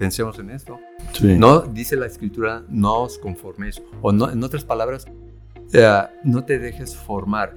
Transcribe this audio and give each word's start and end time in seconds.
pensemos 0.00 0.38
en 0.38 0.48
esto. 0.48 0.80
Sí. 1.12 1.36
No, 1.36 1.60
dice 1.60 1.94
la 1.94 2.06
escritura, 2.06 2.64
no 2.70 3.02
os 3.02 3.18
conforméis. 3.18 3.82
O 4.00 4.10
no, 4.10 4.30
en 4.30 4.42
otras 4.42 4.64
palabras, 4.64 5.06
eh, 5.74 6.02
no 6.24 6.42
te 6.42 6.58
dejes 6.58 6.96
formar. 6.96 7.54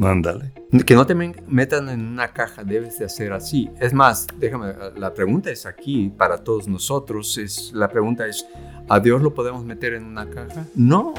Ándale. 0.00 0.52
Que 0.86 0.94
no 0.94 1.04
te 1.04 1.16
metan 1.16 1.88
en 1.88 2.06
una 2.06 2.28
caja, 2.28 2.62
debes 2.62 3.00
de 3.00 3.06
hacer 3.06 3.32
así. 3.32 3.68
Es 3.80 3.92
más, 3.92 4.28
déjame, 4.38 4.72
la 4.96 5.12
pregunta 5.12 5.50
es 5.50 5.66
aquí 5.66 6.12
para 6.16 6.38
todos 6.38 6.68
nosotros. 6.68 7.36
Es, 7.38 7.72
la 7.74 7.88
pregunta 7.88 8.28
es, 8.28 8.46
¿a 8.88 9.00
Dios 9.00 9.20
lo 9.20 9.34
podemos 9.34 9.64
meter 9.64 9.94
en 9.94 10.04
una 10.04 10.30
caja? 10.30 10.64
No. 10.76 11.12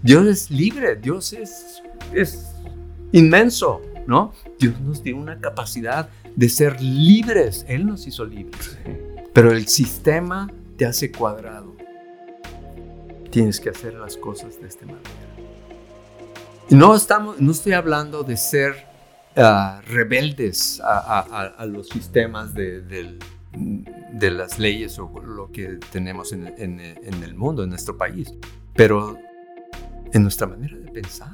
Dios 0.00 0.26
es 0.26 0.50
libre, 0.50 0.94
Dios 0.94 1.32
es, 1.32 1.82
es 2.14 2.54
inmenso, 3.10 3.82
¿no? 4.06 4.32
Dios 4.60 4.80
nos 4.80 5.02
dio 5.02 5.16
una 5.16 5.40
capacidad 5.40 6.08
de 6.36 6.48
ser 6.48 6.80
libres. 6.80 7.64
Él 7.68 7.84
nos 7.84 8.06
hizo 8.06 8.24
libres. 8.24 8.78
Pero 9.32 9.50
el 9.52 9.66
sistema 9.68 10.50
te 10.76 10.84
hace 10.86 11.10
cuadrado. 11.10 11.74
Tienes 13.30 13.60
que 13.60 13.70
hacer 13.70 13.94
las 13.94 14.16
cosas 14.16 14.60
de 14.60 14.68
esta 14.68 14.84
manera. 14.84 15.00
No, 16.70 16.94
estamos, 16.94 17.40
no 17.40 17.52
estoy 17.52 17.72
hablando 17.72 18.22
de 18.22 18.36
ser 18.36 18.86
ah, 19.36 19.80
rebeldes 19.86 20.80
a, 20.80 20.98
a- 20.98 21.20
a- 21.20 21.46
a 21.46 21.66
los 21.66 21.88
sistemas 21.88 22.54
de, 22.54 22.82
del- 22.82 23.18
de 24.12 24.30
las 24.30 24.58
leyes 24.58 24.98
o 24.98 25.10
lo 25.20 25.50
que 25.50 25.78
tenemos 25.90 26.32
en, 26.32 26.46
en- 26.58 26.80
en 26.80 27.22
el 27.22 27.34
mundo, 27.34 27.62
en 27.64 27.70
nuestro 27.70 27.96
país, 27.96 28.32
pero 28.74 29.18
en 30.12 30.22
nuestra 30.22 30.46
manera 30.46 30.76
de 30.76 30.90
pensar. 30.90 31.32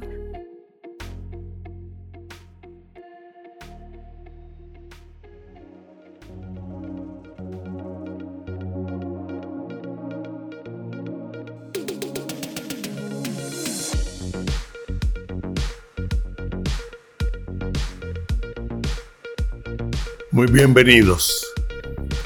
Muy 20.38 20.46
bienvenidos 20.46 21.44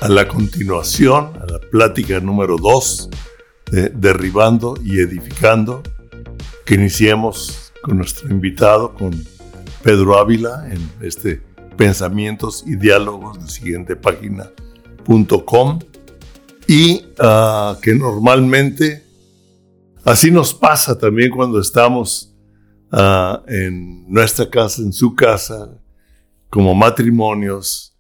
a 0.03 0.09
la 0.11 0.29
continuación, 0.29 1.33
a 1.41 1.47
la 1.51 1.59
plática 1.59 2.21
número 2.21 2.59
2 2.59 3.09
de 3.71 3.89
Derribando 3.89 4.75
y 4.85 4.99
Edificando, 4.99 5.83
que 6.67 6.75
iniciamos 6.75 7.73
con 7.81 7.97
nuestro 7.97 8.29
invitado, 8.29 8.93
con 8.93 9.13
Pedro 9.83 10.19
Ávila, 10.19 10.69
en 10.71 10.91
este 11.01 11.41
Pensamientos 11.79 12.65
y 12.67 12.77
Diálogos 12.77 13.43
de 13.43 13.51
siguiente 13.51 13.97
página.com 13.97 15.79
y 16.69 17.07
ah, 17.19 17.79
que 17.81 17.95
normalmente 17.95 19.07
así 20.05 20.31
nos 20.31 20.53
pasa 20.53 20.99
también 20.99 21.31
cuando 21.31 21.59
estamos 21.59 22.37
ah, 22.91 23.43
en 23.49 24.05
nuestra 24.13 24.51
casa, 24.51 24.83
en 24.83 24.93
su 24.93 25.15
casa, 25.15 25.71
como 26.51 26.75
matrimonios, 26.75 27.92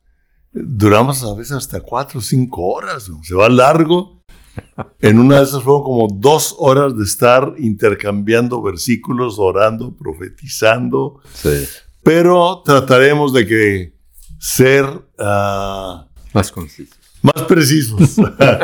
duramos 0.53 1.23
a 1.25 1.35
veces 1.35 1.53
hasta 1.57 1.81
cuatro 1.81 2.19
o 2.21 2.23
cinco 2.23 2.63
horas, 2.69 3.09
¿no? 3.09 3.23
se 3.23 3.35
va 3.35 3.49
largo. 3.49 4.23
En 5.01 5.19
una 5.19 5.39
de 5.39 5.45
esas 5.45 5.63
fueron 5.63 5.83
como 5.83 6.09
dos 6.13 6.55
horas 6.59 6.95
de 6.97 7.05
estar 7.05 7.55
intercambiando 7.59 8.61
versículos, 8.61 9.37
orando, 9.39 9.97
profetizando, 9.97 11.21
Sí. 11.33 11.65
pero 12.03 12.61
trataremos 12.63 13.33
de 13.33 13.47
que 13.47 13.99
ser 14.39 14.85
ah, 15.19 16.07
Más 16.35 16.53
conciso. 16.53 16.95
más 17.23 17.45
precisos. 17.45 18.17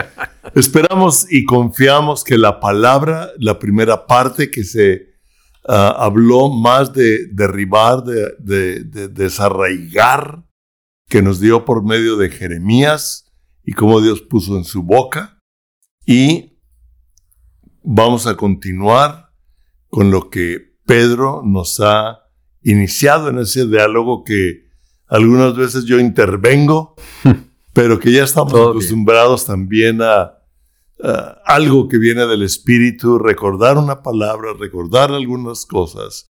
Esperamos 0.54 1.26
y 1.30 1.44
confiamos 1.44 2.22
que 2.24 2.36
la 2.36 2.60
palabra, 2.60 3.30
la 3.38 3.58
primera 3.58 4.06
parte 4.06 4.50
que 4.50 4.64
se 4.64 5.06
ah, 5.66 5.94
habló 5.98 6.50
más 6.50 6.92
de 6.92 7.28
derribar, 7.32 8.02
de, 8.04 8.32
de- 8.38 8.84
de 8.84 9.08
desarraigar, 9.08 10.42
que 11.08 11.22
nos 11.22 11.40
dio 11.40 11.64
por 11.64 11.84
medio 11.84 12.16
de 12.16 12.30
Jeremías 12.30 13.32
y 13.64 13.72
cómo 13.72 14.00
Dios 14.00 14.20
puso 14.20 14.56
en 14.56 14.64
su 14.64 14.82
boca. 14.82 15.38
Y 16.06 16.58
vamos 17.82 18.26
a 18.26 18.36
continuar 18.36 19.30
con 19.88 20.10
lo 20.10 20.30
que 20.30 20.76
Pedro 20.86 21.42
nos 21.44 21.80
ha 21.80 22.20
iniciado 22.62 23.28
en 23.28 23.38
ese 23.38 23.66
diálogo 23.66 24.24
que 24.24 24.68
algunas 25.06 25.56
veces 25.56 25.84
yo 25.84 25.98
intervengo, 25.98 26.94
pero 27.72 27.98
que 27.98 28.12
ya 28.12 28.24
estamos 28.24 28.52
Todo 28.52 28.72
bien. 28.72 28.76
acostumbrados 28.76 29.46
también 29.46 30.02
a, 30.02 30.34
a 31.02 31.42
algo 31.46 31.88
que 31.88 31.98
viene 31.98 32.26
del 32.26 32.42
Espíritu, 32.42 33.18
recordar 33.18 33.78
una 33.78 34.02
palabra, 34.02 34.52
recordar 34.58 35.12
algunas 35.12 35.64
cosas. 35.64 36.26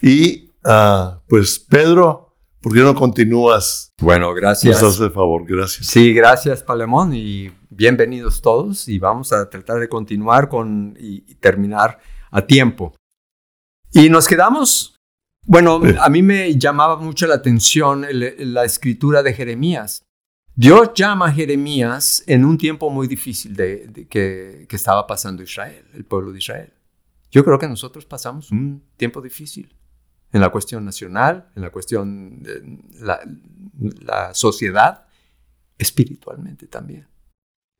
Y 0.00 0.52
ah, 0.64 1.22
pues 1.28 1.58
Pedro, 1.58 2.27
¿por 2.60 2.72
qué 2.74 2.80
no 2.80 2.94
continúas? 2.94 3.90
Bueno, 4.00 4.32
gracias. 4.34 4.82
Nos 4.82 4.94
hace 4.94 5.04
el 5.04 5.10
favor, 5.10 5.44
gracias. 5.46 5.86
Sí, 5.86 6.12
gracias 6.12 6.62
Palemón 6.62 7.12
y 7.14 7.50
bienvenidos 7.70 8.40
todos 8.42 8.88
y 8.88 8.98
vamos 8.98 9.32
a 9.32 9.48
tratar 9.48 9.78
de 9.80 9.88
continuar 9.88 10.48
con 10.48 10.96
y, 10.98 11.24
y 11.26 11.34
terminar 11.36 11.98
a 12.30 12.42
tiempo. 12.46 12.94
Y 13.92 14.10
nos 14.10 14.26
quedamos, 14.28 14.96
bueno, 15.44 15.80
Sí. 15.82 15.94
a 16.00 16.08
mí 16.08 16.22
me 16.22 16.56
llamaba 16.58 16.96
mucho 16.96 17.26
la 17.26 17.36
atención 17.36 18.04
el- 18.04 18.52
la 18.54 18.64
escritura 18.64 19.22
de 19.22 19.32
Jeremías. 19.32 20.02
Dios 20.54 20.90
llama 20.94 21.28
a 21.28 21.32
Jeremías 21.32 22.24
en 22.26 22.44
un 22.44 22.58
tiempo 22.58 22.90
muy 22.90 23.06
difícil 23.06 23.54
de, 23.54 23.86
de 23.86 24.08
que, 24.08 24.66
que 24.68 24.76
estaba 24.76 25.06
pasando 25.06 25.42
Israel, 25.42 25.84
el 25.94 26.04
pueblo 26.04 26.32
de 26.32 26.38
Israel. 26.38 26.72
Yo 27.30 27.44
creo 27.44 27.58
que 27.58 27.68
nosotros 27.68 28.04
pasamos 28.06 28.50
un 28.50 28.82
tiempo 28.96 29.20
difícil 29.22 29.72
en 30.32 30.40
la 30.40 30.50
cuestión 30.50 30.84
nacional, 30.84 31.48
en 31.56 31.62
la 31.62 31.70
cuestión 31.70 32.42
de 32.42 32.62
la, 33.00 34.34
sociedad, 34.34 35.06
espiritualmente 35.78 36.66
también. 36.66 37.06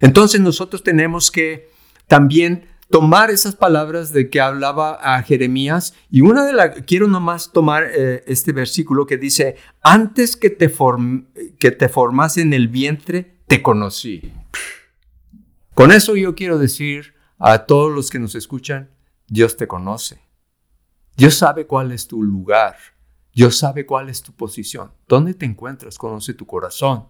Entonces 0.00 0.40
nosotros 0.40 0.82
tenemos 0.82 1.30
que 1.30 1.70
también 2.06 2.66
tomar 2.90 3.30
esas 3.30 3.54
palabras 3.54 4.12
de 4.12 4.30
que 4.30 4.40
hablaba 4.40 4.94
a 4.94 5.22
Jeremías 5.22 5.94
y 6.10 6.22
una 6.22 6.46
de 6.46 6.52
las, 6.52 6.82
quiero 6.86 7.06
nomás 7.06 7.52
tomar 7.52 7.84
eh, 7.92 8.22
este 8.26 8.52
versículo 8.52 9.06
que 9.06 9.18
dice, 9.18 9.56
antes 9.82 10.36
que 10.36 10.48
te, 10.50 10.74
form- 10.74 11.26
que 11.58 11.70
te 11.70 11.88
formase 11.88 12.40
en 12.40 12.54
el 12.54 12.68
vientre, 12.68 13.40
te 13.46 13.62
conocí. 13.62 14.32
Con 15.74 15.92
eso 15.92 16.16
yo 16.16 16.34
quiero 16.34 16.58
decir 16.58 17.14
a 17.38 17.66
todos 17.66 17.94
los 17.94 18.10
que 18.10 18.18
nos 18.18 18.34
escuchan, 18.34 18.90
Dios 19.26 19.56
te 19.56 19.68
conoce. 19.68 20.27
Dios 21.18 21.34
sabe 21.34 21.66
cuál 21.66 21.90
es 21.90 22.06
tu 22.06 22.22
lugar. 22.22 22.76
Dios 23.34 23.58
sabe 23.58 23.84
cuál 23.84 24.08
es 24.08 24.22
tu 24.22 24.32
posición. 24.32 24.92
¿Dónde 25.08 25.34
te 25.34 25.46
encuentras? 25.46 25.98
Conoce 25.98 26.32
tu 26.32 26.46
corazón. 26.46 27.08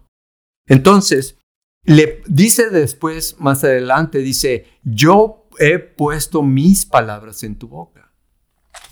Entonces, 0.67 1.37
le 1.83 2.23
dice 2.25 2.71
después, 2.71 3.35
más 3.39 3.63
adelante, 3.63 4.17
dice, 4.17 4.65
yo 4.83 5.47
he 5.59 5.77
puesto 5.77 6.41
mis 6.41 6.87
palabras 6.87 7.43
en 7.43 7.55
tu 7.55 7.67
boca. 7.67 8.11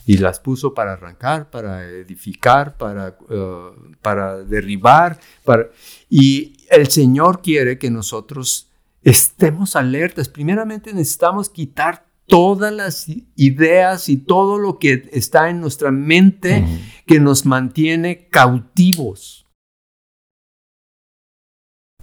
Y 0.05 0.17
las 0.17 0.39
puso 0.39 0.75
para 0.75 0.93
arrancar, 0.93 1.49
para 1.49 1.83
edificar, 1.85 2.77
para, 2.77 3.17
eh, 3.27 3.71
para 4.03 4.43
derribar. 4.43 5.19
Para... 5.43 5.71
Y 6.11 6.57
el 6.69 6.89
Señor 6.89 7.41
quiere 7.41 7.79
que 7.79 7.89
nosotros 7.89 8.69
estemos 9.01 9.75
alertas. 9.75 10.29
Primeramente 10.29 10.93
necesitamos 10.93 11.49
quitar 11.49 12.06
todas 12.27 12.73
las 12.73 13.05
ideas 13.35 14.09
y 14.09 14.17
todo 14.17 14.57
lo 14.57 14.79
que 14.79 15.09
está 15.13 15.49
en 15.49 15.61
nuestra 15.61 15.91
mente 15.91 16.65
que 17.05 17.19
nos 17.19 17.45
mantiene 17.45 18.27
cautivos. 18.29 19.45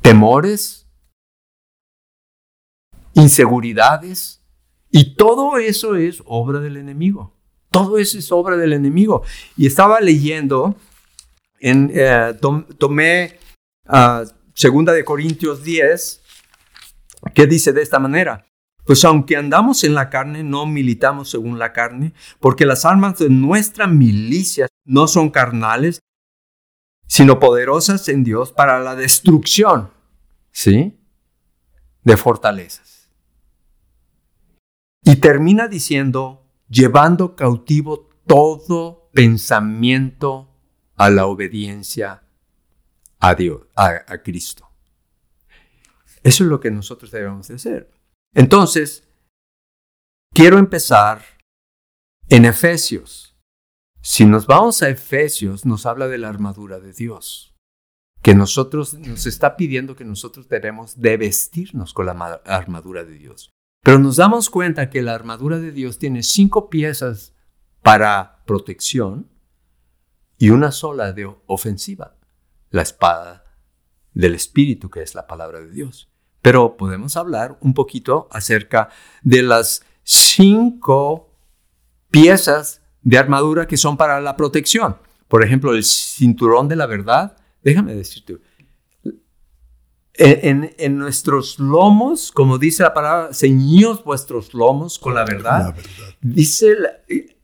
Temores, 0.01 0.87
inseguridades, 3.15 4.41
y 4.91 5.17
todo 5.17 5.59
eso 5.59 5.97
es 5.97 6.23
obra 6.27 6.61
del 6.61 6.77
enemigo. 6.77 7.35
Todo 7.71 7.99
eso 7.99 8.19
es 8.19 8.31
obra 8.31 8.57
del 8.57 8.73
enemigo. 8.73 9.23
Y 9.57 9.67
estaba 9.67 10.01
leyendo, 10.01 10.77
en, 11.59 11.91
eh, 11.95 12.35
tom- 12.41 12.67
tomé 12.79 13.39
ah, 13.87 14.25
Segunda 14.55 14.93
de 14.93 15.05
Corintios 15.05 15.65
10, 15.65 16.23
que 17.35 17.47
dice 17.49 17.73
de 17.73 17.83
esta 17.83 17.99
manera. 17.99 18.47
Pues 18.85 19.05
aunque 19.05 19.37
andamos 19.37 19.85
en 19.85 19.95
la 19.95 20.11
carne, 20.11 20.43
no 20.43 20.67
militamos 20.67 21.31
según 21.31 21.59
la 21.59 21.73
carne, 21.73 22.13
porque 22.39 22.67
las 22.67 22.85
armas 22.85 23.19
de 23.19 23.31
nuestra 23.31 23.87
milicia 23.87 24.69
no 24.85 25.09
son 25.09 25.31
carnales, 25.31 26.01
sino 27.07 27.41
poderosas 27.41 28.09
en 28.09 28.25
Dios 28.25 28.53
para 28.53 28.81
la 28.81 28.95
destrucción, 28.95 29.91
¿sí? 30.53 30.99
De 32.03 32.17
fortalezas. 32.17 33.11
Y 35.03 35.17
termina 35.17 35.69
diciendo, 35.69 36.47
llevando 36.69 37.37
cautivo 37.37 38.09
todo 38.27 39.11
pensamiento 39.13 40.51
a 40.97 41.11
la 41.11 41.27
obediencia 41.27 42.23
a 43.21 43.35
Dios, 43.35 43.63
a, 43.75 44.19
Cristo. 44.23 44.69
Eso 46.23 46.45
es 46.45 46.51
lo 46.51 46.61
que 46.61 46.71
nosotros 46.71 47.11
debemos 47.11 47.49
de 47.49 47.55
hacer. 47.55 47.94
Entonces, 48.35 49.09
quiero 50.33 50.59
empezar 50.59 51.23
en 52.29 52.45
Efesios. 52.45 53.37
Si 54.03 54.25
nos 54.27 54.47
vamos 54.47 54.83
a 54.83 54.89
Efesios, 54.89 55.65
nos 55.65 55.87
habla 55.87 56.09
de 56.09 56.19
la 56.19 56.29
armadura 56.29 56.81
de 56.81 56.93
Dios, 56.93 57.55
que 58.23 58.35
nosotros 58.35 58.95
nos 58.95 59.27
está 59.27 59.57
pidiendo 59.57 59.97
que 59.97 60.05
nosotros 60.05 60.49
debemos 60.49 61.01
de 61.01 61.17
vestirnos 61.17 61.95
con 61.95 62.07
la 62.07 62.43
armadura 62.45 63.05
de 63.05 63.15
Dios. 63.15 63.51
Pero 63.83 63.99
nos 63.99 64.17
damos 64.17 64.51
cuenta 64.51 64.91
que 64.91 65.03
la 65.03 65.15
armadura 65.15 65.59
de 65.59 65.71
Dios 65.71 65.99
tiene 65.99 66.23
cinco 66.23 66.69
piezas 66.69 67.35
para 67.83 68.43
protección 68.47 69.31
y 70.39 70.51
una 70.51 70.73
sola 70.73 71.13
de 71.13 71.33
ofensiva, 71.47 72.19
la 72.71 72.83
espada 72.83 73.45
del 74.13 74.35
Espíritu, 74.35 74.91
que 74.91 75.03
es 75.03 75.15
la 75.15 75.27
palabra 75.27 75.61
de 75.61 75.71
Dios. 75.71 76.14
Pero 76.45 76.77
podemos 76.77 77.17
hablar 77.17 77.57
un 77.63 77.73
poquito 77.73 78.29
acerca 78.31 78.91
de 79.23 79.43
las 79.43 79.83
cinco 80.03 81.31
piezas 82.11 82.83
de 83.01 83.17
armadura 83.17 83.67
que 83.67 83.79
son 83.79 83.97
para 83.97 84.21
la 84.21 84.37
protección. 84.37 84.99
Por 85.27 85.43
ejemplo, 85.43 85.73
el 85.73 85.83
cinturón 85.83 86.69
de 86.69 86.77
la 86.77 86.85
verdad. 86.85 87.39
Déjame 87.63 87.95
decirte, 87.95 88.37
en, 90.13 90.99
nuestros 90.99 91.59
lomos, 91.59 92.31
como 92.31 92.59
dice 92.59 92.83
la 92.83 92.93
palabra, 92.93 93.33
ceñíos 93.33 94.05
vuestros 94.05 94.53
lomos 94.53 94.99
con 94.99 95.15
la 95.15 95.25
verdad. 95.25 95.75
Dice, 96.21 96.77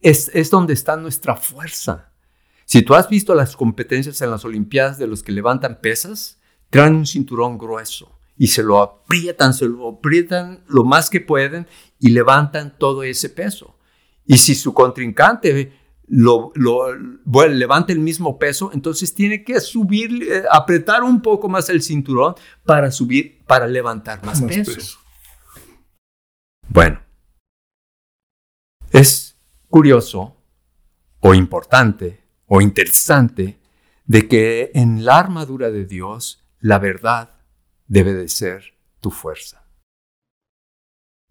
es, 0.03 0.31
es 0.35 0.51
donde 0.51 0.75
está 0.75 0.99
nuestra 0.99 1.37
fuerza. 1.37 2.13
Si 2.67 2.83
tú 2.83 2.95
has 2.95 3.09
visto 3.09 3.35
las 3.35 3.57
competencias 3.57 4.21
en 4.21 4.31
las 4.31 4.45
Olimpiadas 4.45 4.99
de 4.99 5.07
los 5.07 5.23
que 5.23 5.33
levantan 5.33 5.81
pesas, 5.81 6.39
traen 6.69 6.97
un 6.97 7.07
cinturón 7.07 7.57
grueso 7.57 8.20
y 8.41 8.47
se 8.47 8.63
lo 8.63 8.81
aprietan, 8.81 9.53
se 9.53 9.67
lo 9.67 9.87
aprietan 9.87 10.65
lo 10.67 10.83
más 10.83 11.11
que 11.11 11.21
pueden 11.21 11.67
y 11.99 12.09
levantan 12.09 12.75
todo 12.79 13.03
ese 13.03 13.29
peso. 13.29 13.77
Y 14.25 14.39
si 14.39 14.55
su 14.55 14.73
contrincante 14.73 15.75
lo, 16.07 16.51
levanta 17.51 17.93
el 17.93 17.99
mismo 17.99 18.39
peso, 18.39 18.71
entonces 18.73 19.13
tiene 19.13 19.45
que 19.45 19.61
subir, 19.61 20.23
eh, 20.23 20.45
apretar 20.51 21.03
un 21.03 21.21
poco 21.21 21.51
más 21.51 21.69
el 21.69 21.83
cinturón 21.83 22.35
para 22.65 22.91
subir, 22.91 23.45
para 23.45 23.67
levantar 23.67 24.25
más, 24.25 24.41
peso. 24.41 24.99
Bueno, 26.67 26.99
es 28.91 29.37
curioso 29.69 30.35
o 31.19 31.35
importante 31.35 32.25
o 32.47 32.63
interesante 32.63 33.61
de 34.07 34.27
que 34.29 34.71
en 34.73 35.05
la 35.05 35.19
armadura 35.19 35.71
de 35.71 35.85
Dios 35.85 36.43
la 36.61 36.79
verdad 36.79 37.40
debe 37.91 38.15
de 38.15 38.29
ser 38.29 38.79
tu 39.01 39.11
fuerza. 39.11 39.67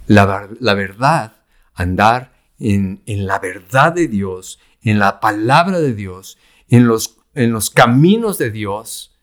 La, 0.06 0.50
la 0.60 0.74
verdad, 0.74 1.46
andar 1.74 2.34
en, 2.60 3.02
en, 3.06 3.26
la 3.26 3.40
verdad 3.40 3.94
de 3.94 4.08
Dios, 4.08 4.60
en 4.82 5.00
la 5.00 5.20
palabra 5.22 5.80
de 5.80 5.94
Dios, 5.94 6.38
en 6.68 6.86
los, 6.86 7.18
en 7.34 7.52
los 7.52 7.70
caminos 7.70 8.38
de 8.38 8.52
Dios, 8.52 9.18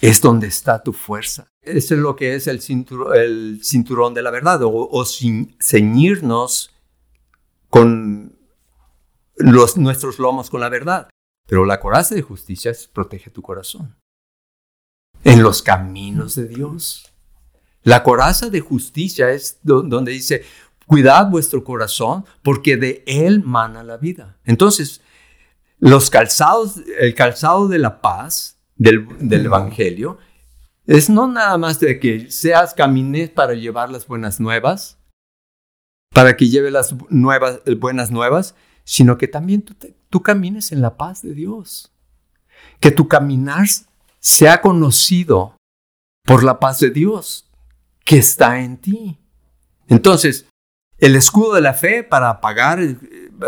es 0.00 0.20
donde 0.20 0.46
está 0.46 0.82
tu 0.84 0.92
fuerza. 0.92 1.48
Eso 1.62 1.94
es 1.94 2.00
lo 2.00 2.14
que 2.14 2.36
es 2.36 2.46
el 2.46 2.60
cinturón, 2.60 4.14
de 4.14 4.22
la 4.22 4.30
verdad, 4.30 4.62
o, 4.62 4.88
o 4.88 5.04
sin, 5.04 5.56
ceñirnos 5.60 6.70
con 7.68 8.38
los, 9.36 9.76
nuestros 9.76 10.20
lomos 10.20 10.48
con 10.48 10.60
la 10.60 10.68
verdad. 10.68 11.10
Pero 11.48 11.64
la 11.64 11.80
coraza 11.80 12.14
de 12.14 12.22
justicia 12.22 12.72
protege 12.92 13.30
tu 13.30 13.42
corazón 13.42 13.96
en 15.24 15.42
los 15.42 15.62
caminos 15.62 16.34
de 16.34 16.46
Dios. 16.46 17.08
La 17.82 18.02
coraza 18.02 18.50
de 18.50 18.60
justicia 18.60 19.30
es 19.30 19.58
donde 19.62 20.12
dice, 20.12 20.44
cuidad 20.86 21.30
vuestro 21.30 21.64
corazón 21.64 22.24
porque 22.42 22.76
de 22.76 23.04
él 23.06 23.42
mana 23.44 23.82
la 23.82 23.96
vida. 23.96 24.38
Entonces, 24.44 25.00
los 25.78 26.10
calzados, 26.10 26.76
el 26.98 27.14
calzado 27.14 27.68
de 27.68 27.78
la 27.78 28.00
paz 28.00 28.58
del, 28.76 29.06
Evangelio 29.20 30.18
es 30.86 31.10
no 31.10 31.28
nada 31.28 31.56
más 31.58 31.78
de 31.80 32.00
que 32.00 32.30
seas 32.30 32.74
camines 32.74 33.30
para 33.30 33.54
llevar 33.54 33.90
las 33.90 34.06
buenas 34.06 34.40
nuevas, 34.40 34.98
para 36.10 36.36
que 36.36 36.48
lleve 36.48 36.70
las 36.70 36.94
nuevas, 37.10 37.60
buenas 37.78 38.10
nuevas, 38.10 38.54
sino 38.84 39.18
que 39.18 39.28
también 39.28 39.62
tú, 39.62 39.74
tú 40.08 40.22
camines 40.22 40.72
en 40.72 40.80
la 40.80 40.96
paz 40.96 41.22
de 41.22 41.34
Dios. 41.34 41.92
Que 42.80 42.90
tu 42.90 43.06
caminar 43.06 43.66
sea 44.20 44.60
conocido 44.60 45.56
por 46.24 46.44
la 46.44 46.58
paz 46.60 46.80
de 46.80 46.90
Dios 46.90 47.50
que 48.04 48.18
está 48.18 48.60
en 48.60 48.78
ti. 48.78 49.18
Entonces, 49.86 50.46
el 50.98 51.14
escudo 51.14 51.54
de 51.54 51.60
la 51.60 51.74
fe 51.74 52.02
para 52.02 52.30
apagar 52.30 52.80
eh, 52.80 52.96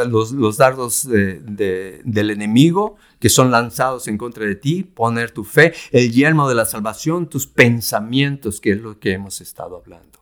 los, 0.06 0.56
dardos 0.56 1.08
del 1.08 2.30
enemigo 2.30 2.96
que 3.18 3.28
son 3.28 3.50
lanzados 3.50 4.08
en 4.08 4.16
contra 4.16 4.46
de 4.46 4.54
ti, 4.54 4.84
poner 4.84 5.30
tu 5.30 5.44
fe, 5.44 5.74
el 5.90 6.12
yelmo 6.12 6.48
de 6.48 6.54
la 6.54 6.64
salvación, 6.64 7.28
tus 7.28 7.46
pensamientos, 7.46 8.60
que 8.60 8.72
es 8.72 8.80
lo 8.80 8.98
que 8.98 9.12
hemos 9.12 9.40
estado 9.40 9.76
hablando. 9.76 10.20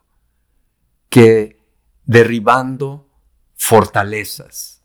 Que 1.09 1.61
derribando 2.05 3.09
fortalezas. 3.55 4.83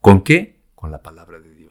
¿Con 0.00 0.22
qué? 0.22 0.62
Con 0.74 0.90
la 0.90 1.02
palabra 1.02 1.38
de 1.38 1.54
Dios. 1.54 1.63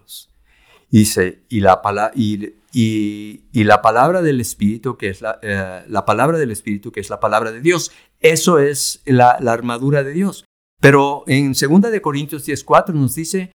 Dice, 0.94 1.42
y 1.50 1.62
la, 1.62 1.81
y 2.13 2.54
y, 2.72 3.63
la 3.63 3.81
palabra 3.81 4.22
del 4.22 4.40
Espíritu, 4.40 4.95
que 4.95 5.10
es 5.10 5.22
la, 5.22 5.40
eh, 5.42 5.84
la, 5.88 6.06
palabra 6.06 6.38
del 6.38 6.51
Espíritu, 6.51 6.92
que 6.92 7.00
es 7.00 7.10
la 7.10 7.19
palabra 7.19 7.51
de 7.51 7.62
Dios. 7.62 7.92
Eso 8.19 8.60
es 8.60 9.01
la, 9.06 9.31
armadura 9.31 10.04
de 10.04 10.13
Dios. 10.13 10.45
Pero 10.80 11.24
en 11.25 11.54
2 11.54 11.92
de 11.92 12.00
Corintios 12.00 12.45
10:4 12.48 12.94
nos 12.94 13.16
dice, 13.16 13.51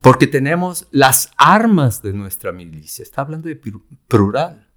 porque 0.00 0.28
tenemos 0.28 0.86
las 0.92 1.32
armas 1.36 2.00
de 2.00 2.12
nuestra 2.12 2.52
milicia. 2.52 3.02
Está 3.02 3.22
hablando 3.22 3.48
de 3.48 3.60
plural. 4.06 4.68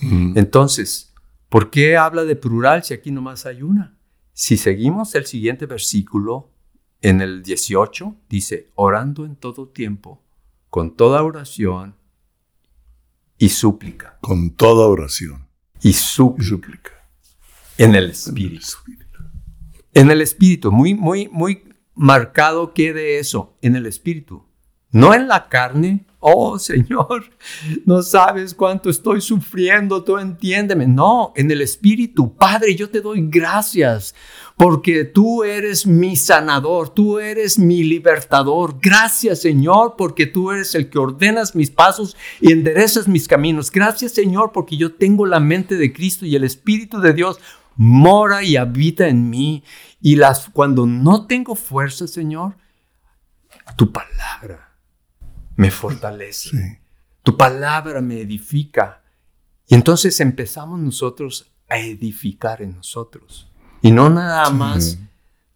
Mm. 0.00 0.38
Entonces, 0.38 1.12
¿por 1.48 1.70
qué 1.70 1.96
habla 1.96 2.22
de 2.22 2.36
plural 2.36 2.84
si 2.84 2.94
aquí 2.94 3.10
nomás 3.10 3.46
hay 3.46 3.62
una? 3.62 3.98
Si 4.32 4.56
seguimos 4.56 5.12
el 5.16 5.26
siguiente 5.26 5.66
versículo, 5.66 6.52
en 7.00 7.20
el 7.20 7.42
18, 7.42 8.14
dice, 8.28 8.70
orando 8.76 9.24
en 9.24 9.34
todo 9.34 9.68
tiempo, 9.68 10.21
con 10.72 10.96
toda 10.96 11.22
oración 11.22 11.96
y 13.36 13.50
súplica. 13.50 14.16
Con 14.22 14.56
toda 14.56 14.86
oración. 14.86 15.46
Y 15.82 15.92
súplica. 15.92 16.92
En 17.76 17.94
el 17.94 18.08
Espíritu. 18.08 18.78
En 19.92 20.10
el 20.10 20.22
Espíritu. 20.22 20.72
Muy, 20.72 20.94
muy, 20.94 21.28
muy 21.28 21.62
marcado 21.94 22.72
quede 22.72 23.18
eso. 23.18 23.54
En 23.60 23.76
el 23.76 23.84
Espíritu. 23.84 24.46
No 24.90 25.12
en 25.12 25.28
la 25.28 25.50
carne. 25.50 26.06
Oh 26.20 26.58
Señor, 26.58 27.24
no 27.84 28.02
sabes 28.02 28.54
cuánto 28.54 28.88
estoy 28.88 29.20
sufriendo, 29.20 30.02
tú 30.02 30.16
entiéndeme. 30.16 30.86
No, 30.86 31.34
en 31.36 31.50
el 31.50 31.60
Espíritu. 31.60 32.34
Padre, 32.34 32.74
yo 32.76 32.88
te 32.88 33.02
doy 33.02 33.20
gracias 33.28 34.14
porque 34.56 35.04
tú 35.04 35.44
eres 35.44 35.86
mi 35.86 36.16
sanador, 36.16 36.90
tú 36.90 37.18
eres 37.18 37.58
mi 37.58 37.82
libertador. 37.82 38.78
Gracias 38.80 39.40
Señor, 39.40 39.94
porque 39.96 40.26
tú 40.26 40.50
eres 40.50 40.74
el 40.74 40.90
que 40.90 40.98
ordenas 40.98 41.54
mis 41.54 41.70
pasos 41.70 42.16
y 42.40 42.52
enderezas 42.52 43.08
mis 43.08 43.28
caminos. 43.28 43.70
Gracias 43.70 44.12
Señor, 44.12 44.52
porque 44.52 44.76
yo 44.76 44.94
tengo 44.94 45.26
la 45.26 45.40
mente 45.40 45.76
de 45.76 45.92
Cristo 45.92 46.26
y 46.26 46.36
el 46.36 46.44
Espíritu 46.44 47.00
de 47.00 47.12
Dios 47.12 47.38
mora 47.76 48.42
y 48.42 48.56
habita 48.56 49.08
en 49.08 49.30
mí. 49.30 49.64
Y 50.00 50.16
las, 50.16 50.48
cuando 50.50 50.86
no 50.86 51.26
tengo 51.26 51.54
fuerza, 51.54 52.06
Señor, 52.06 52.56
tu 53.76 53.92
palabra 53.92 54.76
me 55.56 55.70
fortalece. 55.70 56.80
Tu 57.22 57.36
palabra 57.36 58.00
me 58.00 58.20
edifica. 58.20 59.02
Y 59.66 59.74
entonces 59.74 60.18
empezamos 60.20 60.80
nosotros 60.80 61.52
a 61.68 61.78
edificar 61.78 62.62
en 62.62 62.76
nosotros. 62.76 63.51
Y 63.82 63.90
no 63.90 64.08
nada 64.08 64.48
más 64.50 64.98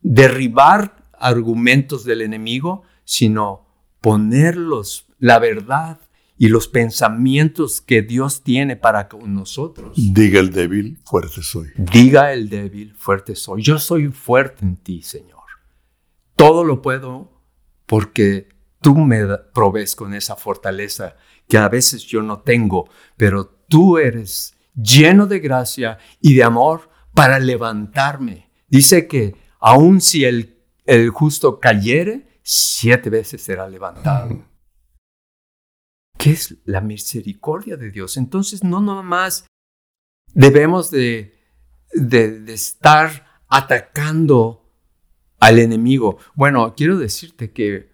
derribar 0.03 0.97
argumentos 1.19 2.05
del 2.05 2.21
enemigo, 2.21 2.83
sino 3.05 3.67
ponerlos, 4.01 5.07
la 5.19 5.39
verdad 5.39 5.99
y 6.39 6.49
los 6.49 6.69
pensamientos 6.69 7.81
que 7.81 8.03
Dios 8.03 8.43
tiene 8.43 8.77
para 8.77 9.09
con 9.09 9.35
nosotros. 9.35 9.97
Diga 9.97 10.41
el 10.41 10.53
débil, 10.53 10.99
fuerte 11.05 11.43
soy. 11.43 11.69
Diga 11.77 12.33
el 12.33 12.49
débil, 12.49 12.95
fuerte 12.95 13.35
soy. 13.35 13.63
Yo 13.63 13.79
soy 13.79 14.09
fuerte 14.09 14.65
en 14.65 14.77
ti, 14.77 15.03
Señor. 15.03 15.45
Todo 16.35 16.65
lo 16.65 16.83
puedo 16.83 17.33
porque 17.87 18.49
tú 18.83 18.97
me 18.97 19.27
provees 19.55 19.97
con 19.97 20.13
esa 20.13 20.37
fortaleza 20.37 21.17
que 21.49 21.57
a 21.57 21.69
veces 21.69 22.03
yo 22.05 22.23
no 22.23 22.41
tengo, 22.41 22.89
pero 23.17 23.47
tú 23.47 23.97
eres 23.97 24.55
lleno 24.75 25.27
de 25.27 25.39
gracia 25.39 25.99
y 26.21 26.35
de 26.35 26.45
amor 26.45 26.91
para 27.17 27.41
levantarme. 27.41 28.51
Dice 28.69 29.09
que 29.09 29.35
aun 29.59 30.01
si 30.01 30.25
el, 30.25 30.63
el 30.85 31.11
justo 31.11 31.59
cayere, 31.59 32.41
siete 32.43 33.11
veces 33.11 33.43
será 33.43 33.69
levantado. 33.69 34.45
¿Qué 36.17 36.31
es 36.31 36.57
la 36.65 36.81
misericordia 36.81 37.77
de 37.77 37.91
Dios? 37.91 38.17
Entonces 38.17 38.63
no 38.63 38.81
nomás 38.81 39.47
debemos 40.33 40.93
de 40.93 41.37
de, 41.93 42.41
de 42.41 42.53
estar 42.53 43.41
atacando 43.49 44.65
al 45.39 45.59
enemigo. 45.59 46.19
Bueno, 46.35 46.75
quiero 46.77 46.99
decirte 46.99 47.53
que 47.53 47.91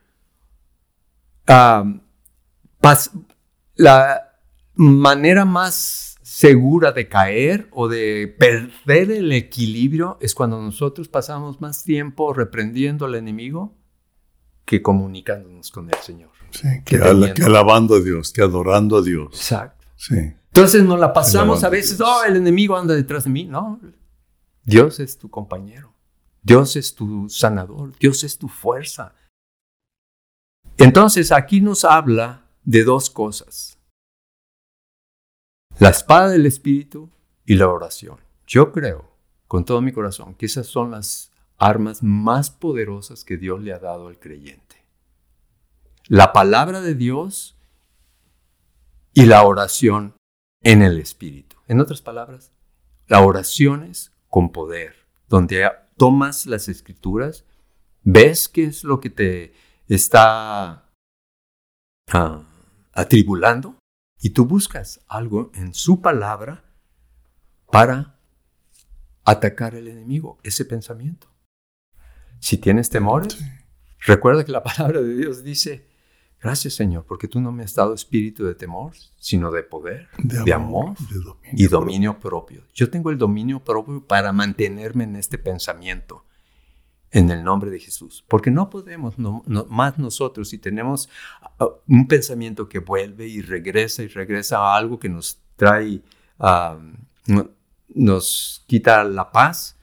la 3.74 4.38
manera 4.74 5.44
más 5.44 6.11
segura 6.42 6.90
de 6.90 7.08
caer 7.08 7.68
o 7.70 7.86
de 7.86 8.34
perder 8.36 9.12
el 9.12 9.30
equilibrio 9.30 10.18
es 10.20 10.34
cuando 10.34 10.60
nosotros 10.60 11.08
pasamos 11.08 11.60
más 11.60 11.84
tiempo 11.84 12.32
reprendiendo 12.32 13.06
al 13.06 13.14
enemigo 13.14 13.76
que 14.64 14.82
comunicándonos 14.82 15.70
con 15.70 15.88
el 15.88 15.94
Señor. 16.02 16.30
Sí, 16.50 16.66
que, 16.84 16.96
alabando 16.96 17.94
a 17.94 18.00
Dios, 18.00 18.32
que 18.32 18.42
adorando 18.42 18.96
a 18.96 19.02
Dios. 19.02 19.28
Exacto. 19.32 19.86
Sí. 19.94 20.16
Entonces 20.48 20.82
nos 20.82 20.98
la 20.98 21.12
pasamos 21.12 21.62
a 21.62 21.68
veces, 21.68 22.00
oh, 22.00 22.24
el 22.26 22.34
enemigo 22.34 22.76
anda 22.76 22.94
detrás 22.94 23.22
de 23.22 23.30
mí. 23.30 23.44
No, 23.44 23.80
Dios 24.64 24.98
es 24.98 25.16
tu 25.18 25.30
compañero. 25.30 25.94
Dios 26.42 26.74
es 26.74 26.92
tu 26.96 27.28
sanador. 27.28 27.96
Dios 28.00 28.24
es 28.24 28.36
tu 28.36 28.48
fuerza. 28.48 29.14
Entonces 30.76 31.30
aquí 31.30 31.60
nos 31.60 31.84
habla 31.84 32.48
de 32.64 32.82
dos 32.82 33.10
cosas. 33.10 33.78
La 35.78 35.88
espada 35.88 36.28
del 36.28 36.46
Espíritu 36.46 37.10
y 37.44 37.54
la 37.54 37.68
oración. 37.68 38.18
Yo 38.46 38.72
creo 38.72 39.10
con 39.48 39.64
todo 39.64 39.80
mi 39.80 39.92
corazón 39.92 40.34
que 40.34 40.46
esas 40.46 40.66
son 40.66 40.92
las 40.92 41.32
armas 41.58 42.02
más 42.02 42.50
poderosas 42.50 43.24
que 43.24 43.36
Dios 43.36 43.60
le 43.62 43.72
ha 43.72 43.78
dado 43.78 44.08
al 44.08 44.18
creyente. 44.18 44.84
La 46.06 46.32
palabra 46.32 46.80
de 46.80 46.94
Dios 46.94 47.56
y 49.14 49.26
la 49.26 49.42
oración 49.44 50.14
en 50.62 50.82
el 50.82 50.98
Espíritu. 50.98 51.56
En 51.68 51.80
otras 51.80 52.02
palabras, 52.02 52.52
la 53.06 53.20
oración 53.20 53.84
es 53.84 54.12
con 54.28 54.52
poder, 54.52 54.94
donde 55.28 55.68
tomas 55.96 56.46
las 56.46 56.68
escrituras, 56.68 57.44
ves 58.02 58.48
qué 58.48 58.64
es 58.64 58.84
lo 58.84 59.00
que 59.00 59.10
te 59.10 59.52
está 59.88 60.90
ah, 62.12 62.42
atribulando 62.92 63.76
y 64.22 64.30
tú 64.30 64.46
buscas 64.46 65.00
algo 65.08 65.50
en 65.54 65.74
su 65.74 66.00
palabra 66.00 66.64
para 67.70 68.20
atacar 69.24 69.74
al 69.74 69.88
enemigo, 69.88 70.38
ese 70.44 70.64
pensamiento. 70.64 71.26
Si 72.38 72.56
tienes 72.56 72.88
temores, 72.88 73.38
recuerda 73.98 74.44
que 74.44 74.52
la 74.52 74.62
palabra 74.64 75.02
de 75.02 75.16
Dios 75.16 75.42
dice, 75.42 75.88
gracias 76.40 76.74
Señor, 76.74 77.04
porque 77.04 77.26
tú 77.26 77.40
no 77.40 77.50
me 77.50 77.64
has 77.64 77.74
dado 77.74 77.94
espíritu 77.94 78.44
de 78.44 78.54
temor, 78.54 78.92
sino 79.18 79.50
de 79.50 79.64
poder, 79.64 80.08
de 80.18 80.52
amor, 80.52 80.94
y 81.52 81.66
dominio 81.66 82.20
propio. 82.20 82.62
Yo 82.72 82.90
tengo 82.90 83.10
el 83.10 83.18
dominio 83.18 83.64
propio 83.64 84.06
para 84.06 84.32
mantenerme 84.32 85.02
en 85.02 85.16
este 85.16 85.36
pensamiento 85.36 86.24
en 87.12 87.30
el 87.30 87.44
nombre 87.44 87.70
de 87.70 87.78
Jesús. 87.78 88.24
Porque 88.26 88.50
no 88.50 88.70
podemos 88.70 89.14
más 89.18 89.98
nosotros 89.98 90.48
si 90.48 90.58
tenemos 90.58 91.08
ah, 91.58 91.68
un 91.86 92.08
pensamiento 92.08 92.68
que 92.68 92.80
vuelve 92.80 93.28
y 93.28 93.42
regresa 93.42 94.02
y 94.02 94.08
regresa 94.08 94.58
a 94.58 94.76
algo 94.76 94.98
que 94.98 95.10
nos 95.10 95.40
trae, 95.56 96.02
nos 97.88 98.64
quita 98.66 99.04
la 99.04 99.30
paz. 99.30 99.76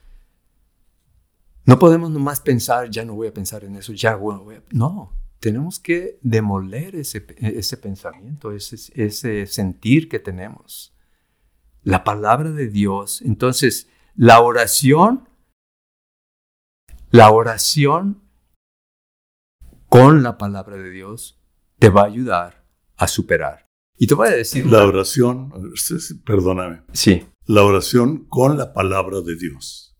No 1.64 1.78
podemos 1.78 2.10
nomás 2.10 2.40
pensar, 2.40 2.90
ya 2.90 3.04
no 3.04 3.14
voy 3.14 3.28
a 3.28 3.34
pensar 3.34 3.64
en 3.64 3.76
eso, 3.76 3.92
ya 3.92 4.16
voy 4.16 4.56
a... 4.56 4.62
No, 4.72 5.12
tenemos 5.38 5.78
que 5.78 6.18
demoler 6.22 6.96
ese, 6.96 7.24
ese 7.38 7.76
pensamiento, 7.76 8.50
ese, 8.50 8.76
ese 8.94 9.46
sentir 9.46 10.08
que 10.08 10.18
tenemos. 10.18 10.92
La 11.82 12.02
palabra 12.02 12.50
de 12.50 12.66
Dios. 12.66 13.22
Entonces, 13.22 13.88
la 14.16 14.40
oración 14.40 15.29
la 17.10 17.30
oración 17.30 18.22
con 19.88 20.22
la 20.22 20.38
palabra 20.38 20.76
de 20.76 20.90
Dios 20.90 21.40
te 21.78 21.88
va 21.88 22.02
a 22.02 22.06
ayudar 22.06 22.64
a 22.96 23.08
superar. 23.08 23.66
Y 23.98 24.06
te 24.06 24.14
voy 24.14 24.28
a 24.28 24.32
decir... 24.32 24.66
La 24.66 24.84
oración, 24.84 25.52
perdóname. 26.24 26.82
Sí. 26.92 27.26
La 27.46 27.64
oración 27.64 28.26
con 28.28 28.56
la 28.56 28.72
palabra 28.72 29.20
de 29.20 29.36
Dios. 29.36 29.98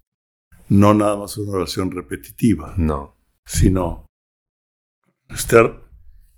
No 0.68 0.94
nada 0.94 1.16
más 1.16 1.36
una 1.36 1.52
oración 1.52 1.90
repetitiva. 1.90 2.74
No. 2.76 3.16
Sino 3.44 4.06
estar 5.28 5.82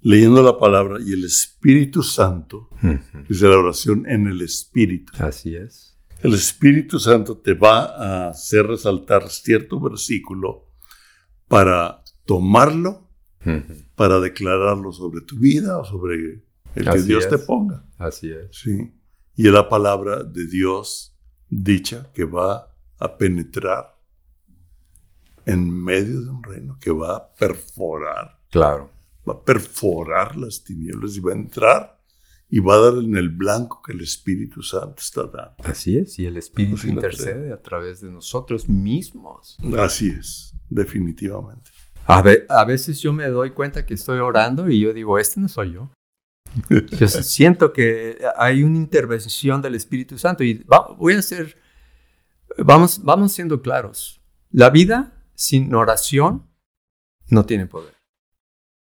leyendo 0.00 0.43
la 0.43 0.59
palabra 0.59 0.99
y 1.05 1.12
el 1.12 1.25
Espíritu 1.25 2.02
Santo, 2.02 2.71
dice 3.29 3.47
la 3.47 3.59
oración 3.59 4.09
en 4.09 4.26
el 4.26 4.41
Espíritu. 4.41 5.12
Así 5.19 5.55
es 5.55 5.92
el 6.23 6.35
Espíritu 6.35 7.00
Santo 7.00 7.37
te 7.38 7.55
va 7.55 7.85
a 7.85 8.29
hacer 8.29 8.67
resaltar 8.67 9.29
cierto 9.29 9.81
versículo 9.81 10.69
para 11.49 12.02
tomarlo, 12.25 13.09
para 13.97 14.21
declararlo 14.21 14.93
sobre 14.93 15.23
tu 15.23 15.37
vida 15.37 15.79
o 15.79 15.85
sobre 15.85 16.45
el 16.76 16.91
que 16.91 17.02
Dios 17.02 17.29
te 17.29 17.38
ponga. 17.38 17.85
Así 17.99 18.31
es. 18.31 18.57
Sí. 18.57 18.93
Y 19.35 19.49
es 19.49 19.52
la 19.52 19.69
palabra 19.69 20.23
de 20.23 20.47
Dios 20.47 21.17
dicha 21.49 22.11
que 22.14 22.25
va 22.25 22.73
a 22.99 23.17
penetrar 23.19 23.99
en 25.45 25.69
medio 25.71 26.21
de 26.21 26.31
un 26.31 26.43
reino, 26.45 26.79
que 26.81 26.93
va 26.93 27.17
a 27.17 27.33
perforar. 27.33 28.38
Claro. 28.49 28.91
Va 29.29 29.35
a 29.35 29.45
perforar 29.45 30.37
las 30.37 30.62
tinieblas 30.62 31.17
y 31.17 31.21
va 31.21 31.33
a 31.33 31.35
entrar 31.35 32.01
y 32.54 32.61
va 32.61 32.75
a 32.75 32.80
dar 32.80 33.02
en 33.02 33.16
el 33.16 33.30
blanco 33.30 33.80
que 33.80 33.92
el 33.92 34.02
Espíritu 34.02 34.62
Santo 34.62 34.97
está 34.99 35.23
dando. 35.23 35.54
Así 35.64 35.97
es, 35.97 36.18
y 36.18 36.26
el 36.26 36.37
Espíritu 36.37 36.87
intercede 36.87 37.50
a 37.50 37.62
través 37.62 38.02
de 38.02 38.11
nosotros 38.11 38.68
mismos. 38.68 39.56
Así 39.78 40.11
es, 40.11 40.54
definitivamente. 40.68 41.71
A, 42.04 42.23
a, 42.50 42.64
veces 42.66 43.00
yo 43.00 43.14
me 43.14 43.26
doy 43.28 43.52
cuenta 43.52 43.87
que 43.87 43.94
estoy 43.94 44.18
orando 44.18 44.68
y 44.68 44.80
yo 44.80 44.92
digo, 44.92 45.18
este 45.18 45.40
no 45.40 45.49
soy 45.49 45.73
yo. 45.73 45.90
Yo 46.99 47.09
siento 47.09 47.73
que 47.73 48.18
hay 48.37 48.62
una 48.62 48.76
intervención 48.76 49.62
del 49.62 49.75
Espíritu 49.75 50.18
Santo 50.18 50.44
y 50.44 50.62
voy 50.99 51.14
a 51.14 51.23
ser, 51.23 51.56
vamos, 52.59 53.02
vamos 53.02 53.32
siendo 53.32 53.62
claros. 53.62 54.21
La 54.50 54.68
vida 54.68 55.25
sin 55.35 55.75
oración 55.75 56.47
no 57.30 57.47
tiene 57.47 57.66
poder. 57.66 57.94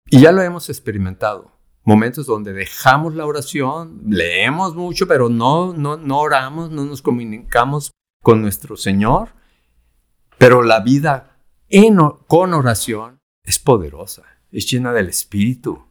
Y 0.07 0.23
ya 0.23 0.33
lo 0.33 0.41
hemos 0.41 0.71
experimentado 0.71 1.58
momentos 1.89 2.27
donde 2.27 2.53
dejamos 2.53 3.15
la 3.15 3.25
oración, 3.25 4.03
leemos 4.07 4.77
mucho, 4.77 5.09
pero 5.09 5.31
no, 5.31 5.73
no, 5.73 5.97
no 5.97 6.21
oramos, 6.21 6.71
no 6.71 6.85
nos 6.85 7.01
comunicamos 7.01 7.93
con 8.23 8.43
nuestro 8.43 8.77
Señor. 8.77 9.31
Pero 10.37 10.63
la 10.63 10.81
vida 10.81 11.39
en, 11.71 11.97
con 12.27 12.53
oración 12.53 13.21
es 13.43 13.59
poderosa, 13.59 14.25
es 14.53 14.71
llena 14.71 14.93
del 14.93 15.09
Espíritu. 15.09 15.83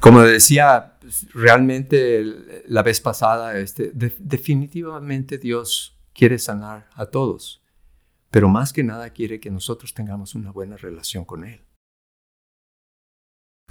Como 0.00 0.20
decía 0.22 0.98
pues, 1.00 1.32
realmente 1.32 2.24
la 2.66 2.82
vez 2.82 3.00
pasada, 3.00 3.56
este, 3.56 3.92
definitivamente 3.94 5.38
Dios 5.38 5.96
quiere 6.12 6.40
sanar 6.40 6.88
a 6.94 7.06
todos, 7.06 7.62
pero 8.32 8.48
más 8.48 8.72
que 8.72 8.82
nada 8.82 9.10
quiere 9.10 9.38
que 9.38 9.50
nosotros 9.52 9.94
tengamos 9.94 10.34
una 10.34 10.50
buena 10.50 10.76
relación 10.76 11.24
con 11.24 11.44
Él. 11.44 11.65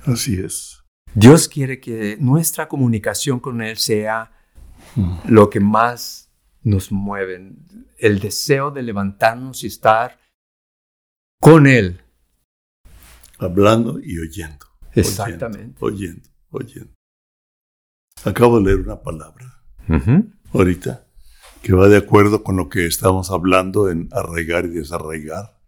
Así 0.05 0.39
es. 0.39 0.83
Dios 1.13 1.47
quiere 1.47 1.79
que 1.79 2.17
nuestra 2.19 2.67
comunicación 2.67 3.39
con 3.39 3.61
Él 3.61 3.77
sea 3.77 4.31
mm. 4.95 5.29
lo 5.29 5.49
que 5.49 5.59
más 5.59 6.29
nos 6.61 6.91
mueve, 6.91 7.53
el 7.97 8.19
deseo 8.19 8.71
de 8.71 8.83
levantarnos 8.83 9.63
y 9.63 9.67
estar 9.67 10.19
con 11.39 11.67
Él. 11.67 12.01
Hablando 13.37 13.99
y 14.01 14.19
oyendo. 14.19 14.65
Exactamente. 14.93 15.77
Oyendo, 15.79 16.29
oyendo. 16.49 16.93
Acabo 18.23 18.59
de 18.59 18.65
leer 18.65 18.79
una 18.79 19.01
palabra 19.01 19.61
ahorita 20.53 21.05
que 21.61 21.73
va 21.73 21.87
de 21.87 21.97
acuerdo 21.97 22.43
con 22.43 22.57
lo 22.57 22.69
que 22.69 22.85
estamos 22.85 23.31
hablando 23.31 23.89
en 23.89 24.09
arraigar 24.11 24.65
y 24.65 24.69
desarraigar. 24.69 25.59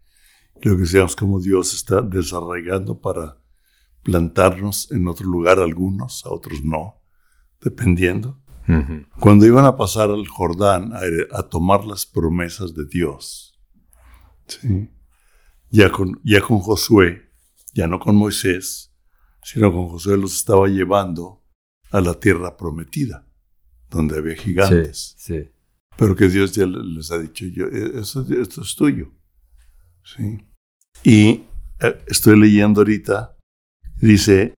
Creo 0.60 0.76
que 0.76 0.86
seamos 0.86 1.14
como 1.14 1.40
Dios 1.40 1.74
está 1.74 2.02
desarraigando 2.02 3.00
para 3.00 3.36
plantarnos 4.08 4.90
en 4.90 5.06
otro 5.06 5.26
lugar 5.26 5.58
algunos, 5.58 6.24
a 6.24 6.30
otros 6.30 6.64
no, 6.64 7.02
dependiendo. 7.60 8.40
Cuando 9.20 9.46
iban 9.46 9.66
a 9.66 9.76
pasar 9.76 10.10
al 10.10 10.26
Jordán 10.26 10.92
a, 11.30 11.42
tomar 11.42 11.84
las 11.84 12.06
promesas 12.06 12.74
de 12.74 12.86
Dios, 12.86 13.58
ya, 15.70 15.90
con, 15.90 16.20
ya 16.24 16.40
con 16.40 16.58
Josué, 16.58 17.30
ya 17.74 17.86
no 17.86 17.98
con 17.98 18.16
Moisés, 18.16 18.94
sino 19.42 19.70
con 19.72 19.88
Josué 19.88 20.16
los 20.16 20.34
estaba 20.34 20.68
llevando 20.68 21.44
a 21.90 22.00
la 22.00 22.14
tierra 22.14 22.56
prometida, 22.56 23.26
donde 23.90 24.18
había 24.18 24.36
gigantes. 24.36 25.16
Pero 25.98 26.16
que 26.16 26.28
Dios 26.28 26.52
ya 26.52 26.64
les 26.64 27.10
ha 27.10 27.18
dicho, 27.18 27.44
yo, 27.46 27.66
e, 27.66 28.00
esto, 28.00 28.24
esto 28.40 28.62
es 28.62 28.74
tuyo. 28.74 29.10
¿Sí? 30.02 30.46
Y 31.02 31.44
eh, 31.80 32.04
estoy 32.06 32.38
leyendo 32.38 32.80
ahorita 32.80 33.37
Dice, 34.00 34.54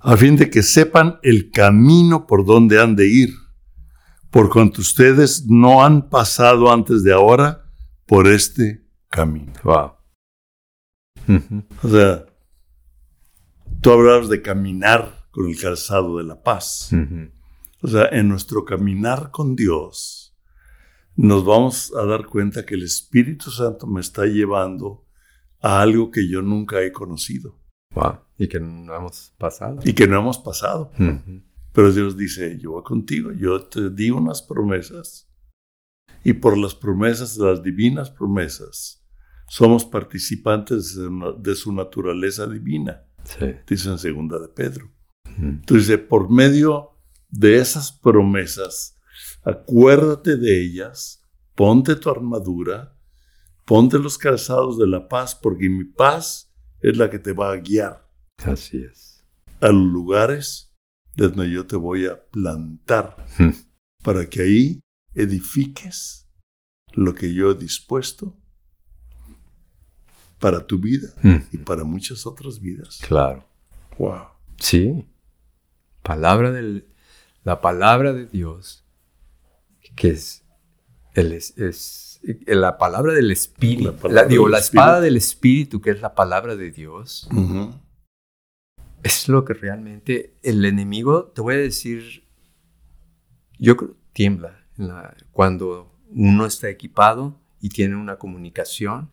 a 0.00 0.16
fin 0.16 0.36
de 0.36 0.50
que 0.50 0.62
sepan 0.62 1.18
el 1.22 1.50
camino 1.50 2.26
por 2.26 2.44
donde 2.44 2.80
han 2.80 2.94
de 2.94 3.08
ir, 3.08 3.30
por 4.30 4.50
cuanto 4.50 4.80
ustedes 4.80 5.46
no 5.46 5.84
han 5.84 6.08
pasado 6.08 6.70
antes 6.72 7.02
de 7.02 7.12
ahora 7.12 7.64
por 8.06 8.26
este 8.26 8.86
camino. 9.08 9.52
Wow. 9.64 9.92
O 11.82 11.88
sea, 11.88 12.26
tú 13.80 13.90
hablabas 13.90 14.28
de 14.28 14.42
caminar 14.42 15.26
con 15.30 15.46
el 15.46 15.58
calzado 15.58 16.18
de 16.18 16.24
la 16.24 16.42
paz. 16.42 16.90
O 17.82 17.88
sea, 17.88 18.06
en 18.06 18.28
nuestro 18.28 18.64
caminar 18.64 19.30
con 19.30 19.56
Dios, 19.56 20.27
nos 21.18 21.44
vamos 21.44 21.92
a 21.96 22.04
dar 22.06 22.26
cuenta 22.26 22.64
que 22.64 22.76
el 22.76 22.84
Espíritu 22.84 23.50
Santo 23.50 23.88
me 23.88 24.00
está 24.00 24.24
llevando 24.26 25.04
a 25.60 25.82
algo 25.82 26.12
que 26.12 26.28
yo 26.28 26.42
nunca 26.42 26.80
he 26.80 26.92
conocido. 26.92 27.58
Wow. 27.92 28.20
Y 28.38 28.46
que 28.46 28.60
no 28.60 28.94
hemos 28.94 29.34
pasado. 29.36 29.80
Y 29.82 29.94
que 29.94 30.06
no 30.06 30.20
hemos 30.20 30.38
pasado. 30.38 30.92
Pero 31.72 31.92
Dios 31.92 32.16
dice, 32.16 32.56
yo 32.60 32.70
voy 32.70 32.84
contigo, 32.84 33.32
yo 33.32 33.64
te 33.64 33.90
di 33.90 34.12
unas 34.12 34.42
promesas. 34.42 35.28
Y 36.22 36.34
por 36.34 36.56
las 36.56 36.76
promesas, 36.76 37.36
las 37.36 37.64
divinas 37.64 38.10
promesas, 38.10 39.04
somos 39.48 39.84
participantes 39.84 40.96
de 41.38 41.54
su 41.56 41.72
naturaleza 41.72 42.46
divina. 42.46 43.02
Sí. 43.24 43.56
Dice 43.66 43.90
en 43.90 43.98
segunda 43.98 44.38
de 44.38 44.48
Pedro. 44.48 44.88
Entonces, 45.36 45.98
por 45.98 46.30
medio 46.30 46.92
de 47.28 47.58
esas 47.58 47.90
promesas, 47.90 48.97
acuérdate 49.48 50.36
de 50.36 50.62
ellas, 50.62 51.22
ponte 51.54 51.96
tu 51.96 52.10
armadura, 52.10 52.96
ponte 53.64 53.98
los 53.98 54.18
calzados 54.18 54.78
de 54.78 54.86
la 54.86 55.08
paz, 55.08 55.34
porque 55.34 55.68
mi 55.68 55.84
paz 55.84 56.52
es 56.80 56.96
la 56.96 57.10
que 57.10 57.18
te 57.18 57.32
va 57.32 57.52
a 57.52 57.56
guiar. 57.56 58.08
Así 58.44 58.78
es. 58.78 59.24
A 59.60 59.68
los 59.68 59.86
lugares 59.86 60.74
donde 61.16 61.50
yo 61.50 61.66
te 61.66 61.76
voy 61.76 62.06
a 62.06 62.22
plantar, 62.30 63.26
para 64.02 64.28
que 64.28 64.42
ahí 64.42 64.80
edifiques 65.14 66.28
lo 66.92 67.14
que 67.14 67.34
yo 67.34 67.50
he 67.50 67.54
dispuesto 67.54 68.36
para 70.38 70.64
tu 70.64 70.78
vida 70.78 71.08
y 71.50 71.58
para 71.58 71.82
muchas 71.82 72.26
otras 72.26 72.60
vidas. 72.60 73.00
Claro. 73.06 73.44
Wow. 73.98 74.28
Sí. 74.58 75.08
Palabra 76.02 76.52
del, 76.52 76.86
la 77.42 77.60
palabra 77.60 78.12
de 78.12 78.26
Dios, 78.26 78.87
que 79.98 80.10
es, 80.10 80.44
el, 81.14 81.32
es, 81.32 82.20
la 82.46 82.78
palabra 82.78 83.12
del 83.12 83.32
Espíritu, 83.32 84.08
la, 84.08 84.24
digo, 84.24 84.48
la 84.48 84.58
espada 84.58 85.00
del 85.00 85.16
Espíritu, 85.16 85.80
que 85.80 85.90
es 85.90 86.00
la 86.00 86.14
palabra 86.14 86.54
de 86.54 86.70
Dios, 86.70 87.28
es 89.02 89.28
lo 89.28 89.44
que 89.44 89.54
realmente 89.54 90.36
el 90.42 90.64
enemigo, 90.64 91.32
te 91.34 91.40
voy 91.40 91.56
a 91.56 91.58
decir, 91.58 92.24
yo 93.58 93.76
creo, 93.76 93.96
tiembla 94.12 94.64
cuando 95.32 95.92
uno 96.10 96.46
está 96.46 96.68
equipado 96.68 97.40
y 97.60 97.70
tiene 97.70 97.96
una 97.96 98.18
comunicación 98.18 99.10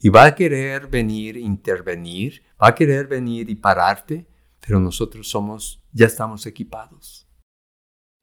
y 0.00 0.08
va 0.08 0.24
a 0.24 0.34
querer 0.34 0.86
venir, 0.86 1.36
intervenir, 1.36 2.42
va 2.60 2.68
a 2.68 2.74
querer 2.74 3.06
venir 3.06 3.50
y 3.50 3.54
pararte, 3.54 4.26
pero 4.60 4.80
nosotros 4.80 5.28
somos, 5.28 5.84
ya 5.92 6.06
estamos 6.06 6.46
equipados. 6.46 7.28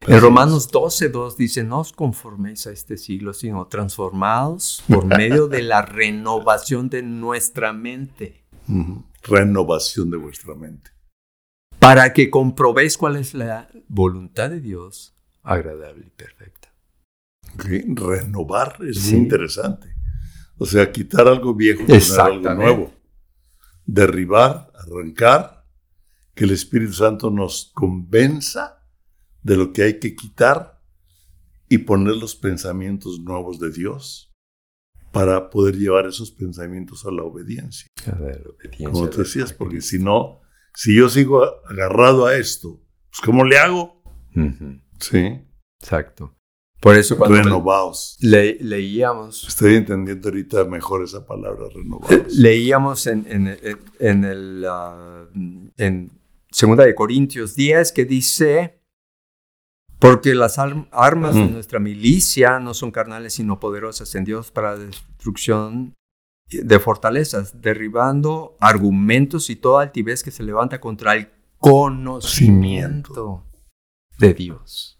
En 0.06 0.18
Romanos 0.18 0.70
12.2 0.72 1.36
dice, 1.36 1.62
no 1.62 1.80
os 1.80 1.92
conforméis 1.92 2.66
a 2.66 2.72
este 2.72 2.96
siglo, 2.96 3.34
sino 3.34 3.66
transformados 3.66 4.82
por 4.88 5.04
medio 5.04 5.46
de 5.46 5.62
la 5.62 5.82
renovación 5.82 6.88
de 6.88 7.02
nuestra 7.02 7.74
mente. 7.74 8.46
Renovación 9.22 10.10
de 10.10 10.16
vuestra 10.16 10.54
mente. 10.54 10.90
Para 11.78 12.14
que 12.14 12.30
comprobéis 12.30 12.96
cuál 12.96 13.16
es 13.16 13.34
la 13.34 13.68
voluntad 13.88 14.48
de 14.48 14.60
Dios, 14.60 15.14
agradable 15.42 16.06
y 16.06 16.10
perfecta. 16.10 16.72
Renovar 17.56 18.78
es 18.80 19.12
muy 19.12 19.20
interesante. 19.20 19.94
O 20.56 20.64
sea, 20.64 20.90
quitar 20.90 21.28
algo 21.28 21.54
viejo 21.54 21.82
y 21.82 21.86
poner 21.86 22.20
algo 22.20 22.54
nuevo. 22.54 22.92
Derribar, 23.84 24.72
arrancar, 24.74 25.66
que 26.34 26.44
el 26.44 26.52
Espíritu 26.52 26.94
Santo 26.94 27.30
nos 27.30 27.70
convenza 27.74 28.79
de 29.42 29.56
lo 29.56 29.72
que 29.72 29.82
hay 29.82 29.98
que 29.98 30.14
quitar 30.14 30.80
y 31.68 31.78
poner 31.78 32.16
los 32.16 32.34
pensamientos 32.34 33.20
nuevos 33.20 33.58
de 33.60 33.70
Dios 33.70 34.34
para 35.12 35.50
poder 35.50 35.76
llevar 35.76 36.06
esos 36.06 36.30
pensamientos 36.30 37.04
a 37.06 37.10
la 37.10 37.22
obediencia. 37.22 37.88
A 38.06 38.18
la 38.18 38.26
obediencia 38.26 38.90
Como 38.90 39.08
te 39.08 39.18
decías, 39.18 39.52
porque 39.52 39.80
si 39.80 39.98
no, 39.98 40.40
si 40.74 40.96
yo 40.96 41.08
sigo 41.08 41.44
agarrado 41.66 42.26
a 42.26 42.36
esto, 42.36 42.80
pues 43.10 43.20
¿cómo 43.24 43.44
le 43.44 43.58
hago? 43.58 44.02
Sí. 44.98 45.40
Exacto. 45.80 46.36
Por 46.80 46.96
eso 46.96 47.18
cuando 47.18 47.36
renovados. 47.36 48.16
leíamos... 48.20 49.46
Estoy 49.46 49.74
entendiendo 49.74 50.28
ahorita 50.28 50.64
mejor 50.64 51.04
esa 51.04 51.26
palabra, 51.26 51.66
renovados. 51.74 52.34
Leíamos 52.36 53.06
en, 53.06 53.26
en, 53.28 53.58
en 53.98 54.24
el... 54.24 54.64
Uh, 54.64 55.70
en 55.76 56.10
Segunda 56.50 56.84
de 56.84 56.94
Corintios 56.94 57.54
10 57.54 57.92
que 57.92 58.04
dice 58.04 58.79
porque 60.00 60.34
las 60.34 60.58
armas 60.58 61.34
de 61.34 61.46
nuestra 61.46 61.78
milicia 61.78 62.58
no 62.58 62.72
son 62.72 62.90
carnales, 62.90 63.34
sino 63.34 63.60
poderosas 63.60 64.14
en 64.14 64.24
Dios 64.24 64.50
para 64.50 64.76
destrucción 64.76 65.94
de 66.48 66.78
fortalezas, 66.80 67.60
derribando 67.60 68.56
argumentos 68.60 69.50
y 69.50 69.56
toda 69.56 69.82
altivez 69.82 70.24
que 70.24 70.30
se 70.30 70.42
levanta 70.42 70.80
contra 70.80 71.14
el 71.14 71.30
conocimiento 71.58 73.46
de 74.18 74.34
Dios. 74.34 74.98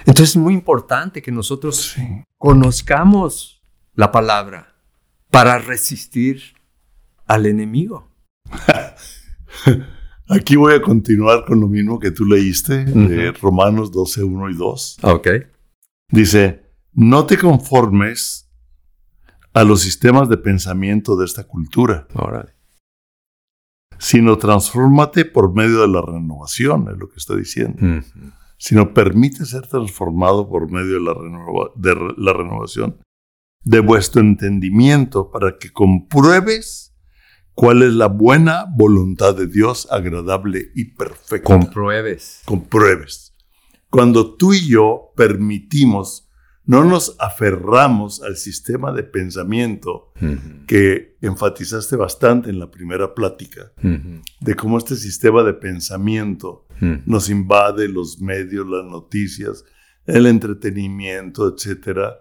Entonces 0.00 0.30
es 0.30 0.36
muy 0.36 0.52
importante 0.52 1.22
que 1.22 1.32
nosotros 1.32 1.94
conozcamos 2.36 3.62
la 3.94 4.10
palabra 4.10 4.76
para 5.30 5.58
resistir 5.58 6.54
al 7.26 7.46
enemigo. 7.46 8.10
Aquí 10.28 10.56
voy 10.56 10.74
a 10.74 10.82
continuar 10.82 11.44
con 11.44 11.60
lo 11.60 11.68
mismo 11.68 12.00
que 12.00 12.10
tú 12.10 12.24
leíste, 12.24 12.84
de 12.84 13.32
Romanos 13.32 13.92
12, 13.92 14.24
1 14.24 14.50
y 14.50 14.54
2. 14.54 14.98
Ok. 15.02 15.28
Dice, 16.10 16.64
no 16.92 17.26
te 17.26 17.38
conformes 17.38 18.50
a 19.52 19.64
los 19.64 19.80
sistemas 19.80 20.28
de 20.28 20.36
pensamiento 20.36 21.16
de 21.16 21.24
esta 21.24 21.44
cultura, 21.44 22.08
sino 23.98 24.36
transfórmate 24.36 25.24
por 25.24 25.54
medio 25.54 25.80
de 25.80 25.88
la 25.88 26.02
renovación, 26.02 26.88
es 26.90 26.98
lo 26.98 27.08
que 27.08 27.16
está 27.16 27.36
diciendo. 27.36 28.02
Sino 28.58 28.94
permite 28.94 29.44
ser 29.44 29.66
transformado 29.66 30.48
por 30.48 30.70
medio 30.70 30.94
de 30.94 31.00
la, 31.00 31.14
de 31.76 32.14
la 32.16 32.32
renovación 32.32 32.98
de 33.62 33.80
vuestro 33.80 34.20
entendimiento 34.20 35.30
para 35.30 35.58
que 35.58 35.72
compruebes 35.72 36.95
cuál 37.56 37.82
es 37.82 37.94
la 37.94 38.06
buena 38.06 38.66
voluntad 38.76 39.34
de 39.34 39.46
Dios, 39.46 39.88
agradable 39.90 40.70
y 40.74 40.92
perfecta. 40.92 41.42
Compruebes. 41.42 42.42
Compruebes. 42.44 43.34
Cuando 43.88 44.36
tú 44.36 44.52
y 44.52 44.68
yo 44.68 45.12
permitimos, 45.16 46.28
no 46.66 46.84
nos 46.84 47.16
aferramos 47.18 48.22
al 48.22 48.36
sistema 48.36 48.92
de 48.92 49.04
pensamiento 49.04 50.12
que 50.66 51.16
enfatizaste 51.22 51.96
bastante 51.96 52.50
en 52.50 52.58
la 52.58 52.70
primera 52.70 53.14
plática, 53.14 53.72
de 53.80 54.54
cómo 54.54 54.76
este 54.76 54.96
sistema 54.96 55.42
de 55.42 55.54
pensamiento 55.54 56.66
nos 57.06 57.30
invade 57.30 57.88
los 57.88 58.20
medios, 58.20 58.66
las 58.68 58.84
noticias, 58.84 59.64
el 60.04 60.26
entretenimiento, 60.26 61.54
etcétera, 61.54 62.18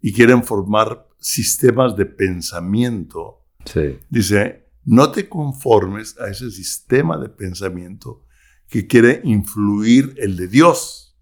y 0.00 0.14
quieren 0.14 0.42
formar 0.44 1.06
sistemas 1.18 1.94
de 1.94 2.06
pensamiento. 2.06 3.44
Sí. 3.64 3.98
Dice, 4.08 4.67
no 4.88 5.12
te 5.12 5.28
conformes 5.28 6.18
a 6.18 6.30
ese 6.30 6.50
sistema 6.50 7.18
de 7.18 7.28
pensamiento 7.28 8.24
que 8.68 8.86
quiere 8.86 9.20
influir 9.22 10.14
el 10.16 10.34
de 10.34 10.48
Dios. 10.48 11.14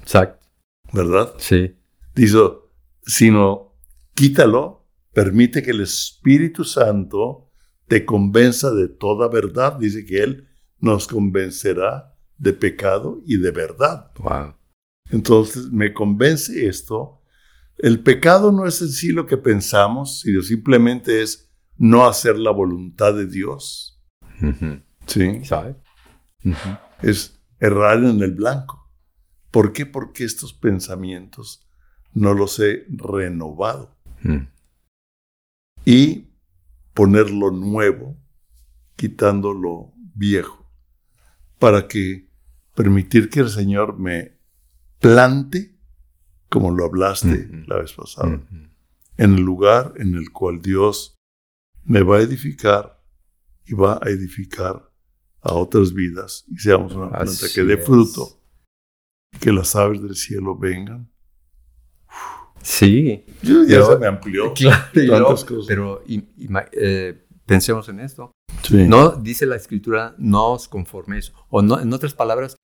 Exacto. 0.00 0.46
¿Verdad? 0.90 1.34
Sí. 1.36 1.76
Dice, 2.14 2.38
sino 3.04 3.76
quítalo, 4.14 4.88
permite 5.12 5.62
que 5.62 5.72
el 5.72 5.82
Espíritu 5.82 6.64
Santo 6.64 7.50
te 7.88 8.06
convenza 8.06 8.70
de 8.72 8.88
toda 8.88 9.28
verdad. 9.28 9.76
Dice 9.78 10.06
que 10.06 10.22
Él 10.22 10.48
nos 10.78 11.06
convencerá 11.06 12.16
de 12.38 12.54
pecado 12.54 13.20
y 13.26 13.36
de 13.36 13.50
verdad. 13.50 14.12
Wow. 14.18 14.54
Entonces 15.10 15.70
me 15.70 15.92
convence 15.92 16.66
esto. 16.66 17.20
El 17.76 18.02
pecado 18.02 18.50
no 18.50 18.66
es 18.66 18.80
en 18.80 18.88
sí 18.88 19.08
lo 19.08 19.26
que 19.26 19.36
pensamos, 19.36 20.20
sino 20.20 20.40
simplemente 20.40 21.20
es 21.20 21.53
no 21.76 22.06
hacer 22.06 22.38
la 22.38 22.50
voluntad 22.50 23.14
de 23.14 23.26
Dios. 23.26 24.02
Sí. 25.06 25.44
¿Sabe? 25.44 25.76
Es 27.02 27.40
errar 27.60 27.98
en 27.98 28.22
el 28.22 28.32
blanco. 28.32 28.90
¿Por 29.50 29.72
qué? 29.72 29.86
Porque 29.86 30.24
estos 30.24 30.52
pensamientos 30.52 31.66
no 32.12 32.34
los 32.34 32.58
he 32.60 32.86
renovado. 32.88 33.96
Y 35.84 36.28
poner 36.94 37.30
lo 37.30 37.50
nuevo, 37.50 38.16
quitando 38.96 39.52
lo 39.52 39.92
viejo. 40.14 40.64
para 41.64 41.88
que 41.88 42.28
permitir 42.74 43.30
que 43.30 43.40
el 43.40 43.48
Señor 43.48 43.98
me 43.98 44.38
plante, 45.00 45.78
como 46.50 46.70
lo 46.70 46.84
hablaste 46.84 47.48
la 47.66 47.78
vez 47.78 47.94
pasada, 47.94 48.38
en 49.16 49.34
el 49.34 49.40
lugar 49.40 49.94
en 49.96 50.14
el 50.14 50.30
cual 50.30 50.60
Dios 50.60 51.13
me 51.84 52.02
va 52.02 52.18
a 52.18 52.20
edificar 52.22 53.02
y 53.66 53.74
va 53.74 53.98
a 54.02 54.08
edificar 54.10 54.90
a 55.40 55.52
otras 55.54 55.92
vidas 55.92 56.44
y 56.48 56.58
seamos 56.58 56.92
una 56.94 57.08
planta 57.10 57.30
Así 57.30 57.54
que 57.54 57.64
dé 57.64 57.74
es. 57.74 57.84
fruto, 57.84 58.40
que 59.40 59.52
las 59.52 59.74
aves 59.76 60.02
del 60.02 60.16
cielo 60.16 60.56
vengan. 60.56 61.10
Sí, 62.62 63.24
Ya 63.42 63.54
Pero- 63.66 63.86
se 63.92 63.98
me 63.98 64.06
amplió. 64.06 64.52
claro. 64.54 64.84
y 64.94 65.08
Tantas 65.08 65.44
cosas. 65.44 65.66
pero 65.66 66.02
im- 66.06 66.28
ima- 66.38 66.68
eh, 66.72 67.26
pensemos 67.44 67.88
en 67.88 68.00
esto. 68.00 68.32
Sí. 68.62 68.86
No 68.88 69.10
dice 69.10 69.44
la 69.44 69.56
escritura, 69.56 70.14
no 70.18 70.52
os 70.52 70.68
conforméis. 70.68 71.32
O 71.50 71.60
no, 71.60 71.78
en 71.78 71.92
otras 71.92 72.14
palabras, 72.14 72.56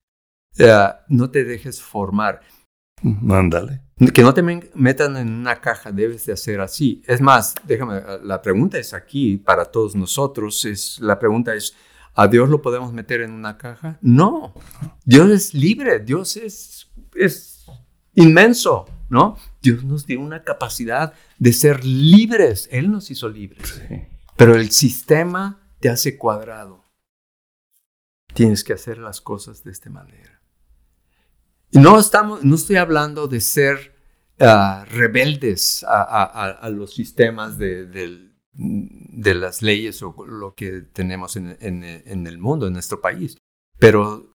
eh, 0.59 0.88
no 1.09 1.30
te 1.30 1.44
dejes 1.44 1.83
formar. 1.83 2.40
Mándale. 3.02 3.82
Que 4.14 4.22
no 4.22 4.32
te 4.32 4.42
metan 4.42 5.16
en 5.16 5.30
una 5.30 5.60
caja, 5.60 5.92
debes 5.92 6.24
de 6.24 6.32
hacer 6.32 6.60
así. 6.60 7.02
Es 7.06 7.20
más, 7.20 7.54
déjame, 7.66 8.00
la 8.22 8.40
pregunta 8.40 8.78
es 8.78 8.94
aquí 8.94 9.36
para 9.36 9.66
todos 9.66 9.94
nosotros. 9.94 10.64
Es, 10.64 10.98
la 11.00 11.18
pregunta 11.18 11.54
es, 11.54 11.74
¿a 12.14 12.26
Dios 12.26 12.48
lo 12.48 12.62
podemos 12.62 12.92
meter 12.94 13.20
en 13.20 13.32
una 13.32 13.58
caja? 13.58 13.98
No. 14.00 14.54
Dios 15.04 15.30
es 15.30 15.54
libre, 15.54 15.98
Dios 15.98 16.38
es, 16.38 16.90
es 17.14 17.66
inmenso, 18.14 18.86
¿no? 19.10 19.36
Dios 19.60 19.84
nos 19.84 20.06
dio 20.06 20.18
una 20.20 20.44
capacidad 20.44 21.12
de 21.38 21.52
ser 21.52 21.84
libres. 21.84 22.68
Él 22.72 22.90
nos 22.90 23.10
hizo 23.10 23.28
libres. 23.28 23.82
Sí. 23.86 23.96
Pero 24.36 24.54
el 24.54 24.70
sistema 24.70 25.60
te 25.78 25.90
hace 25.90 26.16
cuadrado. 26.16 26.86
Tienes 28.32 28.64
que 28.64 28.72
hacer 28.72 28.96
las 28.96 29.20
cosas 29.20 29.62
de 29.62 29.72
esta 29.72 29.90
manera. 29.90 30.39
No, 31.72 31.98
estamos, 31.98 32.42
no 32.44 32.54
estoy 32.56 32.76
hablando 32.76 33.28
de 33.28 33.40
ser 33.40 33.94
ah, 34.40 34.85
rebeldes 34.90 35.85
a, 35.85 36.02
a- 36.02 36.24
a- 36.24 36.50
a 36.50 36.70
los 36.70 36.94
sistemas 36.94 37.59
de, 37.59 38.30
las 38.54 39.62
leyes 39.62 40.02
o 40.02 40.14
lo 40.26 40.54
que 40.54 40.80
tenemos 40.92 41.37
en, 41.37 41.56
en- 41.61 41.85
en 41.85 42.26
el 42.26 42.38
mundo, 42.38 42.66
en 42.66 42.72
nuestro 42.72 43.00
país, 43.00 43.37
pero 43.78 44.35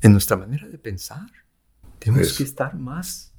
en 0.00 0.12
nuestra 0.12 0.36
manera 0.36 0.68
de 0.68 0.78
pensar. 0.78 1.26
Tenemos 1.98 2.26
Eso. 2.28 2.36
que 2.38 2.44
estar 2.44 2.74
más, 2.74 3.34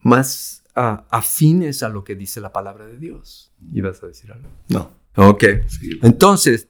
más 0.00 0.64
ah, 0.74 1.06
afines 1.10 1.82
a 1.82 1.88
lo 1.88 2.04
que 2.04 2.14
dice 2.16 2.40
la 2.40 2.52
palabra 2.52 2.86
de 2.86 2.98
Dios. 2.98 3.52
¿Ibas 3.72 4.02
a 4.02 4.06
decir 4.08 4.32
algo? 4.32 4.48
No. 4.68 4.90
Ok. 5.16 5.44
Sí. 5.68 5.98
Entonces, 6.02 6.68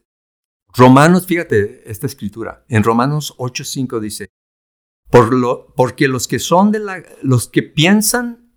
Romanos, 0.75 1.25
fíjate 1.27 1.89
esta 1.89 2.07
escritura. 2.07 2.63
En 2.67 2.83
Romanos 2.83 3.35
8:5 3.37 3.99
dice, 3.99 4.27
Por 5.13 5.31
lo, 5.31 5.71
porque 5.75 6.07
los 6.07 6.27
que 6.27 6.39
son 6.39 6.71
de 6.71 6.79
la, 6.79 7.03
los 7.21 7.47
que 7.47 7.61
piensan 7.61 8.51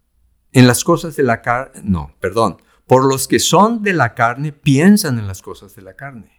en 0.52 0.66
las 0.66 0.84
cosas 0.84 1.14
de 1.14 1.22
la 1.22 1.42
carne, 1.42 1.82
no, 1.84 2.16
perdón, 2.18 2.62
por 2.86 3.04
los 3.04 3.28
que 3.28 3.40
son 3.40 3.82
de 3.82 3.92
la 3.92 4.14
carne 4.14 4.52
piensan 4.52 5.18
en 5.18 5.26
las 5.26 5.42
cosas 5.42 5.76
de 5.76 5.82
la 5.82 5.96
carne, 5.96 6.32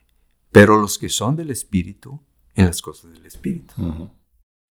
pero 0.52 0.82
los 0.82 0.98
que 0.98 1.10
son 1.10 1.36
del 1.36 1.52
espíritu 1.52 2.20
en 2.56 2.66
las 2.66 2.82
cosas 2.82 3.12
del 3.12 3.28
espíritu. 3.28 3.76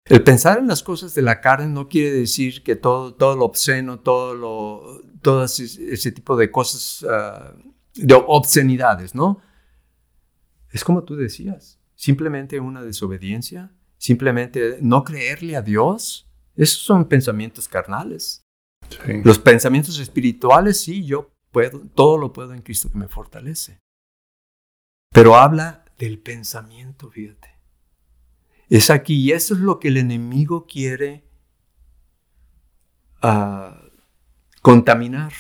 El 0.07 0.24
pensar 0.24 0.61
en 0.61 0.66
las 0.66 0.83
cosas 0.83 1.14
de 1.14 1.20
la 1.20 1.42
carne 1.42 1.66
no 1.66 1.90
quiere 1.90 2.12
decir 2.12 2.62
que 2.62 2.74
todo, 2.74 3.12
todo 3.12 3.37
lo 3.37 3.44
obsceno, 3.44 4.00
todo 4.00 4.35
lo, 4.35 5.02
todo 5.20 5.44
ese, 5.44 5.64
ese 5.92 6.11
tipo 6.11 6.38
de 6.38 6.50
cosas, 6.50 7.04
ah, 7.07 7.52
de 7.94 8.14
obscenidades, 8.14 9.14
¿no? 9.14 9.42
Es 10.70 10.85
como 10.85 11.04
tú 11.04 11.16
decías, 11.16 11.78
simplemente 11.96 12.61
una 12.61 12.83
desobediencia, 12.83 13.72
simplemente 13.98 14.78
no 14.80 15.04
creerle 15.04 15.57
a 15.57 15.62
Dios. 15.62 16.28
Esos 16.57 16.80
son 16.80 17.07
pensamientos 17.07 17.68
carnales. 17.68 18.42
Sí. 18.88 19.22
Los 19.24 19.38
pensamientos 19.38 19.98
espirituales, 19.98 20.80
sí, 20.80 21.04
yo 21.04 21.33
puedo, 21.50 21.80
todo 21.94 22.18
lo 22.18 22.33
puedo 22.33 22.52
en 22.52 22.62
Cristo 22.62 22.90
que 22.90 22.98
me 22.98 23.09
fortalece. 23.09 23.78
Pero 25.11 25.37
habla 25.37 25.85
del 25.98 26.18
pensamiento, 26.18 27.11
fíjate. 27.11 27.54
Es 28.68 28.90
aquí, 28.90 29.14
y 29.14 29.33
eso 29.33 29.54
es 29.54 29.61
lo 29.61 29.78
que 29.78 29.88
el 29.88 29.96
enemigo 29.96 30.66
quiere 30.66 31.24
ah, 33.22 33.80
contaminar. 34.62 35.33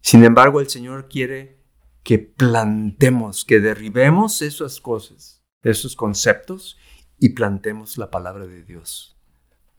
Sin 0.00 0.24
embargo, 0.24 0.60
el 0.60 0.68
Señor 0.68 1.08
quiere 1.08 1.58
que 2.02 2.18
plantemos, 2.18 3.44
que 3.44 3.60
derribemos 3.60 4.40
esas 4.42 4.80
cosas, 4.80 5.37
esos 5.62 5.96
conceptos 5.96 6.78
y 7.18 7.30
plantemos 7.30 7.98
la 7.98 8.10
palabra 8.10 8.46
de 8.46 8.62
Dios. 8.64 9.16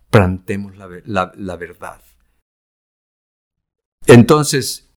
Plantemos 0.09 0.75
la, 0.77 0.87
la- 1.35 1.55
verdad. 1.57 2.01
Entonces, 4.07 4.89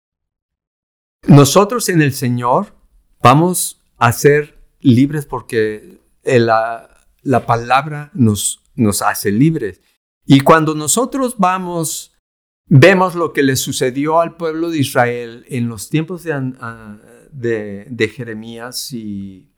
nosotros 1.27 1.89
en 1.89 2.03
el 2.03 2.13
Señor 2.13 2.75
vamos 3.23 3.81
a 3.99 4.13
ser 4.13 4.59
libres 4.81 5.27
porque 5.27 6.01
la, 6.25 7.07
la 7.23 7.47
palabra 7.47 8.11
nos, 8.15 8.63
nos 8.75 9.03
hace 9.03 9.31
libres. 9.31 9.81
Y 10.25 10.41
cuando 10.41 10.75
nosotros 10.75 11.37
vamos, 11.39 12.17
vemos 12.67 13.15
lo 13.15 13.33
que 13.33 13.43
le 13.43 13.57
sucedió 13.57 14.21
al 14.21 14.37
pueblo 14.37 14.71
de 14.71 14.79
Israel 14.79 15.45
en 15.49 15.69
los 15.69 15.89
tiempos 15.91 16.23
de, 16.25 16.33
de, 17.33 17.87
de 17.91 18.09
Jeremías 18.09 18.93
y 18.93 19.52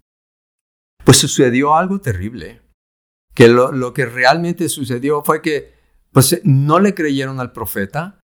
pues 1.05 1.19
sucedió 1.19 1.75
algo 1.77 2.01
terrible. 2.01 2.61
Que 3.35 3.49
lo, 3.49 3.73
lo 3.73 3.93
que 3.95 4.07
realmente 4.07 4.69
sucedió 4.69 5.23
fue 5.25 5.43
que 5.43 5.75
pues 6.13 6.41
no 6.45 6.79
le 6.79 6.95
creyeron 6.95 7.41
al 7.41 7.51
profeta, 7.53 8.21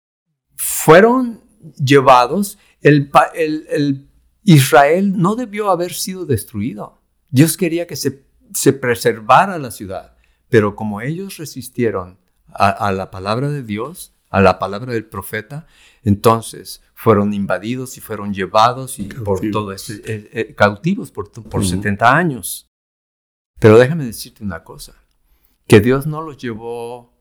fueron 0.56 1.42
llevados, 1.84 2.58
el, 2.80 3.08
pa- 3.10 3.30
el- 3.34 3.66
el 3.70 4.08
Israel 4.44 5.18
no 5.18 5.34
debió 5.34 5.70
haber 5.70 5.92
sido 5.92 6.24
destruido. 6.26 7.02
Dios 7.30 7.56
quería 7.56 7.86
que 7.86 7.96
se, 7.96 8.24
se 8.54 8.72
preservara 8.72 9.58
la 9.58 9.70
ciudad, 9.70 10.16
pero 10.48 10.76
como 10.76 11.00
ellos 11.00 11.36
resistieron 11.36 12.18
a, 12.46 12.68
a 12.70 12.92
la 12.92 13.10
palabra 13.10 13.48
de 13.50 13.62
Dios, 13.62 14.14
a 14.30 14.40
la 14.40 14.58
palabra 14.60 14.92
del 14.92 15.04
profeta, 15.06 15.66
entonces 16.04 16.82
fueron 16.94 17.34
invadidos 17.34 17.96
y 17.96 18.00
fueron 18.00 18.32
llevados 18.32 18.98
y 19.00 19.04
por 19.04 19.40
Cautivos. 19.40 19.52
todo 19.52 19.72
ese, 19.72 19.94
eh, 20.06 20.30
eh, 20.32 20.54
cautivos 20.54 21.10
por, 21.10 21.30
por 21.32 21.60
Ujú. 21.60 21.68
70 21.70 22.16
años. 22.16 22.66
Pero 23.60 23.78
déjame 23.78 24.06
decirte 24.06 24.42
una 24.42 24.64
cosa, 24.64 24.94
que 25.68 25.80
Dios 25.80 26.06
no 26.06 26.22
los 26.22 26.38
llevó 26.38 27.12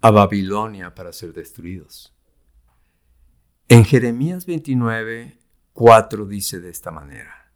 a 0.00 0.10
Babilonia 0.10 0.94
para 0.94 1.12
ser 1.12 1.32
destruidos. 1.32 2.14
En 3.68 3.84
Jeremías 3.84 4.46
29, 4.46 5.36
4 5.72 6.26
dice 6.26 6.60
de 6.60 6.70
esta 6.70 6.92
manera. 6.92 7.52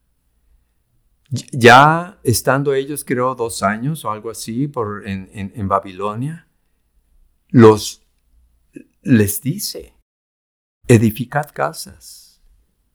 Ya 1.53 2.19
estando 2.25 2.75
ellos, 2.75 3.05
creo, 3.05 3.37
dos 3.37 3.63
años 3.63 4.05
o 4.05 4.11
algo 4.11 4.31
así 4.31 4.67
por, 4.67 5.07
en 5.07 5.69
Babilonia, 5.69 6.49
los, 7.51 8.03
les 9.03 9.41
dice, 9.41 9.95
edificad 10.89 11.51
casas 11.53 12.43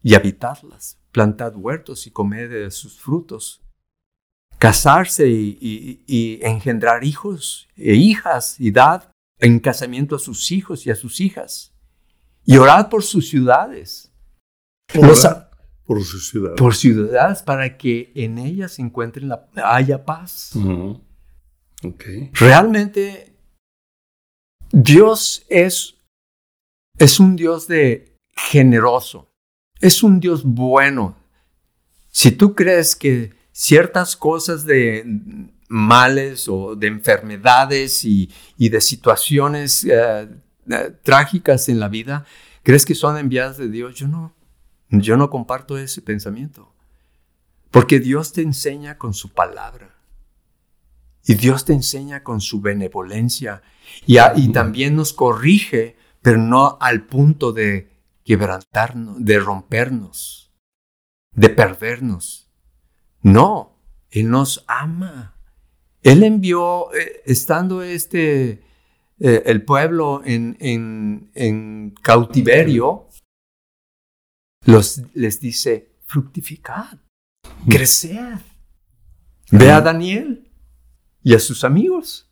y 0.04 0.16
habitadlas, 0.16 1.00
plantad 1.14 1.56
huertos 1.56 2.08
y 2.08 2.12
comed 2.12 2.50
de 2.50 2.72
sus 2.72 3.00
frutos, 3.00 3.65
casarse 4.60 5.28
y, 5.30 5.58
y- 5.62 6.04
y 6.08 6.40
engendrar 6.46 7.04
hijos 7.04 7.68
e 7.76 7.94
hijas 7.96 8.60
y 8.60 8.72
dad 8.72 9.10
en 9.40 9.60
casamiento 9.60 10.16
a 10.16 10.20
sus 10.20 10.52
hijos 10.52 10.86
y 10.88 10.92
a 10.92 10.96
sus 10.96 11.20
hijas. 11.20 11.74
Y 12.46 12.58
orad 12.58 12.90
por 12.90 13.04
sus 13.04 13.28
ciudades, 13.30 14.12
Los 14.94 15.26
por 15.86 16.04
su 16.04 16.20
ciudad. 16.20 16.56
por 16.56 16.76
ciudades 16.76 17.42
para 17.44 17.78
que 17.78 18.12
en 18.16 18.38
ellas 18.38 18.74
se 18.74 18.82
encuentren 18.82 19.28
la, 19.30 19.48
haya 19.64 20.04
paz. 20.06 20.52
Realmente 22.34 23.36
Dios 24.72 25.46
es, 25.50 25.96
es 26.98 27.20
un 27.20 27.36
Dios 27.36 27.68
de 27.68 28.18
generoso, 28.36 29.32
es 29.82 30.02
un 30.04 30.20
Dios 30.20 30.44
bueno. 30.44 31.18
Si 32.10 32.32
tú 32.32 32.56
crees 32.56 32.96
que 32.96 33.34
ciertas 33.58 34.18
cosas 34.18 34.66
de 34.66 35.50
males 35.70 36.50
o 36.50 36.76
de 36.76 36.88
enfermedades 36.88 38.04
y, 38.04 38.30
y 38.58 38.68
de 38.68 38.82
situaciones 38.82 39.86
eh, 39.86 40.28
eh, 40.70 40.98
trágicas 41.02 41.70
en 41.70 41.80
la 41.80 41.88
vida, 41.88 42.26
crees 42.64 42.86
que 42.86 42.96
son 42.96 43.18
enviadas 43.18 43.58
de 43.58 43.70
Dios, 43.70 43.96
yo 43.96 44.10
no, 44.10 44.36
yo 44.90 45.16
no 45.16 45.30
comparto 45.30 45.78
ese 45.78 46.02
pensamiento. 46.02 46.74
Porque 47.72 48.02
Dios 48.02 48.34
te 48.34 48.42
enseña 48.42 48.98
con 48.98 49.14
su 49.14 49.30
palabra. 49.30 49.96
Y 51.24 51.36
Dios 51.36 51.64
te 51.64 51.72
enseña 51.72 52.24
con 52.24 52.42
su 52.42 52.60
benevolencia 52.60 53.62
y, 54.06 54.18
y 54.36 54.52
también 54.52 54.98
nos 54.98 55.14
corrige, 55.14 55.96
pero 56.22 56.38
no 56.38 56.78
al 56.82 57.06
punto 57.06 57.54
de 57.54 57.90
quebrantarnos, 58.26 59.24
de 59.24 59.40
rompernos, 59.40 60.52
de 61.32 61.50
perdernos. 61.50 62.45
No, 63.26 63.76
Él 64.12 64.30
nos 64.30 64.64
ama. 64.68 65.36
Él 66.04 66.22
envió, 66.22 66.94
eh, 66.94 67.24
estando 67.26 67.82
este, 67.82 68.62
eh, 69.20 69.42
el 69.48 69.66
pueblo 69.66 70.22
en, 70.24 70.56
en, 70.60 71.96
cautiverio, 72.04 73.08
los, 74.66 75.02
les 75.16 75.42
dice, 75.42 75.96
fructificad, 76.06 77.00
crecer. 77.68 78.38
Ve 79.50 79.72
a 79.72 79.82
Daniel 79.82 80.52
y 81.24 81.34
a 81.34 81.40
sus 81.40 81.64
amigos. 81.64 82.30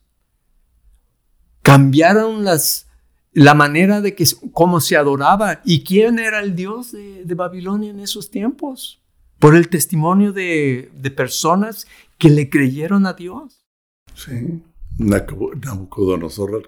Cambiaron 1.62 2.44
las, 2.44 2.86
la 3.32 3.54
manera 3.54 4.00
de 4.00 4.14
que, 4.14 4.26
cómo 4.52 4.78
se 4.78 4.96
adoraba 4.96 5.60
y 5.64 5.82
quién 5.82 6.20
era 6.20 6.38
el 6.38 6.54
Dios 6.54 6.92
de, 6.92 7.34
Babilonia 7.34 7.90
en 7.90 7.98
esos 7.98 8.30
tiempos. 8.30 9.03
Por 9.38 9.56
el 9.56 9.68
testimonio 9.68 10.32
de, 10.32 10.90
personas 11.16 11.86
que 12.18 12.30
le 12.30 12.48
creyeron 12.48 13.06
a 13.06 13.12
Dios. 13.12 13.66
Sí. 14.14 14.62
Nabucodonosor 14.98 16.66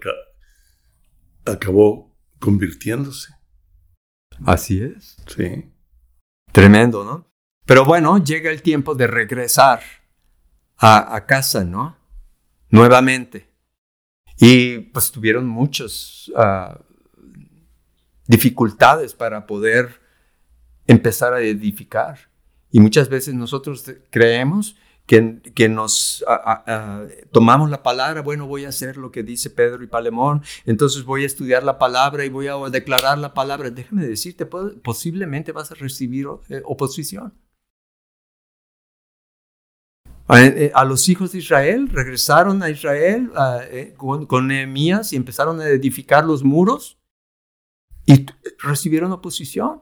acabó 1.45 2.17
convirtiéndose. 2.39 3.33
Así 4.45 4.83
es. 4.83 5.17
Sí. 5.27 5.73
Tremendo, 6.53 7.05
¿no? 7.05 7.27
Pero 7.65 7.85
bueno, 7.85 8.23
llega 8.23 8.51
el 8.51 8.63
tiempo 8.63 8.95
de 8.95 9.07
regresar 9.07 9.81
a, 10.79 11.25
casa, 11.27 11.65
¿no? 11.65 11.97
Nuevamente. 12.71 13.51
Y 14.39 14.79
pues 14.79 15.11
tuvieron 15.11 15.47
muchas 15.47 16.31
ah, 16.37 16.79
dificultades 18.27 19.15
para 19.15 19.47
poder 19.47 20.01
empezar 20.87 21.33
a 21.33 21.41
edificar. 21.41 22.19
Y 22.77 22.81
muchas 22.81 23.09
veces 23.09 23.33
nosotros 23.33 23.91
creemos 24.11 24.77
que, 25.07 25.41
que 25.55 25.67
nos 25.67 26.23
tomamos 27.33 27.71
la 27.71 27.83
palabra, 27.83 28.21
bueno, 28.21 28.47
voy 28.47 28.67
a 28.67 28.69
hacer 28.69 28.99
lo 28.99 29.11
que 29.11 29.23
dice 29.23 29.49
Pedro 29.49 29.83
y 29.83 29.87
Palemón, 29.87 30.43
entonces 30.67 31.03
voy 31.03 31.23
a 31.23 31.27
estudiar 31.27 31.63
la 31.63 31.79
palabra 31.79 32.27
y 32.27 32.29
voy 32.29 32.49
a 32.49 32.57
declarar 32.71 33.17
la 33.17 33.33
palabra. 33.33 33.71
Déjame 33.71 34.05
decirte, 34.05 34.45
posiblemente 34.45 35.53
vas 35.53 35.73
a 35.73 35.75
recibir 35.75 36.27
eh, 36.51 36.61
oposición. 36.67 37.33
Eh, 40.29 40.71
a, 40.75 40.85
los 40.85 41.09
hijos 41.09 41.33
de 41.33 41.39
Israel, 41.39 41.89
regresaron 41.89 42.63
a 42.63 42.69
Israel 42.69 43.31
eh, 43.71 43.95
con, 43.97 44.49
Nehemías 44.49 45.15
y 45.15 45.17
empezaron 45.17 45.63
a 45.63 45.69
edificar 45.69 46.27
los 46.27 46.45
muros 46.45 46.99
y 48.05 48.27
recibieron 48.59 49.13
oposición. 49.13 49.81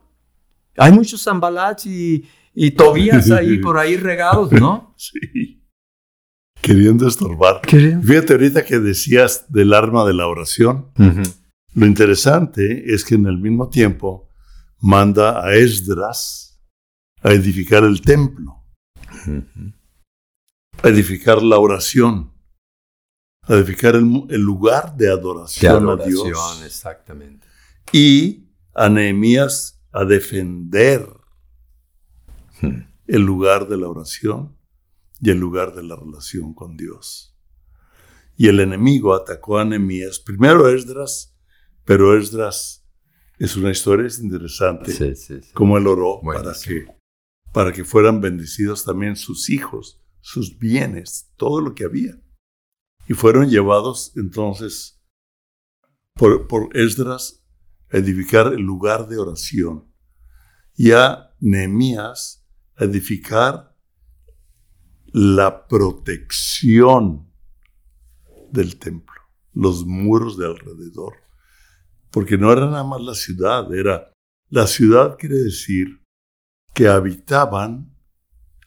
Hay 0.77 0.93
muchos 0.93 1.25
zambalats 1.25 1.87
y, 1.87 2.25
Tobías 2.73 3.31
ahí 3.31 3.59
por 3.63 3.79
ahí 3.79 3.97
regados, 3.97 4.53
¿no? 4.53 4.95
Sí. 4.97 5.63
Queriendo 6.61 7.07
estorbar. 7.07 7.61
Fíjate 7.69 8.33
ahorita 8.33 8.65
que 8.65 8.79
decías 8.79 9.53
del 9.53 9.75
arma 9.75 10.07
de 10.07 10.15
la 10.15 10.27
oración. 10.27 10.91
Lo 11.75 11.87
interesante 11.87 12.95
es 12.95 13.05
que 13.05 13.17
en 13.17 13.27
el 13.27 13.39
mismo 13.39 13.69
tiempo 13.69 14.31
manda 14.81 15.45
a 15.45 15.55
Esdras 15.55 16.61
a 17.23 17.33
edificar 17.33 17.85
el 17.85 18.01
templo 18.01 18.65
edificar 20.83 21.43
la 21.43 21.59
oración, 21.59 22.33
edificar 23.49 23.95
el, 23.95 24.41
lugar 24.41 24.97
de 24.97 25.11
adoración, 25.11 25.89
a 25.89 25.97
Dios. 25.97 26.63
Exactamente. 26.65 27.47
Y 27.93 28.49
a 28.75 28.89
Nehemías 28.89 29.83
a 29.93 30.05
defender. 30.05 31.07
El 32.61 33.23
lugar 33.23 33.69
de 33.69 33.77
la 33.77 33.89
oración 33.89 34.57
y 35.21 35.31
el 35.31 35.39
lugar 35.39 35.75
de 35.75 35.83
la 35.83 35.97
relación 35.97 36.55
con 36.55 36.77
Dios. 36.77 37.37
Y 38.37 38.49
el 38.49 38.61
enemigo 38.61 39.15
atacó 39.15 39.59
a 39.59 39.65
Nehemías, 39.65 40.19
primero 40.19 40.69
Esdras, 40.69 41.37
pero 41.85 42.19
Esdras 42.19 42.85
es 43.39 43.57
una 43.57 43.71
historia 43.71 44.09
interesante, 44.21 45.15
como 45.53 45.79
él 45.79 45.87
oró 45.87 46.21
para 46.25 46.53
que, 46.53 46.87
para 47.53 47.73
que 47.73 47.85
fueran 47.85 48.21
bendecidos 48.21 48.85
también 48.85 49.17
sus 49.17 49.51
hijos 49.51 50.01
sus 50.25 50.59
bienes, 50.59 51.31
todo 51.37 51.61
lo 51.61 51.75
que 51.75 51.85
había. 51.85 52.19
Y 53.07 53.13
fueron 53.13 53.51
llevados 53.51 54.13
entonces 54.17 55.05
por, 56.15 56.71
Esdras 56.75 57.45
a 57.93 57.99
edificar 57.99 58.55
el 58.55 58.63
lugar 58.63 59.07
de 59.07 59.19
oración 59.19 59.93
y 60.75 60.93
a 60.93 61.35
Nehemías 61.41 62.41
a 62.41 62.44
edificar 62.77 63.75
la 65.07 65.67
protección 65.69 67.31
del 68.51 68.79
templo, 68.79 69.21
los 69.53 69.85
muros 69.87 70.37
de 70.37 70.47
alrededor. 70.47 71.15
Porque 72.11 72.37
no 72.39 72.53
era 72.53 72.67
nada 72.67 72.85
más 72.85 73.01
la 73.01 73.15
ciudad, 73.15 73.73
era 73.75 74.13
la 74.49 74.67
ciudad 74.67 75.17
quiere 75.19 75.37
decir 75.37 76.01
que 76.73 76.89
habitaban 76.89 77.97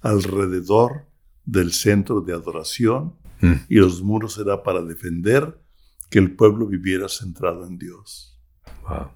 alrededor 0.01 1.07
del 1.45 1.71
centro 1.71 2.21
de 2.21 2.33
adoración 2.33 3.17
mm. 3.41 3.53
y 3.69 3.75
los 3.75 4.01
muros 4.01 4.37
era 4.37 4.63
para 4.63 4.81
defender 4.81 5.61
que 6.09 6.19
el 6.19 6.35
pueblo 6.35 6.67
viviera 6.67 7.07
centrado 7.09 7.65
en 7.65 7.77
Dios. 7.77 8.39
Wow. 8.83 9.11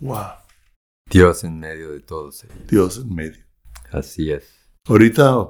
Wow. 0.00 0.32
Dios 1.10 1.44
en 1.44 1.58
medio 1.58 1.90
de 1.90 2.00
todos 2.00 2.46
Dios 2.68 2.98
en 2.98 3.14
medio. 3.14 3.49
Así 3.90 4.30
es. 4.30 4.44
Ahorita, 4.86 5.48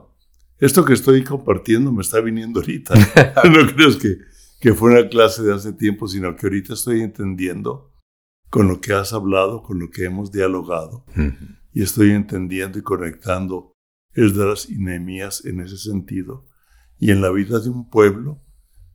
esto 0.58 0.84
que 0.84 0.94
estoy 0.94 1.24
compartiendo 1.24 1.92
me 1.92 2.02
está 2.02 2.20
viniendo 2.20 2.60
ahorita. 2.60 2.94
no 3.44 3.74
crees 3.74 3.96
que, 3.96 4.18
que 4.60 4.74
fue 4.74 4.92
una 4.92 5.08
clase 5.08 5.42
de 5.42 5.54
hace 5.54 5.72
tiempo, 5.72 6.08
sino 6.08 6.34
que 6.36 6.46
ahorita 6.46 6.74
estoy 6.74 7.00
entendiendo 7.00 7.90
con 8.50 8.68
lo 8.68 8.80
que 8.80 8.92
has 8.92 9.12
hablado, 9.12 9.62
con 9.62 9.78
lo 9.78 9.90
que 9.90 10.04
hemos 10.04 10.32
dialogado. 10.32 11.04
Y 11.72 11.82
estoy 11.82 12.10
entendiendo 12.10 12.78
y 12.78 12.82
conectando 12.82 13.72
Esdras 14.12 14.68
y 14.68 14.78
Nehemías 14.78 15.44
en 15.44 15.60
ese 15.60 15.78
sentido, 15.78 16.46
y 16.98 17.12
en 17.12 17.22
la 17.22 17.30
vida 17.30 17.60
de 17.60 17.70
un 17.70 17.88
pueblo 17.88 18.42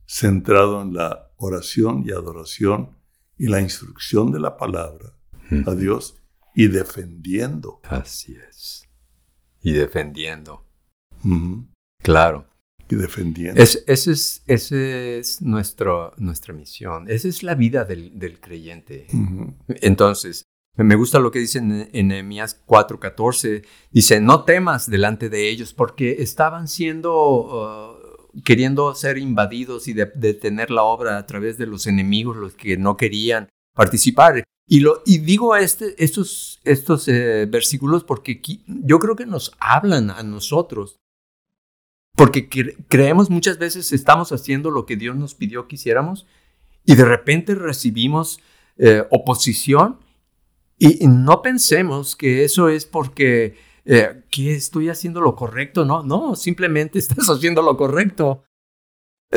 centrado 0.06 0.82
en 0.82 0.94
la 0.94 1.32
oración 1.36 2.04
y 2.06 2.12
adoración 2.12 2.96
y 3.36 3.48
la 3.48 3.60
instrucción 3.60 4.30
de 4.30 4.40
la 4.40 4.56
palabra 4.56 5.18
a 5.66 5.74
Dios 5.74 6.22
y 6.54 6.68
defendiendo. 6.68 7.80
Así 7.84 8.36
es. 8.48 8.85
Y 9.62 9.72
defendiendo. 9.72 10.64
Claro. 12.02 12.46
Y 12.88 12.94
defendiendo. 12.94 13.60
esa 13.60 13.80
es, 13.86 14.42
ese 14.46 15.18
es 15.18 15.42
nuestro, 15.42 16.12
nuestra 16.18 16.54
misión. 16.54 17.10
Esa 17.10 17.28
es 17.28 17.42
la 17.42 17.54
vida 17.54 17.84
del, 17.84 18.18
del 18.18 18.38
creyente. 18.38 19.06
Entonces, 19.68 20.44
me 20.76 20.94
gusta 20.94 21.18
lo 21.18 21.30
que 21.30 21.38
dice 21.38 21.58
en 21.58 22.08
Nehemías 22.08 22.62
4:14. 22.66 23.64
Dice, 23.90 24.20
no 24.20 24.44
temas 24.44 24.90
delante 24.90 25.30
de 25.30 25.48
ellos 25.48 25.72
porque 25.72 26.16
estaban 26.18 26.68
siendo, 26.68 27.96
uh, 28.34 28.42
queriendo 28.44 28.94
ser 28.94 29.16
invadidos 29.16 29.88
y 29.88 29.94
detener 29.94 30.70
la 30.70 30.82
obra 30.82 31.16
a 31.16 31.26
través 31.26 31.56
de 31.56 31.66
los 31.66 31.86
enemigos, 31.86 32.36
los 32.36 32.54
que 32.54 32.76
no 32.76 32.96
querían 32.96 33.48
participar. 33.74 34.44
Y, 34.68 34.80
lo, 34.80 35.02
y 35.06 35.18
digo 35.18 35.54
este, 35.54 35.94
estos, 36.02 36.60
estos 36.64 37.06
eh, 37.08 37.46
versículos 37.46 38.02
porque 38.02 38.40
yo 38.66 38.98
creo 38.98 39.14
que 39.14 39.26
nos 39.26 39.52
hablan 39.60 40.10
a 40.10 40.22
nosotros. 40.22 40.98
Porque 42.16 42.48
creemos 42.88 43.28
muchas 43.28 43.58
veces 43.58 43.92
estamos 43.92 44.32
haciendo 44.32 44.70
lo 44.70 44.86
que 44.86 44.96
Dios 44.96 45.14
nos 45.16 45.34
pidió 45.34 45.68
que 45.68 45.76
hiciéramos 45.76 46.26
y 46.84 46.94
de 46.94 47.04
repente 47.04 47.54
recibimos 47.54 48.40
eh, 48.78 49.04
oposición 49.10 50.00
y 50.78 51.06
no 51.06 51.42
pensemos 51.42 52.16
que 52.16 52.44
eso 52.44 52.68
es 52.68 52.86
porque 52.86 53.56
eh, 53.84 54.22
estoy 54.36 54.88
haciendo 54.88 55.20
lo 55.20 55.36
correcto, 55.36 55.84
no, 55.84 56.02
no, 56.02 56.34
simplemente 56.36 56.98
estás 56.98 57.28
haciendo 57.28 57.62
lo 57.62 57.76
correcto. 57.76 58.44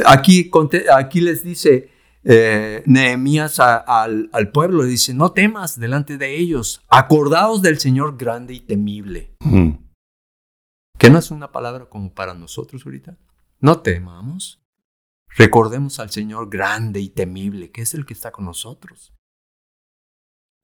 Aquí, 0.06 0.50
aquí 0.94 1.22
les 1.22 1.44
dice 1.44 1.90
eh, 2.24 2.84
Nehemías 2.86 3.60
al, 3.60 4.52
pueblo, 4.54 4.84
le 4.84 4.90
dice, 4.90 5.14
no 5.14 5.32
temas 5.32 5.80
delante 5.80 6.18
de 6.18 6.38
ellos, 6.38 6.82
acordaos 6.90 7.62
del 7.62 7.80
Señor 7.80 8.18
grande 8.18 8.54
y 8.54 8.60
temible. 8.60 9.36
Mm. 9.40 9.72
¿Qué 10.98 11.10
no 11.10 11.18
es 11.18 11.32
una 11.32 11.52
palabra 11.52 11.86
como 11.86 12.14
para 12.14 12.34
nosotros 12.34 12.86
ahorita? 12.86 13.18
No 13.60 13.82
temamos. 13.82 14.62
Recordemos 15.30 16.00
al 16.00 16.10
Señor 16.10 16.50
grande 16.50 17.00
y 17.00 17.10
temible, 17.10 17.72
que 17.72 17.84
es 17.84 17.94
el 17.94 18.06
que 18.06 18.14
está 18.14 18.32
con 18.32 18.46
nosotros. 18.46 19.14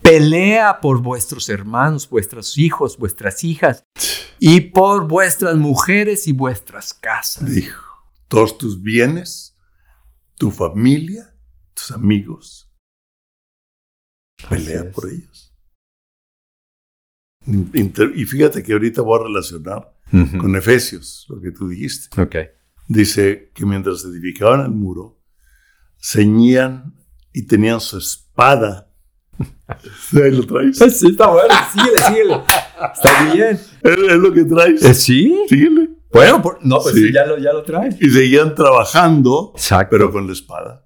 Pelea 0.02 0.82
por 0.82 1.02
vuestros 1.02 1.48
hermanos, 1.48 2.10
vuestros 2.10 2.58
hijos, 2.58 2.98
vuestras 2.98 3.44
hijas 3.44 3.84
y 4.40 4.60
por 4.62 5.08
vuestras 5.08 5.56
mujeres 5.56 6.28
y 6.28 6.34
vuestras 6.34 6.94
casas. 6.94 7.50
Dijo, 7.50 7.82
todos 8.28 8.58
tus 8.58 8.82
bienes, 8.82 9.56
tu 10.36 10.52
familia, 10.52 11.35
tus 11.76 11.92
amigos. 11.92 12.72
Pelea 14.50 14.92
por 14.92 15.10
ellos. 15.10 15.54
Y 17.48 18.26
fíjate 18.26 18.64
que 18.64 18.74
ahorita 18.74 19.02
voy 19.02 19.20
a 19.20 19.24
relacionar 19.24 19.94
con 20.40 20.56
Efesios, 20.56 21.26
lo 21.30 21.40
que 21.42 21.52
tú 21.52 21.68
dijiste. 21.68 22.20
Ok. 22.22 22.36
Dice 22.88 23.52
que 23.54 23.66
mientras 23.66 24.04
edificaban 24.06 24.62
el 24.62 24.72
muro, 24.72 25.22
ceñían 26.02 26.96
y 27.34 27.44
tenían 27.46 27.80
su 27.82 27.98
espada. 27.98 28.92
Ahí 29.68 30.32
lo 30.32 30.46
traes. 30.48 30.78
Sí, 30.78 31.08
está 31.10 31.28
bueno. 31.28 31.54
Síguele, 31.74 31.98
síguele. 32.08 32.42
Está 32.94 33.34
bien. 33.34 33.60
Es, 33.84 34.18
lo 34.18 34.34
que 34.34 34.44
traes. 34.46 34.84
Eh, 34.84 34.94
¿Sí? 34.94 35.36
Síguele. 35.50 35.90
Bueno, 36.12 36.42
por- 36.42 36.66
no, 36.66 36.80
pues 36.80 36.96
Sí. 36.96 37.12
ya, 37.12 37.26
lo, 37.26 37.38
ya 37.38 37.52
lo 37.52 37.64
trae. 37.64 37.90
Y 38.00 38.10
seguían 38.10 38.56
trabajando, 38.56 39.52
Exacto. 39.56 39.90
pero 39.92 40.12
con 40.12 40.28
la 40.28 40.34
espada, 40.34 40.85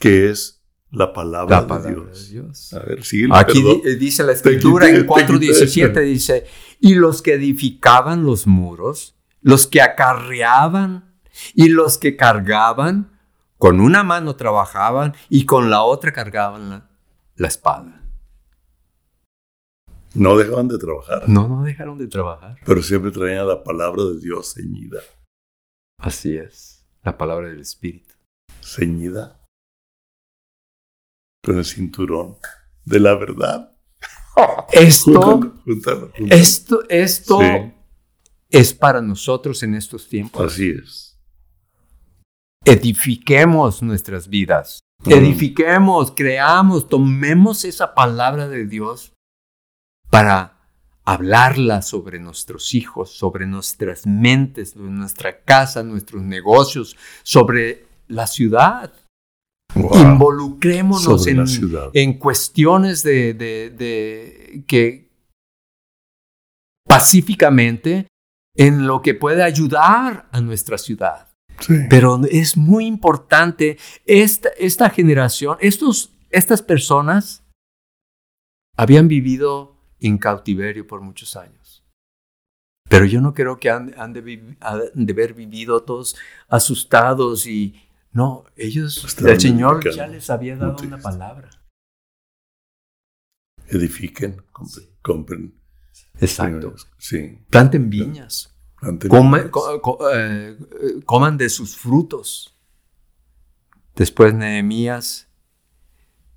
que 0.00 0.28
es 0.30 0.60
la 0.90 1.12
palabra, 1.12 1.60
la 1.60 1.66
palabra 1.68 2.10
de 2.10 2.18
de 2.18 2.26
Dios. 2.28 2.72
A 2.72 2.80
ver, 2.80 3.04
sigue. 3.04 3.28
Aquí 3.32 3.62
perdón. 3.62 3.98
dice 4.00 4.24
la 4.24 4.32
escritura 4.32 4.86
quité- 4.88 4.96
en 4.96 5.02
te 5.02 5.06
4.17, 5.06 6.00
dice, 6.00 6.46
y 6.80 6.94
los 6.96 7.22
que 7.22 7.34
edificaban 7.34 8.24
los 8.24 8.48
muros, 8.48 9.16
los 9.40 9.68
que 9.68 9.80
acarreaban 9.80 11.14
y 11.54 11.68
los 11.68 11.96
que 11.98 12.16
cargaban, 12.16 13.16
con 13.58 13.80
una 13.80 14.02
mano 14.02 14.34
trabajaban 14.34 15.14
y 15.28 15.44
con 15.46 15.70
la 15.70 15.82
otra 15.82 16.12
cargaban 16.12 16.70
la, 16.70 16.90
la 17.36 17.46
espada. 17.48 18.02
No 20.14 20.36
dejaban 20.36 20.66
de 20.66 20.78
trabajar, 20.78 21.28
No, 21.28 21.46
no 21.46 21.62
dejaron 21.62 21.96
de 21.98 22.08
trabajar. 22.08 22.56
pero 22.66 22.82
siempre 22.82 23.12
traían 23.12 23.46
la 23.46 23.62
palabra 23.62 24.02
de 24.04 24.18
Dios 24.18 24.54
ceñida. 24.54 24.98
Así 25.98 26.36
es, 26.36 26.84
la 27.04 27.16
palabra 27.16 27.48
del 27.48 27.60
Espíritu. 27.60 28.14
Ceñida 28.60 29.39
con 31.42 31.58
el 31.58 31.64
cinturón 31.64 32.36
de 32.84 33.00
la 33.00 33.14
verdad. 33.14 33.72
Esto, 34.72 35.12
Júntalo, 35.12 35.54
júntalo, 35.64 36.12
júntalo. 36.16 36.40
esto, 36.40 36.82
esto 36.88 37.40
Sí. 37.40 37.72
es 38.50 38.72
para 38.74 39.02
nosotros 39.02 39.62
en 39.62 39.74
estos 39.74 40.08
tiempos. 40.08 40.52
Así 40.52 40.70
es. 40.70 41.18
edifiquemos 42.64 43.82
nuestras 43.82 44.28
vidas. 44.28 44.80
Mm. 45.04 45.12
Edifiquemos, 45.12 46.12
creamos, 46.14 46.88
tomemos 46.88 47.64
esa 47.64 47.94
palabra 47.94 48.48
de 48.48 48.66
Dios 48.66 49.12
para 50.10 50.58
hablarla 51.04 51.80
sobre 51.82 52.18
nuestros 52.20 52.74
hijos, 52.74 53.10
sobre 53.16 53.46
nuestras 53.46 54.06
mentes, 54.06 54.70
sobre 54.72 54.90
nuestra 54.90 55.40
casa, 55.42 55.82
nuestros 55.82 56.22
negocios, 56.22 56.96
sobre 57.22 57.86
la 58.08 58.26
ciudad. 58.26 58.92
Wow. 59.74 59.96
Involucrémonos 60.12 61.26
en, 61.26 61.44
en 61.94 62.18
cuestiones 62.18 63.02
de, 63.02 63.34
de- 63.34 63.70
de- 63.70 64.64
que 64.66 65.08
pacíficamente 66.86 68.08
en 68.56 68.86
lo 68.86 69.00
que 69.00 69.14
puede 69.14 69.42
ayudar 69.42 70.28
a 70.32 70.40
nuestra 70.40 70.76
ciudad. 70.76 71.28
Sí. 71.60 71.74
Pero 71.88 72.20
es 72.30 72.56
muy 72.56 72.86
importante 72.86 73.78
esta, 74.06 74.48
esta 74.58 74.90
generación, 74.90 75.56
estos, 75.60 76.12
estas 76.30 76.62
personas 76.62 77.44
habían 78.76 79.08
vivido 79.08 79.76
en 80.00 80.16
cautiverio 80.18 80.86
por 80.86 81.00
muchos 81.00 81.36
años. 81.36 81.84
Pero 82.88 83.04
yo 83.04 83.20
no 83.20 83.34
creo 83.34 83.58
que 83.60 83.70
han, 83.70 83.94
han 83.98 84.12
de, 84.12 84.20
vi- 84.22 84.56
han 84.60 84.80
de 84.94 85.12
haber 85.12 85.34
vivido 85.34 85.82
todos 85.84 86.16
asustados 86.48 87.46
y 87.46 87.74
no, 88.12 88.44
ellos, 88.56 89.04
el 89.20 89.40
Señor 89.40 89.74
edificando. 89.76 89.96
ya 89.96 90.06
les 90.08 90.30
había 90.30 90.56
dado 90.56 90.76
una 90.82 90.98
palabra. 90.98 91.50
Edifiquen, 93.68 94.42
compren. 94.52 94.86
compren. 95.02 95.54
Exacto. 96.20 96.74
Sí. 96.98 97.38
Planten 97.50 97.88
viñas, 97.88 98.54
planten 98.80 99.08
coman, 99.08 99.40
viñas. 99.42 99.50
co- 99.52 99.80
co- 99.80 100.10
eh, 100.12 100.50
eh, 100.58 101.02
coman 101.04 101.36
de 101.38 101.48
sus 101.48 101.76
frutos. 101.76 102.56
Después 103.94 104.34
Nehemías, 104.34 105.28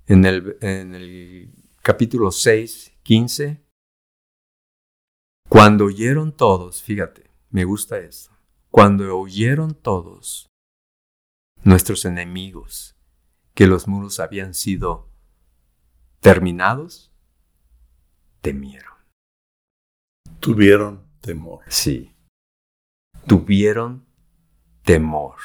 en 0.06 0.24
el, 0.24 0.56
en 0.60 0.94
el 0.94 1.52
capítulo 1.82 2.30
6, 2.30 2.92
15, 3.02 3.64
cuando 5.48 5.86
oyeron 5.86 6.36
todos, 6.36 6.82
fíjate, 6.82 7.30
me 7.50 7.64
gusta 7.64 7.98
esto, 7.98 8.30
cuando 8.70 9.16
oyeron 9.18 9.74
todos 9.74 10.46
nuestros 11.64 12.04
enemigos 12.04 12.96
que 13.54 13.66
los 13.66 13.88
muros 13.88 14.20
habían 14.20 14.54
sido 14.54 15.10
terminados, 16.20 17.12
temieron. 18.40 18.94
Tuvieron 20.40 21.06
temor. 21.20 21.64
Sí. 21.68 22.14
Tuvieron 23.26 24.06
temor. 24.82 25.36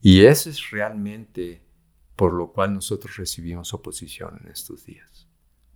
Y 0.00 0.24
eso 0.24 0.50
es 0.50 0.70
realmente 0.70 1.64
por 2.16 2.34
lo 2.34 2.52
cual 2.52 2.74
nosotros 2.74 3.16
recibimos 3.16 3.72
oposición 3.72 4.40
en 4.42 4.50
estos 4.50 4.84
días. 4.84 5.28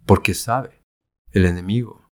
Porque 0.05 0.35
sabe 0.35 0.83
el 1.33 1.47
enemigo 1.47 2.09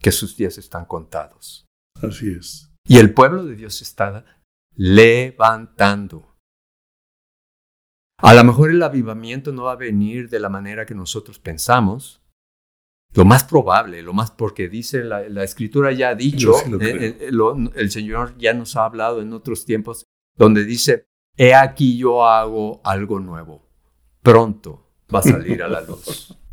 que 0.00 0.12
sus 0.12 0.36
días 0.36 0.58
están 0.58 0.84
contados. 0.84 1.66
Así 2.02 2.30
es. 2.32 2.70
Y 2.86 2.98
el 2.98 3.14
pueblo 3.14 3.44
de 3.44 3.56
Dios 3.56 3.82
está 3.82 4.24
levantando. 4.74 6.33
A 8.18 8.34
lo 8.34 8.44
mejor 8.44 8.70
el 8.70 8.82
avivamiento 8.82 9.52
no 9.52 9.64
va 9.64 9.72
a 9.72 9.76
venir 9.76 10.28
de 10.28 10.40
la 10.40 10.48
manera 10.48 10.86
que 10.86 10.94
nosotros 10.94 11.38
pensamos. 11.38 12.22
Lo 13.12 13.24
más 13.24 13.44
probable, 13.44 14.02
lo 14.02 14.12
más 14.12 14.30
porque 14.30 14.68
dice 14.68 15.04
la, 15.04 15.28
la 15.28 15.44
escritura 15.44 15.92
ya 15.92 16.10
ha 16.10 16.14
dicho, 16.14 16.52
sí 16.54 16.70
lo 16.70 16.80
eh, 16.80 17.16
eh, 17.20 17.30
el 17.76 17.90
Señor 17.90 18.36
ya 18.38 18.54
nos 18.54 18.76
ha 18.76 18.86
hablado 18.86 19.22
en 19.22 19.32
otros 19.32 19.64
tiempos, 19.64 20.04
donde 20.36 20.64
dice, 20.64 21.06
he 21.36 21.54
aquí 21.54 21.96
yo 21.96 22.26
hago 22.26 22.80
algo 22.84 23.20
nuevo. 23.20 23.68
Pronto 24.20 24.90
va 25.14 25.20
a 25.20 25.22
salir 25.22 25.62
a 25.62 25.68
la 25.68 25.80
luz. 25.80 26.36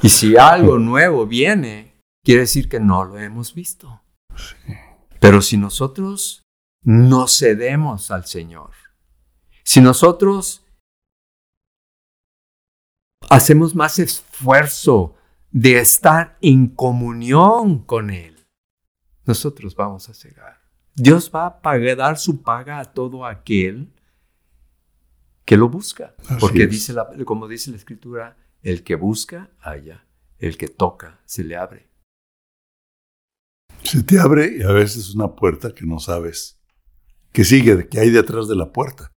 Y 0.00 0.10
si 0.10 0.36
algo 0.36 0.78
nuevo 0.78 1.26
viene, 1.26 2.04
quiere 2.22 2.42
decir 2.42 2.68
que 2.68 2.78
no 2.78 3.04
lo 3.04 3.18
hemos 3.18 3.52
visto. 3.52 4.00
Pero 5.18 5.42
si 5.42 5.56
nosotros 5.56 6.44
nos 6.84 7.36
cedemos 7.36 8.12
al 8.12 8.24
Señor, 8.24 8.70
si 9.64 9.80
nosotros 9.80 10.64
hacemos 13.30 13.74
más 13.74 13.98
esfuerzo 13.98 15.14
de 15.50 15.78
estar 15.78 16.36
en 16.40 16.68
comunión 16.68 17.78
con 17.84 18.10
Él, 18.10 18.36
nosotros 19.24 19.74
vamos 19.74 20.08
a 20.08 20.14
cegar. 20.14 20.58
Dios 20.94 21.30
va 21.34 21.46
a 21.46 21.60
pagar, 21.60 21.96
dar 21.96 22.18
su 22.18 22.42
paga 22.42 22.80
a 22.80 22.84
todo 22.84 23.24
aquel 23.24 23.92
que 25.44 25.56
lo 25.56 25.68
busca. 25.68 26.14
Así 26.26 26.36
Porque 26.40 26.64
es. 26.64 26.70
dice 26.70 26.92
la- 26.92 27.08
como 27.24 27.46
dice 27.48 27.70
la 27.70 27.76
Escritura, 27.76 28.36
el 28.62 28.82
que 28.82 28.96
busca, 28.96 29.50
halla. 29.60 30.04
El 30.38 30.56
que 30.56 30.68
toca, 30.68 31.20
se 31.24 31.42
le 31.44 31.56
abre. 31.56 31.88
Se 33.82 34.02
te 34.02 34.18
abre 34.18 34.56
y 34.58 34.62
a 34.62 34.72
veces 34.72 35.14
una 35.14 35.34
puerta 35.34 35.72
que 35.74 35.84
no 35.86 35.98
sabes 36.00 36.60
que 37.32 37.44
sigue, 37.44 37.88
que 37.88 38.00
hay 38.00 38.10
detrás 38.10 38.48
de 38.48 38.56
la 38.56 38.72
puerta. 38.72 39.10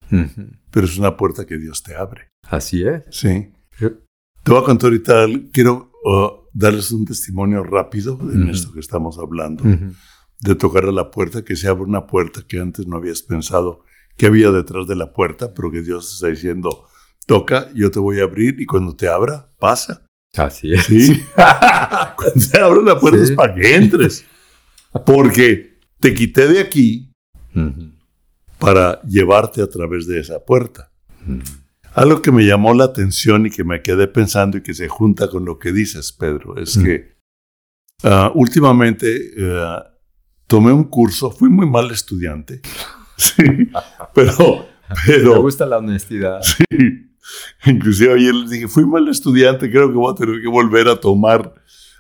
Pero 0.71 0.87
es 0.87 0.99
una 0.99 1.17
puerta 1.17 1.47
que 1.47 1.57
Dios 1.59 1.83
te 1.83 1.95
abre. 1.97 2.29
Así 2.43 2.85
es. 2.85 3.05
Sí. 3.11 3.53
Te 3.89 4.51
voy 4.53 4.61
a 4.63 4.65
contar 4.65 4.89
ahorita, 4.91 5.27
quiero 5.53 5.93
uh, 6.05 6.47
darles 6.53 6.93
un 6.93 7.05
testimonio 7.05 7.63
rápido 7.63 8.19
en 8.21 8.43
Ujú. 8.45 8.51
esto 8.53 8.73
que 8.73 8.81
estamos 8.81 9.19
hablando, 9.19 9.65
de 10.41 10.55
tocar 10.55 10.85
a 10.87 10.93
la 10.93 11.11
puerta, 11.11 11.45
que 11.45 11.57
se 11.57 11.69
abre 11.69 11.83
una 11.85 12.07
puerta 12.07 12.43
que 12.47 12.59
antes 12.59 12.87
no 12.87 12.97
habías 12.97 13.23
pensado 13.23 13.85
que 14.17 14.27
había 14.27 14.51
detrás 14.51 14.87
de 14.87 14.97
la 14.97 15.13
puerta, 15.13 15.53
pero 15.55 15.71
que 15.71 15.83
Dios 15.83 16.13
está 16.15 16.29
diciendo, 16.29 16.85
toca, 17.27 17.71
yo 17.75 17.91
te 17.91 17.99
voy 17.99 18.21
a 18.21 18.25
abrir 18.25 18.61
y 18.61 18.67
cuando 18.67 18.95
te 18.97 19.09
abra, 19.09 19.51
pasa. 19.59 20.05
Así 20.37 20.73
es. 20.73 20.85
Sí. 20.85 21.23
cuando 22.17 22.39
se 22.41 22.59
abre 22.61 22.83
la 22.83 22.99
puerta 23.01 23.19
Sí. 23.19 23.25
es 23.25 23.37
para 23.37 23.55
que 23.55 23.75
entres. 23.75 24.25
Porque 25.07 25.79
te 26.01 26.13
quité 26.15 26.49
de 26.49 26.61
aquí 26.61 27.13
Ujú. 27.55 27.93
para 28.59 29.01
llevarte 29.03 29.63
a 29.63 29.69
través 29.69 30.07
de 30.07 30.21
esa 30.21 30.45
puerta. 30.45 30.91
Algo 31.95 32.23
que 32.23 32.31
me 32.33 32.45
llamó 32.45 32.73
la 32.75 32.85
atención 32.85 33.47
y 33.47 33.51
que 33.51 33.65
me 33.65 33.83
quedé 33.83 34.07
pensando 34.07 34.59
y 34.59 34.63
que 34.63 34.75
se 34.75 34.89
junta 34.89 35.29
con 35.29 35.45
lo 35.45 35.59
que 35.59 35.73
dices, 35.73 36.13
Pedro, 36.13 36.57
es 36.57 36.77
Mm. 36.77 36.85
que 36.85 37.17
ah, 38.05 38.31
últimamente 38.35 39.33
ah, 39.41 39.85
tomé 40.47 40.73
un 40.73 40.85
curso, 40.85 41.31
fui 41.31 41.49
muy 41.51 41.67
mal 41.69 41.91
estudiante, 41.91 42.61
sí, 43.17 43.43
pero, 44.15 44.67
Me 44.91 44.97
pero, 45.07 45.41
gusta 45.43 45.67
la 45.67 45.79
honestidad. 45.79 46.41
sí, 46.43 46.65
inclusive 47.67 48.15
ayer 48.15 48.35
les 48.35 48.51
dije, 48.51 48.67
fui 48.69 48.85
mal 48.87 49.07
estudiante, 49.09 49.71
creo 49.71 49.89
que 49.89 49.95
voy 49.97 50.13
a 50.13 50.17
tener 50.17 50.41
que 50.41 50.49
volver 50.49 50.89
a 50.89 50.97
tomar 50.99 51.55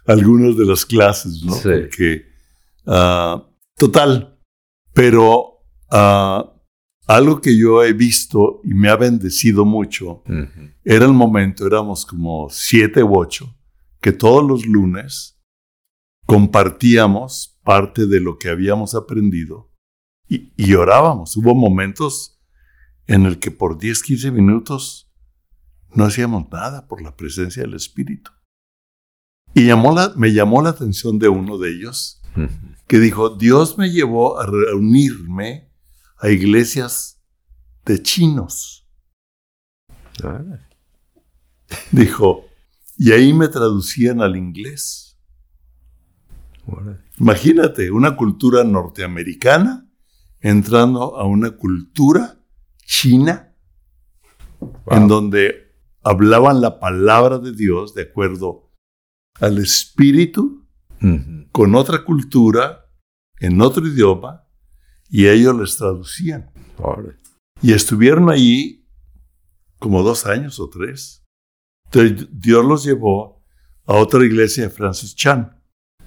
algunas 0.07 0.57
de 0.57 0.65
las 0.67 0.85
clases, 0.85 1.43
¿no? 1.45 1.53
Sí. 1.53 1.69
Porque, 1.69 2.27
ah, 2.87 3.45
total, 3.77 4.39
pero 4.95 5.61
ah, 5.91 6.53
algo 7.17 7.41
que 7.41 7.59
yo 7.59 7.83
he 7.83 7.93
visto 7.93 8.61
y 8.63 8.73
me 8.73 8.89
ha 8.89 8.97
bendecido 8.97 9.65
mucho 9.65 10.23
era 10.85 11.07
el 11.07 11.13
momento, 11.13 11.67
éramos 11.67 12.07
como 12.07 12.49
siete 12.51 13.03
u 13.03 13.19
ocho, 13.19 13.57
que 14.01 14.13
todos 14.13 14.47
los 14.47 14.65
lunes 14.65 15.37
compartíamos 16.25 17.59
parte 17.65 18.07
de 18.07 18.21
lo 18.21 18.39
que 18.39 18.49
habíamos 18.49 18.95
aprendido 18.95 19.73
y, 20.29 20.53
y 20.57 20.75
orábamos. 20.75 21.37
Hubo 21.37 21.53
momentos 21.53 22.41
en 23.09 23.27
el 23.27 23.41
que 23.41 23.51
por 23.51 23.77
10, 23.77 24.05
15 24.05 24.31
minutos 24.31 25.13
no 25.93 26.05
hacíamos 26.05 26.49
nada 26.53 26.87
por 26.87 27.03
la 27.03 27.17
presencia 27.17 27.65
del 27.65 27.75
Espíritu. 27.75 28.31
Y 29.53 29.67
llamó 29.67 29.93
la, 29.93 30.13
me 30.17 30.33
llamó 30.33 30.63
la 30.63 30.71
atención 30.71 31.19
de 31.19 31.29
uno 31.29 31.59
de 31.59 31.73
ellos, 31.73 32.23
que 32.87 33.01
dijo, 33.01 33.31
Dios 33.31 33.79
me 33.79 33.91
llevó 33.91 34.39
a 34.39 34.47
reunirme 34.47 35.70
a 36.21 36.29
iglesias 36.29 37.21
de 37.85 38.03
chinos. 38.03 38.87
Dijo, 41.91 42.45
y 42.97 43.13
ahí 43.13 43.33
me 43.33 43.49
traducían 43.49 44.21
al 44.21 44.37
inglés. 44.37 45.19
Imagínate, 47.19 47.91
una 47.91 48.17
cultura 48.17 48.65
norteamericana 48.65 49.89
entrando 50.41 51.17
a 51.17 51.27
una 51.27 51.53
cultura 51.53 52.41
china 52.85 53.55
en 54.87 55.09
donde 55.09 55.75
hablaban 56.03 56.61
la 56.61 56.79
palabra 56.79 57.39
de 57.39 57.53
Dios 57.53 57.95
de 57.95 58.03
acuerdo 58.03 58.71
al 59.41 59.59
espíritu 59.59 60.67
con 61.53 61.75
otra 61.75 62.05
cultura 62.05 62.87
en 63.41 63.61
otro 63.61 63.87
idioma 63.87 64.50
y 65.11 65.27
ellos 65.27 65.59
les 65.59 65.77
traducían. 65.77 66.51
Y 67.61 67.73
estuvieron 67.73 68.31
allí 68.31 68.87
como 69.79 70.03
dos 70.03 70.25
años 70.27 70.61
o 70.61 70.69
tres. 70.71 71.25
Entonces 71.87 72.29
Dios 72.33 72.65
los 72.65 72.85
llevó 72.85 73.45
a 73.87 73.95
otra 73.95 74.25
iglesia 74.25 74.65
de 74.65 74.71
Francis 74.71 75.17
Chan, 75.17 75.61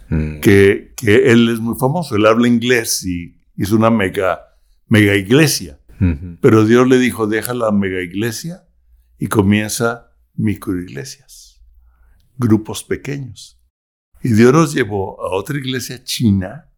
mm. 0.09 0.39
que, 0.39 0.93
que, 0.95 1.31
él 1.31 1.49
es 1.49 1.59
muy 1.59 1.77
famoso, 1.77 2.15
él 2.15 2.25
habla 2.25 2.47
inglés 2.47 3.05
y 3.05 3.41
hizo 3.57 3.75
una 3.75 3.89
mega, 3.89 4.41
mega 4.87 5.15
iglesia. 5.15 5.79
Pero 6.41 6.65
Dios 6.65 6.85
le 6.89 6.99
dijo, 6.99 7.27
deja 7.27 7.53
la 7.53 7.71
mega 7.71 8.01
iglesia 8.01 8.67
y 9.17 9.27
comienza 9.27 10.11
microiglesias, 10.33 11.63
grupos 12.37 12.83
pequeños. 12.83 13.61
Y 14.21 14.33
Dios 14.33 14.51
nos 14.51 14.73
llevó 14.73 15.21
a 15.21 15.33
otra 15.33 15.57
iglesia 15.57 16.03
china, 16.03 16.72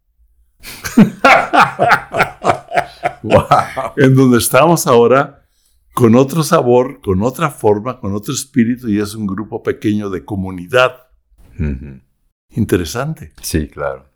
en 3.97 4.15
donde 4.15 4.37
estamos 4.37 4.87
ahora 4.87 5.45
con 5.93 6.15
otro 6.15 6.43
sabor, 6.43 7.01
con 7.01 7.21
otra 7.23 7.49
forma, 7.49 7.99
con 7.99 8.13
otro 8.13 8.33
espíritu 8.33 8.89
y 8.89 8.99
es 8.99 9.15
un 9.15 9.25
grupo 9.25 9.63
pequeño 9.63 10.09
de 10.09 10.25
comunidad. 10.25 11.07
Interesante. 12.49 13.33
Sí, 13.41 13.67
claro. 13.67 14.09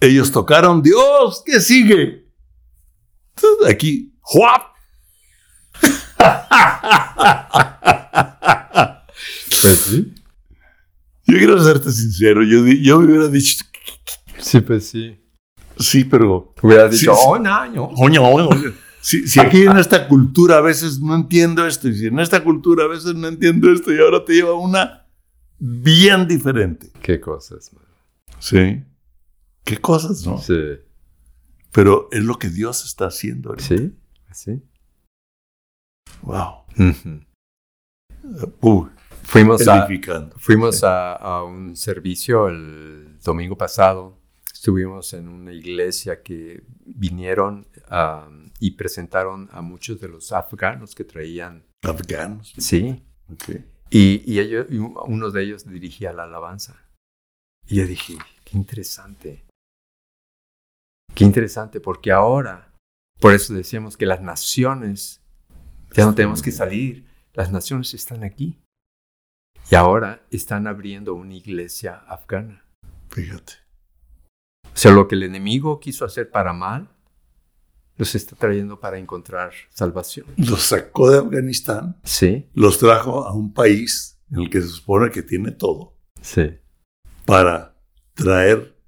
Ellos 0.00 0.30
tocaron 0.30 0.82
Dios, 0.82 1.42
¿qué 1.44 1.60
sigue? 1.60 2.26
Aquí, 3.68 4.14
¡juap! 4.20 4.76
Pues 9.62 9.78
sí. 9.84 10.14
Yo 11.28 11.38
quiero 11.38 11.62
serte 11.62 11.90
sincero, 11.90 12.42
yo, 12.44 12.64
yo 12.66 13.00
me 13.00 13.06
hubiera 13.06 13.28
dicho... 13.28 13.64
Sí, 14.38 14.60
pues 14.60 14.88
sí. 14.88 15.20
Sí, 15.78 16.04
pero... 16.04 16.54
Hubiera 16.62 16.88
dicho, 16.88 17.12
oh, 17.12 17.38
no, 17.38 18.50
si, 19.00 19.38
aquí 19.38 19.62
en 19.62 19.76
esta 19.76 20.08
cultura 20.08 20.58
a 20.58 20.60
veces 20.60 21.00
no 21.00 21.14
entiendo 21.14 21.64
esto, 21.64 21.88
y 21.88 21.94
si 21.94 22.06
en 22.06 22.18
esta 22.18 22.42
cultura 22.42 22.84
a 22.84 22.88
veces 22.88 23.14
no 23.14 23.28
entiendo 23.28 23.70
esto, 23.70 23.94
y 23.94 24.00
ahora 24.00 24.24
te 24.24 24.32
lleva 24.32 24.54
una 24.54 25.06
bien 25.58 26.26
diferente. 26.26 26.90
Qué 27.02 27.20
cosas, 27.20 27.72
man. 27.72 27.84
Sí. 28.40 28.82
Qué 29.64 29.78
cosas, 29.78 30.26
¿no? 30.26 30.38
Sí. 30.38 30.60
Pero 31.72 32.08
es 32.10 32.24
lo 32.24 32.38
que 32.38 32.48
Dios 32.48 32.84
está 32.84 33.06
haciendo 33.06 33.50
ahorita. 33.50 33.68
Sí, 33.68 33.96
sí. 34.32 34.62
Wow. 36.22 36.64
fuimos 39.22 39.68
a, 39.68 39.86
fuimos 40.36 40.82
a, 40.82 41.42
un 41.44 41.76
servicio 41.76 42.48
el 42.48 43.18
domingo 43.22 43.56
pasado. 43.56 44.18
Estuvimos 44.66 45.12
en 45.12 45.28
una 45.28 45.52
iglesia 45.52 46.24
que 46.24 46.64
vinieron 46.84 47.68
y 48.58 48.72
presentaron 48.72 49.48
a 49.52 49.62
muchos 49.62 50.00
de 50.00 50.08
los 50.08 50.32
afganos 50.32 50.92
que 50.96 51.04
traían. 51.04 51.64
¿Afganos? 51.84 52.52
Sí. 52.58 53.00
Y, 53.90 54.22
y, 54.26 54.40
ellos, 54.40 54.66
uno 55.06 55.30
de 55.30 55.44
ellos 55.44 55.70
dirigía 55.70 56.12
la 56.12 56.24
alabanza. 56.24 56.82
Y 57.68 57.76
yo 57.76 57.86
dije, 57.86 58.18
qué 58.44 58.56
interesante. 58.58 59.44
Qué 61.14 61.22
interesante, 61.22 61.78
porque 61.78 62.10
ahora, 62.10 62.74
por 63.20 63.34
eso 63.34 63.54
decíamos 63.54 63.96
que 63.96 64.06
las 64.06 64.20
naciones, 64.20 65.22
ya 65.92 66.06
no 66.06 66.16
tenemos 66.16 66.42
que 66.42 66.50
salir, 66.50 67.06
las 67.34 67.52
naciones 67.52 67.94
están 67.94 68.24
aquí. 68.24 68.58
Y 69.70 69.76
ahora 69.76 70.26
están 70.32 70.66
abriendo 70.66 71.14
una 71.14 71.34
iglesia 71.34 71.98
afgana. 72.08 72.64
Fíjate. 73.10 73.65
O 74.76 74.78
sea, 74.78 74.92
lo 74.92 75.08
que 75.08 75.14
el 75.14 75.22
enemigo 75.22 75.80
quiso 75.80 76.04
hacer 76.04 76.30
para 76.30 76.52
mal, 76.52 76.90
los 77.96 78.14
está 78.14 78.36
trayendo 78.36 78.78
para 78.78 78.98
encontrar 78.98 79.52
salvación. 79.70 80.26
Los 80.36 80.64
sacó 80.66 81.10
de 81.10 81.18
Afganistán. 81.18 81.98
Sí. 82.04 82.50
Los 82.52 82.78
trajo 82.78 83.26
a 83.26 83.32
un 83.32 83.54
país 83.54 84.20
en 84.30 84.40
el 84.42 84.50
que 84.50 84.60
se 84.60 84.68
supone 84.68 85.10
que 85.10 85.22
tiene 85.22 85.52
todo. 85.52 85.96
Sí. 86.20 86.58
Para 87.24 87.74
traer 88.12 88.78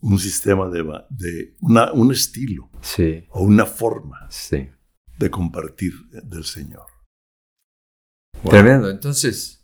un 0.00 0.18
sistema 0.18 0.68
de, 0.68 0.82
de 1.10 1.54
una, 1.60 1.92
un 1.92 2.10
estilo. 2.10 2.68
Sí. 2.80 3.24
O 3.28 3.44
una 3.44 3.66
forma. 3.66 4.26
Sí. 4.30 4.68
De 5.16 5.30
compartir 5.30 5.92
del 6.10 6.42
Señor. 6.44 6.86
Tremendo. 8.42 8.90
Entonces, 8.90 9.59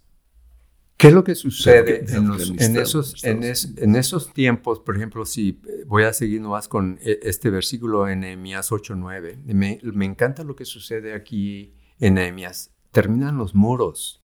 ¿Qué 0.97 1.09
es 1.09 1.13
lo 1.13 1.25
que 1.25 1.35
sucede 1.35 2.07
en, 2.09 2.77
esos, 2.77 3.23
en, 3.23 3.97
esos 3.97 4.33
tiempos? 4.33 4.81
Por 4.81 4.97
ejemplo, 4.97 5.27
si 5.27 5.61
voy 5.87 6.05
a 6.05 6.13
seguir 6.15 6.41
nomás 6.41 6.69
con 6.69 6.99
e, 7.03 7.21
este 7.23 7.51
versículo 7.51 8.09
en 8.09 8.21
Nehemías 8.21 8.73
8.9. 8.73 9.37
Me, 9.45 9.79
me 9.83 10.05
encanta 10.07 10.43
lo 10.43 10.57
que 10.57 10.65
sucede 10.65 11.13
aquí 11.13 11.75
en 12.01 12.15
Nehemías. 12.15 12.71
Terminan 12.93 13.37
los 13.37 13.55
muros. 13.55 14.23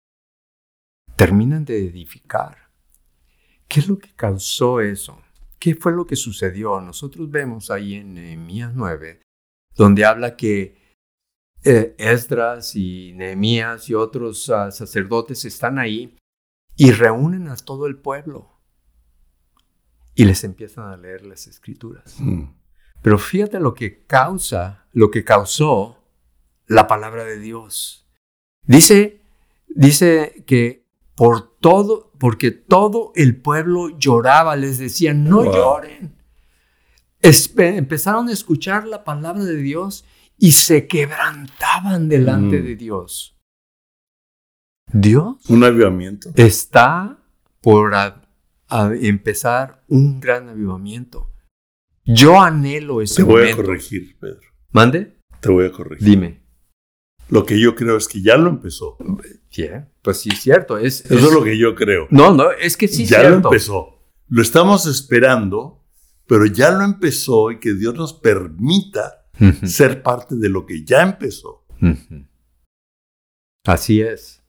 Terminan 1.16 1.64
de 1.64 1.86
edificar. 1.86 2.70
¿Qué 3.66 3.80
es 3.80 3.88
lo 3.88 3.98
que 3.98 4.10
causó 4.14 4.80
eso? 4.80 5.20
¿Qué 5.58 5.74
fue 5.74 5.92
lo 5.92 6.06
que 6.06 6.14
sucedió? 6.14 6.80
Nosotros 6.80 7.28
vemos 7.32 7.72
ahí 7.72 7.94
en 7.94 8.14
Nehemías 8.14 8.72
9, 8.76 9.20
donde 9.74 10.04
habla 10.04 10.36
que 10.36 10.76
eh, 11.64 11.96
Esdras 11.98 12.76
y 12.76 13.12
Nehemías 13.16 13.90
y 13.90 13.94
otros 13.94 14.48
ah, 14.50 14.70
sacerdotes 14.70 15.44
están 15.44 15.78
ahí 15.80 16.16
y 16.80 16.92
reúnen 16.92 17.48
a 17.48 17.56
todo 17.56 17.86
el 17.86 17.98
pueblo 17.98 18.48
y 20.14 20.24
les 20.24 20.44
empiezan 20.44 20.88
a 20.88 20.96
leer 20.96 21.26
las 21.26 21.46
escrituras. 21.46 22.16
Mm. 22.18 22.44
Pero 23.02 23.18
fíjate 23.18 23.60
lo 23.60 23.74
que 23.74 24.06
causa, 24.06 24.86
lo 24.92 25.10
que 25.10 25.22
causó 25.22 26.02
la 26.66 26.86
palabra 26.86 27.24
de 27.24 27.38
Dios. 27.38 28.08
Dice, 28.62 29.20
dice 29.68 30.42
que 30.46 30.86
por 31.14 31.54
todo, 31.58 32.12
porque 32.18 32.50
todo 32.50 33.12
el 33.14 33.36
pueblo 33.36 33.98
lloraba, 33.98 34.56
les 34.56 34.78
decían, 34.78 35.24
no 35.24 35.44
lloren. 35.44 36.16
empezaron 37.20 38.30
a 38.30 38.32
escuchar 38.32 38.86
la 38.86 39.04
palabra 39.04 39.44
de 39.44 39.56
Dios 39.56 40.06
y 40.38 40.52
se 40.52 40.86
quebrantaban 40.86 42.08
delante 42.08 42.58
mm. 42.58 42.64
de 42.64 42.76
Dios. 42.76 43.36
Dios. 44.92 45.48
Un 45.48 45.64
avivamiento. 45.64 46.30
Está 46.36 47.18
por 47.60 47.92
empezar 49.00 49.84
un 49.88 50.20
gran 50.20 50.48
avivamiento. 50.48 51.30
Yo 52.04 52.40
anhelo 52.40 53.02
ese 53.02 53.16
Te 53.16 53.22
voy 53.22 53.50
a 53.50 53.56
corregir, 53.56 54.16
Pedro. 54.18 54.40
¿Mande? 54.72 55.18
Te 55.40 55.50
voy 55.50 55.66
a 55.66 55.72
corregir. 55.72 56.08
Dime. 56.08 56.40
Lo 57.28 57.46
que 57.46 57.60
yo 57.60 57.76
creo 57.76 57.96
es 57.96 58.08
que 58.08 58.20
ya 58.20 58.36
lo 58.36 58.50
empezó. 58.50 58.96
pues 60.02 60.18
sí, 60.18 60.30
es 60.32 60.40
cierto. 60.40 60.78
Es, 60.78 61.04
Eso 61.04 61.28
es 61.28 61.32
lo 61.32 61.44
que 61.44 61.56
yo 61.56 61.74
creo. 61.74 62.08
No, 62.10 62.34
no, 62.34 62.50
es 62.50 62.76
que 62.76 62.88
sí, 62.88 63.06
Ya 63.06 63.28
lo 63.28 63.36
empezó. 63.36 64.00
Lo 64.28 64.42
estamos 64.42 64.86
esperando, 64.86 65.84
pero 66.26 66.46
ya 66.46 66.70
lo 66.72 66.84
empezó 66.84 67.50
y 67.50 67.60
que 67.60 67.74
Dios 67.74 67.94
nos 67.94 68.14
permita 68.14 69.28
ser 69.64 70.02
parte 70.02 70.36
de 70.36 70.48
lo 70.48 70.66
que 70.66 70.84
ya 70.84 71.02
empezó. 71.02 71.64
Así 73.64 74.00
es. 74.00 74.39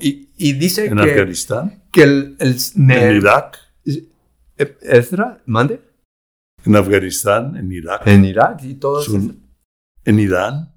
¿Y, 0.00 0.28
y, 0.36 0.52
dice 0.54 0.86
¿En 0.86 0.96
que, 0.96 1.02
Afganistán? 1.02 1.82
que 1.92 2.02
el, 2.02 2.36
¿En 2.40 3.16
Irak? 3.16 3.58
¿Ezra? 4.56 5.42
¿Mande? 5.46 5.80
En 6.64 6.74
Afganistán, 6.76 7.56
en 7.56 7.70
Irak. 7.70 8.06
En 8.06 8.24
Irak 8.24 8.62
y 8.64 8.74
todo 8.74 9.02
En 10.04 10.18
Irán 10.18 10.74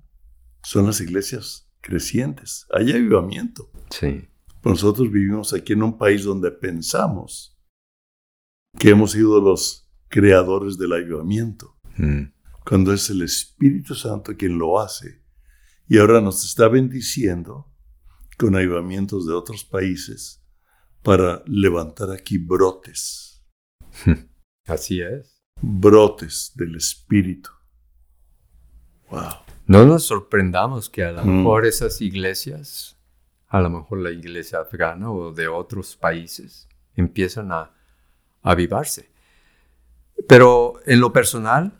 son 0.63 0.87
las 0.87 0.99
iglesias 1.01 1.69
crecientes. 1.81 2.67
Hay 2.71 2.91
avivamiento. 2.91 3.69
Sí. 3.89 4.25
nosotros 4.63 5.09
vivimos 5.11 5.53
aquí 5.53 5.73
en 5.73 5.81
un 5.83 5.97
país 5.97 6.23
donde 6.25 6.51
pensamos 6.51 7.57
que 8.77 8.89
hemos 8.89 9.11
sido 9.13 9.39
los 9.41 9.89
creadores 10.09 10.77
del 10.77 10.93
avivamiento, 10.93 11.75
Mm. 11.97 12.31
cuando 12.65 12.93
es 12.93 13.09
el 13.09 13.21
Espíritu 13.23 13.95
Santo 13.95 14.35
quien 14.37 14.57
lo 14.57 14.79
hace. 14.79 15.21
Y 15.87 15.97
ahora 15.97 16.21
nos 16.21 16.45
está 16.45 16.67
bendiciendo 16.67 17.65
con 18.39 18.55
avivamientos 18.55 19.27
de 19.27 19.33
otros 19.33 19.63
países 19.65 20.41
para 21.03 21.43
levantar 21.45 22.09
aquí 22.11 22.37
brotes, 22.37 23.43
Así 24.65 25.01
es. 25.01 25.43
brotes 25.61 26.51
del 26.55 26.75
Espíritu. 26.75 27.49
Wow. 29.11 29.21
No 29.67 29.85
nos 29.85 30.05
sorprendamos 30.05 30.89
que 30.89 31.03
a 31.03 31.11
lo 31.11 31.23
Mm. 31.25 31.37
mejor 31.39 31.65
esas 31.65 32.01
iglesias, 32.01 32.97
a 33.47 33.59
lo 33.59 33.69
mejor 33.69 33.99
la 33.99 34.11
iglesia 34.11 34.59
afgana 34.59 35.11
o 35.11 35.31
de 35.33 35.47
otros 35.47 35.95
países, 35.95 36.67
empiezan 36.95 37.51
a, 37.51 37.59
a 37.61 37.71
avivarse. 38.51 39.09
Pero 40.27 40.79
en 40.85 40.99
lo 40.99 41.11
personal, 41.13 41.73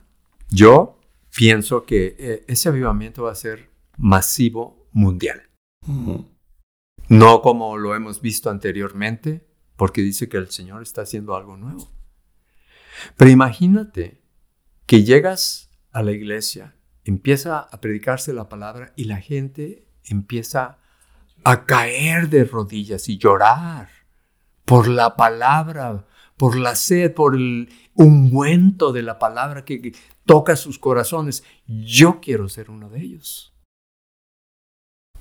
yo 0.49 0.99
pienso 1.35 1.83
que 1.85 2.15
eh, 2.19 2.45
ese 2.47 2.69
avivamiento 2.69 3.23
va 3.23 3.31
a 3.31 3.35
ser 3.35 3.69
masivo 3.97 4.87
mundial. 4.91 5.41
Ujú. 5.87 6.28
No 7.09 7.41
como 7.41 7.75
lo 7.77 7.95
hemos 7.95 8.21
visto 8.21 8.51
anteriormente, 8.51 9.47
porque 9.75 10.01
dice 10.01 10.29
que 10.29 10.37
el 10.37 10.51
Señor 10.51 10.83
está 10.83 11.01
haciendo 11.01 11.35
algo 11.35 11.57
nuevo. 11.57 11.91
Pero 13.17 13.31
imagínate 13.31 14.21
que 14.85 15.03
llegas 15.03 15.71
a 15.91 16.03
la 16.03 16.11
iglesia, 16.11 16.75
empieza 17.03 17.59
a 17.59 17.81
predicarse 17.81 18.31
la 18.31 18.47
palabra 18.47 18.93
y 18.95 19.05
la 19.05 19.17
gente 19.17 19.87
empieza 20.03 20.77
a 21.43 21.65
caer 21.65 22.29
de 22.29 22.43
rodillas 22.43 23.09
y 23.09 23.17
llorar 23.17 23.89
por 24.65 24.87
la 24.87 25.15
palabra, 25.15 26.05
por 26.37 26.57
la 26.57 26.75
sed, 26.75 27.13
por 27.13 27.35
el 27.35 27.69
ungüento 27.95 28.91
de 28.91 29.01
la 29.01 29.17
palabra 29.17 29.65
que 29.65 29.95
toca 30.25 30.55
sus 30.55 30.77
corazones. 30.77 31.43
Yo 31.65 32.19
quiero 32.21 32.49
ser 32.49 32.69
uno 32.69 32.89
de 32.89 33.01
ellos. 33.01 33.53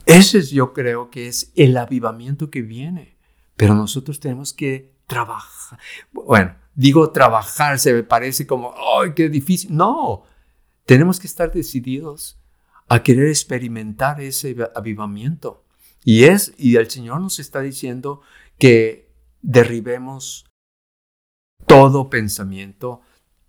Ese 0.07 0.39
es, 0.39 0.51
yo 0.51 0.73
creo 0.73 1.11
que 1.11 1.29
es 1.29 1.53
el 1.55 1.77
avivamiento 1.77 2.51
que 2.51 2.63
viene. 2.63 3.17
Pero 3.57 3.75
nosotros 3.75 4.21
tenemos 4.21 4.53
que 4.53 4.95
trabajar. 5.07 5.79
Bueno, 6.13 6.55
digo 6.75 7.11
trabajar, 7.11 7.79
se 7.79 7.93
me 7.93 8.05
parece 8.05 8.47
como, 8.47 8.75
¡ay, 9.01 9.13
qué 9.15 9.29
difícil! 9.29 9.75
No, 9.75 10.23
tenemos 10.87 11.19
que 11.19 11.27
estar 11.27 11.53
decididos 11.53 12.39
a 12.89 13.03
querer 13.03 13.29
experimentar 13.29 14.21
ese 14.21 14.57
avivamiento. 14.75 15.65
Y 16.05 16.25
es, 16.25 16.55
y 16.57 16.77
el 16.77 16.89
Señor 16.89 17.21
nos 17.21 17.39
está 17.41 17.61
diciendo 17.61 18.23
que 18.59 19.13
derribemos 19.43 20.47
todo 21.67 22.09
pensamiento, 22.09 23.03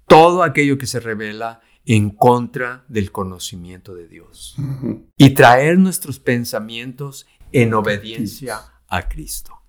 todo 0.08 0.44
aquello 0.44 0.78
que 0.78 0.88
se 0.88 1.00
revela 1.00 1.62
en 1.92 2.12
contra 2.12 2.86
del 2.88 3.12
conocimiento 3.12 3.96
de 3.96 4.08
Dios 4.08 4.56
y 5.18 5.34
traer 5.34 5.80
nuestros 5.80 6.20
pensamientos 6.20 7.26
en 7.52 7.74
obediencia 7.74 8.60
a 8.88 9.10
Cristo. 9.10 9.64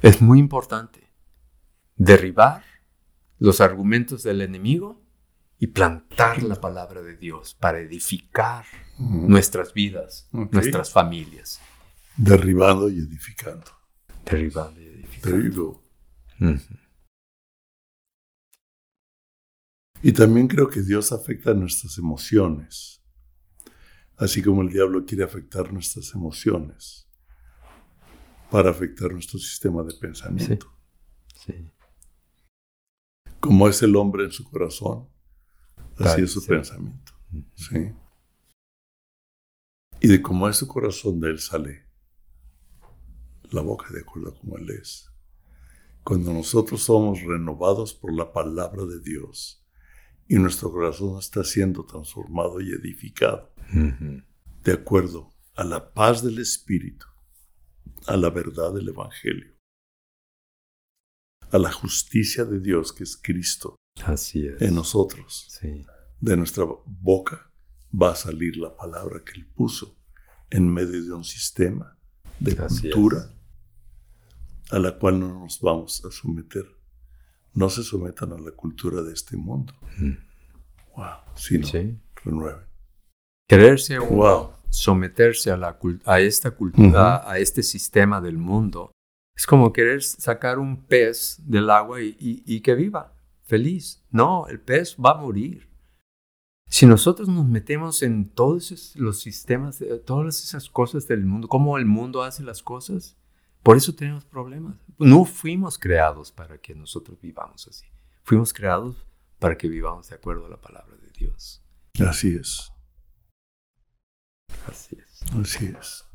Es 0.00 0.22
muy 0.22 0.38
importante 0.38 1.12
derribar 1.96 2.62
los 3.38 3.60
argumentos 3.60 4.22
del 4.22 4.40
enemigo 4.40 5.04
y 5.58 5.66
plantar 5.66 6.44
la 6.44 6.60
palabra 6.60 7.02
de 7.02 7.16
Dios 7.16 7.54
para 7.54 7.80
edificar 7.80 8.64
nuestras 9.00 9.74
vidas, 9.74 10.28
nuestras 10.30 10.92
familias. 10.92 11.60
Derribando 12.16 12.88
y 12.88 12.98
edificando. 12.98 13.66
Derribando 14.24 14.80
y 14.80 14.84
edificando. 14.84 15.82
Y 20.02 20.12
también 20.12 20.46
creo 20.46 20.68
que 20.68 20.82
Dios 20.82 21.12
afecta 21.12 21.52
nuestras 21.54 21.98
emociones, 21.98 23.02
así 24.16 24.42
como 24.42 24.62
el 24.62 24.70
diablo 24.70 25.04
quiere 25.04 25.24
afectar 25.24 25.72
nuestras 25.72 26.14
emociones 26.14 27.08
para 28.50 28.70
afectar 28.70 29.12
nuestro 29.12 29.38
sistema 29.38 29.82
de 29.82 29.94
pensamiento. 29.94 30.72
Sí. 31.34 31.70
Como 33.40 33.68
es 33.68 33.82
el 33.82 33.94
hombre 33.96 34.24
en 34.24 34.32
su 34.32 34.44
corazón, 34.44 35.08
así 35.96 36.04
Tal, 36.04 36.24
es 36.24 36.32
su 36.32 36.40
sí. 36.40 36.48
pensamiento. 36.48 37.12
¿sí? 37.54 37.92
Y 40.00 40.08
de 40.08 40.22
cómo 40.22 40.48
es 40.48 40.56
su 40.56 40.68
corazón, 40.68 41.20
de 41.20 41.30
él 41.30 41.40
sale 41.40 41.86
la 43.50 43.62
boca, 43.62 43.88
de 43.92 44.00
acuerdo 44.00 44.30
a 44.30 44.38
cómo 44.38 44.56
él 44.58 44.70
es. 44.70 45.10
Cuando 46.04 46.32
nosotros 46.32 46.82
somos 46.82 47.20
renovados 47.22 47.94
por 47.94 48.12
la 48.12 48.32
palabra 48.32 48.84
de 48.84 49.00
Dios 49.00 49.67
y 50.28 50.36
nuestro 50.36 50.70
corazón 50.70 51.18
está 51.18 51.42
siendo 51.44 51.84
transformado 51.84 52.60
y 52.60 52.70
edificado 52.70 53.52
de 54.64 54.72
acuerdo 54.72 55.32
a 55.56 55.64
la 55.64 55.92
paz 55.92 56.22
del 56.22 56.38
Espíritu, 56.38 57.06
a 58.06 58.16
la 58.16 58.30
verdad 58.30 58.72
del 58.74 58.88
Evangelio, 58.88 59.54
a 61.50 61.58
la 61.58 61.72
justicia 61.72 62.44
de 62.44 62.60
Dios 62.60 62.92
que 62.92 63.04
es 63.04 63.16
Cristo 63.16 63.76
Así 64.04 64.46
es. 64.46 64.60
en 64.62 64.74
nosotros. 64.74 65.46
Sí. 65.60 65.84
De 66.20 66.36
nuestra 66.36 66.64
boca 66.86 67.50
va 67.90 68.12
a 68.12 68.16
salir 68.16 68.56
la 68.56 68.74
palabra 68.76 69.22
que 69.24 69.32
Él 69.32 69.46
puso 69.46 69.96
en 70.50 70.72
medio 70.72 71.02
de 71.04 71.12
un 71.12 71.24
sistema 71.24 71.98
de 72.38 72.52
Así 72.62 72.88
es. 72.88 72.94
cultura 72.94 73.34
a 74.70 74.78
la 74.78 74.98
cual 74.98 75.18
no 75.20 75.40
nos 75.40 75.60
vamos 75.60 76.04
a 76.04 76.10
someter. 76.10 76.66
No 77.54 77.68
se 77.70 77.82
sometan 77.82 78.32
a 78.32 78.38
la 78.38 78.50
cultura 78.52 79.02
de 79.02 79.12
este 79.12 79.36
mundo. 79.36 79.72
Wow, 80.96 81.06
sino 81.34 81.66
Sí. 81.66 81.96
renueven. 82.24 82.64
Quererse 83.48 83.98
Wow. 83.98 84.50
someterse 84.68 85.50
a, 85.50 85.56
la, 85.56 85.78
a 86.04 86.20
esta 86.20 86.50
cultura, 86.50 87.28
a 87.28 87.38
este 87.38 87.62
sistema 87.62 88.20
del 88.20 88.36
mundo, 88.38 88.92
es 89.36 89.46
como 89.46 89.72
querer 89.72 90.02
sacar 90.02 90.58
un 90.58 90.84
pez 90.84 91.38
del 91.46 91.70
agua 91.70 92.02
y, 92.02 92.16
y- 92.18 92.42
y 92.44 92.60
que 92.60 92.74
viva 92.74 93.14
feliz. 93.44 94.04
No, 94.10 94.46
el 94.48 94.60
pez 94.60 94.96
va 95.02 95.12
a 95.12 95.18
morir. 95.22 95.66
Si 96.68 96.84
nosotros 96.84 97.28
nos 97.28 97.46
metemos 97.46 98.02
en 98.02 98.28
todos 98.28 98.94
los 98.96 99.20
sistemas, 99.20 99.78
de- 99.78 99.98
todas 100.00 100.42
esas 100.44 100.68
cosas 100.68 101.08
del 101.08 101.24
mundo, 101.24 101.48
cómo 101.48 101.78
el 101.78 101.86
mundo 101.86 102.22
hace 102.22 102.42
las 102.42 102.62
cosas, 102.62 103.16
por 103.68 103.76
eso 103.76 103.94
tenemos 103.94 104.24
problemas. 104.24 104.78
No 104.96 105.26
fuimos 105.26 105.78
creados 105.78 106.32
para 106.32 106.56
que 106.56 106.74
nosotros 106.74 107.20
vivamos 107.20 107.68
así. 107.68 107.84
Fuimos 108.22 108.54
creados 108.54 108.96
para 109.38 109.58
que 109.58 109.68
vivamos 109.68 110.08
de 110.08 110.14
acuerdo 110.14 110.46
a 110.46 110.48
la 110.48 110.58
palabra 110.58 110.96
de 110.96 111.10
Dios. 111.10 111.62
Así 112.00 112.34
es, 112.34 112.72
Así 114.66 114.96
es. 114.96 115.22
así 115.34 115.66
es. 115.66 116.06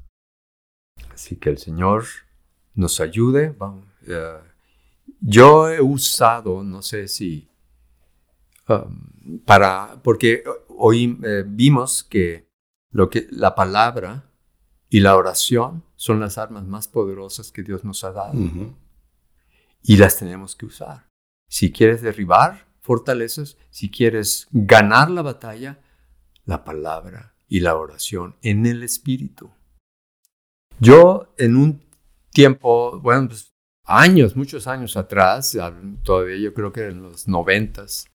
Así 1.13 1.35
que 1.35 1.51
el 1.51 1.59
Señor 1.59 2.05
nos 2.73 2.99
ayude. 2.99 3.49
Vamos, 3.55 3.85
eh, 4.07 4.39
yo 5.21 5.69
he 5.69 5.79
usado, 5.79 6.63
no 6.63 6.81
sé 6.81 7.07
si, 7.07 7.47
um, 8.67 9.37
para, 9.45 10.01
porque 10.01 10.43
hoy 10.69 11.19
eh, 11.23 11.43
vimos 11.45 12.03
que, 12.03 12.49
lo 12.89 13.11
que 13.11 13.27
la 13.29 13.53
palabra 13.53 14.27
y 14.89 15.01
la 15.01 15.15
oración 15.15 15.83
son 16.03 16.19
las 16.19 16.37
armas 16.37 16.67
más 16.67 16.89
poderosas 16.89 17.49
que 17.53 17.63
Dios 17.63 17.85
nos 17.85 18.03
ha 18.03 18.11
dado 18.11 18.33
y 19.81 19.95
las 19.95 20.17
tenemos 20.17 20.53
que 20.53 20.65
usar. 20.65 21.07
Si 21.47 21.71
quieres 21.71 22.01
derribar 22.01 22.67
fortalezas, 22.81 23.57
si 23.69 23.89
quieres 23.89 24.49
ganar 24.51 25.09
la 25.09 25.21
batalla, 25.21 25.79
la 26.43 26.65
palabra 26.65 27.35
y 27.47 27.61
la 27.61 27.77
oración 27.77 28.35
en 28.41 28.65
el 28.65 28.83
Espíritu. 28.83 29.49
Yo 30.77 31.33
en 31.37 31.55
un 31.55 31.81
tiempo, 32.31 32.99
bueno, 32.99 33.29
pues, 33.29 33.53
años, 33.85 34.35
muchos 34.35 34.67
años 34.67 34.97
atrás, 34.97 35.57
todavía 36.03 36.35
yo 36.35 36.53
creo 36.53 36.73
que 36.73 36.85
en 36.87 37.01
los 37.01 37.29
noventas, 37.29 38.07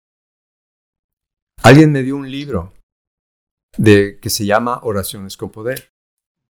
alguien 1.62 1.92
me 1.92 2.02
dio 2.02 2.16
un 2.16 2.30
libro 2.30 2.74
de, 3.78 4.18
que 4.20 4.28
se 4.28 4.44
llama 4.44 4.78
Oraciones 4.82 5.38
con 5.38 5.48
Poder. 5.48 5.88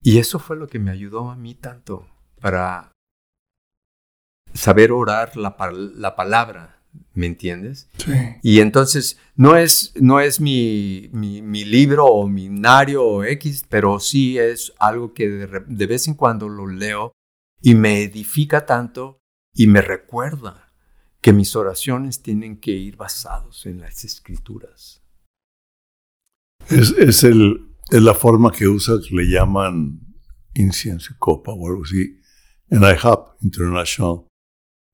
Y 0.02 0.18
eso 0.18 0.38
fue 0.38 0.56
lo 0.56 0.68
que 0.68 0.78
me 0.78 0.90
ayudó 0.90 1.30
a 1.30 1.36
mí 1.36 1.54
tanto 1.54 2.06
para 2.40 2.92
saber 4.54 4.92
orar 4.92 5.36
la, 5.36 5.56
pal- 5.56 5.92
la 5.96 6.14
palabra, 6.16 6.80
¿me 7.14 7.26
entiendes? 7.26 7.88
Sí. 7.98 8.12
Y 8.42 8.60
entonces 8.60 9.18
no 9.34 9.56
es, 9.56 9.92
no 9.96 10.20
es 10.20 10.40
mi, 10.40 11.10
mi, 11.12 11.42
mi 11.42 11.64
libro 11.64 12.06
o 12.06 12.26
mi 12.28 12.48
nario 12.48 13.04
o 13.04 13.24
X, 13.24 13.64
pero 13.68 14.00
sí 14.00 14.38
es 14.38 14.72
algo 14.78 15.12
que 15.12 15.28
de, 15.28 15.64
de 15.66 15.86
vez 15.86 16.08
en 16.08 16.14
cuando 16.14 16.48
lo 16.48 16.66
leo 16.66 17.12
y 17.60 17.74
me 17.74 18.02
edifica 18.02 18.64
tanto 18.66 19.18
y 19.54 19.66
me 19.66 19.82
recuerda 19.82 20.72
que 21.20 21.32
mis 21.32 21.56
oraciones 21.56 22.22
tienen 22.22 22.60
que 22.60 22.70
ir 22.70 22.96
basados 22.96 23.66
en 23.66 23.80
las 23.80 24.04
escrituras. 24.04 25.02
Es, 26.70 26.90
es, 26.92 27.24
el, 27.24 27.67
es 27.90 28.02
la 28.02 28.14
forma 28.14 28.50
que 28.52 28.66
usa, 28.68 28.94
que 29.06 29.14
le 29.14 29.24
llaman 29.28 30.00
incienso 30.54 31.12
y 31.14 31.16
copa 31.18 31.52
o 31.52 31.68
algo 31.68 31.84
así, 31.84 32.18
en 32.68 32.82
IHOP, 32.82 33.42
International 33.42 34.26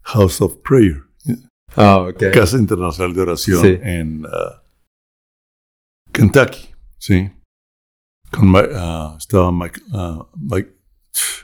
House 0.04 0.40
of 0.40 0.56
Prayer, 0.62 1.02
Ah, 1.76 1.98
ok. 2.08 2.22
Casa 2.32 2.56
Internacional 2.56 3.14
de 3.14 3.20
Oración 3.22 3.60
Sí. 3.62 3.78
en 3.82 4.24
uh, 4.26 4.28
Kentucky, 6.12 6.68
¿sí? 6.98 7.30
Con 8.30 8.52
ah, 8.56 9.16
estaba 9.18 9.50
Mike, 9.50 9.80
ah, 9.92 10.28
Mike- 10.36 10.76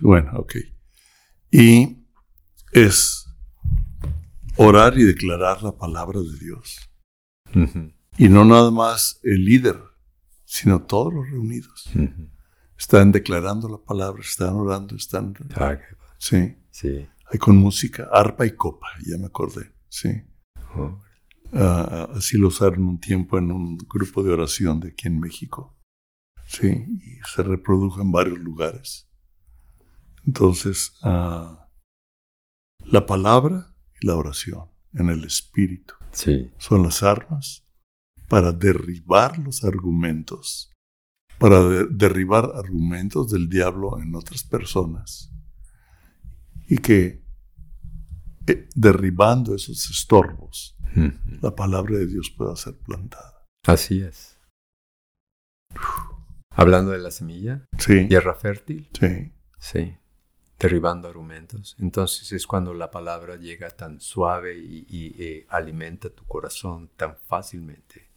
bueno, 0.01 0.30
ok. 0.38 0.55
Y 1.51 1.96
es 2.72 3.26
orar 4.57 4.96
y 4.98 5.03
declarar 5.05 5.62
la 5.62 5.76
palabra 5.76 6.20
de 6.20 6.38
Dios. 6.38 6.88
Y 8.18 8.28
no 8.28 8.44
nada 8.44 8.70
más 8.70 9.18
el 9.24 9.44
líder, 9.44 9.76
sino 10.51 10.82
todos 10.82 11.14
los 11.14 11.30
reunidos. 11.30 11.88
Están 12.76 13.12
declarando 13.12 13.68
la 13.68 13.78
palabra, 13.78 14.20
están 14.20 14.55
orando, 14.55 14.96
están... 14.96 15.34
Ah. 15.55 15.78
Sí. 16.18 16.57
Sí. 16.70 17.07
Hay 17.30 17.38
con 17.38 17.57
música, 17.57 18.09
arpa 18.12 18.44
y 18.46 18.57
copa, 18.57 18.88
ya 19.07 19.16
me 19.16 19.26
acordé. 19.26 19.72
Sí. 19.88 20.11
Oh, 20.76 21.01
Ah, 21.53 22.09
así 22.14 22.38
lo 22.38 22.46
usaron 22.48 22.84
un 22.84 23.01
tiempo 23.01 23.36
en 23.36 23.51
un 23.51 23.76
grupo 23.76 24.22
de 24.22 24.32
oración 24.32 24.78
de 24.78 24.88
aquí 24.90 25.09
en 25.09 25.18
México. 25.18 25.76
Sí, 26.46 26.68
y 26.68 27.18
se 27.34 27.42
reprodujo 27.42 28.01
en 28.01 28.12
varios 28.12 28.38
lugares. 28.38 29.09
Entonces, 30.24 30.92
ah, 31.03 31.68
la 32.84 33.05
palabra 33.05 33.74
y 34.01 34.07
la 34.07 34.14
oración 34.16 34.68
en 34.94 35.09
el 35.11 35.24
espíritu 35.24 35.94
Sí. 36.12 36.53
son 36.59 36.84
las 36.84 37.03
armas 37.03 37.64
para 38.31 38.53
derribar 38.53 39.39
los 39.41 39.64
argumentos, 39.64 40.70
para 41.39 41.61
de- 41.68 41.87
derribar 41.91 42.53
argumentos 42.55 43.28
del 43.33 43.49
diablo 43.49 43.99
en 44.01 44.14
otras 44.14 44.45
personas. 44.45 45.33
Y 46.68 46.78
que 46.78 47.24
eh, 48.47 48.68
derribando 48.76 49.55
esos 49.57 49.91
estorbos, 49.91 50.76
la 51.43 51.55
palabra 51.57 51.99
de 51.99 52.07
Dios 52.07 52.31
pueda 52.37 52.55
ser 52.55 52.76
plantada. 52.78 53.45
Así 53.66 54.01
es. 54.01 54.39
Hablando 56.51 56.93
de 56.93 56.99
la 56.99 57.11
semilla, 57.11 57.64
Sí, 57.78 58.07
tierra 58.09 58.35
fértil, 58.35 58.89
sí, 58.99 59.33
sí, 59.59 59.97
derribando 60.59 61.09
argumentos. 61.09 61.74
Entonces 61.81 62.31
es 62.33 62.47
cuando 62.47 62.74
la 62.74 62.91
palabra 62.91 63.37
llega 63.37 63.70
tan 63.70 64.01
suave 64.01 64.59
y, 64.59 64.87
y, 64.89 65.22
eh, 65.22 65.47
alimenta 65.49 66.11
tu 66.11 66.24
corazón 66.26 66.91
tan 66.97 67.16
fácilmente. 67.26 68.09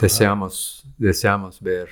Deseamos, 0.00 0.84
deseamos 0.98 1.60
ver 1.60 1.88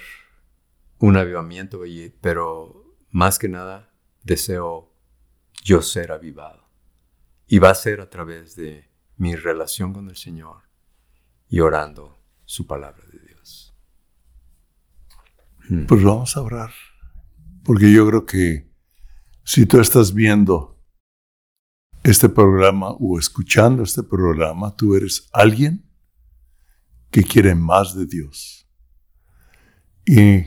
un 0.98 1.16
avivamiento, 1.16 1.84
y- 1.86 2.14
pero 2.20 2.96
más 3.10 3.38
que 3.38 3.48
nada 3.48 3.92
deseo 4.22 4.92
yo 5.62 5.82
ser 5.82 6.12
avivado. 6.12 6.64
Y 7.46 7.58
va 7.58 7.70
a 7.70 7.74
ser 7.74 8.00
a 8.00 8.08
través 8.08 8.56
de 8.56 8.90
mi 9.16 9.36
relación 9.36 9.92
con 9.92 10.08
el 10.08 10.16
Señor 10.16 10.62
y 11.48 11.60
orando 11.60 12.18
su 12.44 12.66
palabra 12.66 13.04
de 13.12 13.18
Dios. 13.20 13.74
Mm. 15.68 15.86
Pues 15.86 16.02
vamos 16.02 16.36
a 16.36 16.42
orar. 16.42 16.72
Porque 17.64 17.92
yo 17.92 18.06
creo 18.06 18.26
que 18.26 18.70
si 19.44 19.66
tú 19.66 19.80
estás 19.80 20.12
viendo 20.12 20.78
este 22.02 22.28
programa 22.28 22.90
o 22.90 23.18
escuchando 23.18 23.82
este 23.82 24.02
programa, 24.02 24.74
tú 24.76 24.94
eres 24.94 25.28
alguien 25.32 25.88
que 27.14 27.22
quiere 27.22 27.54
más 27.54 27.94
de 27.94 28.06
Dios. 28.06 28.68
Y 30.04 30.44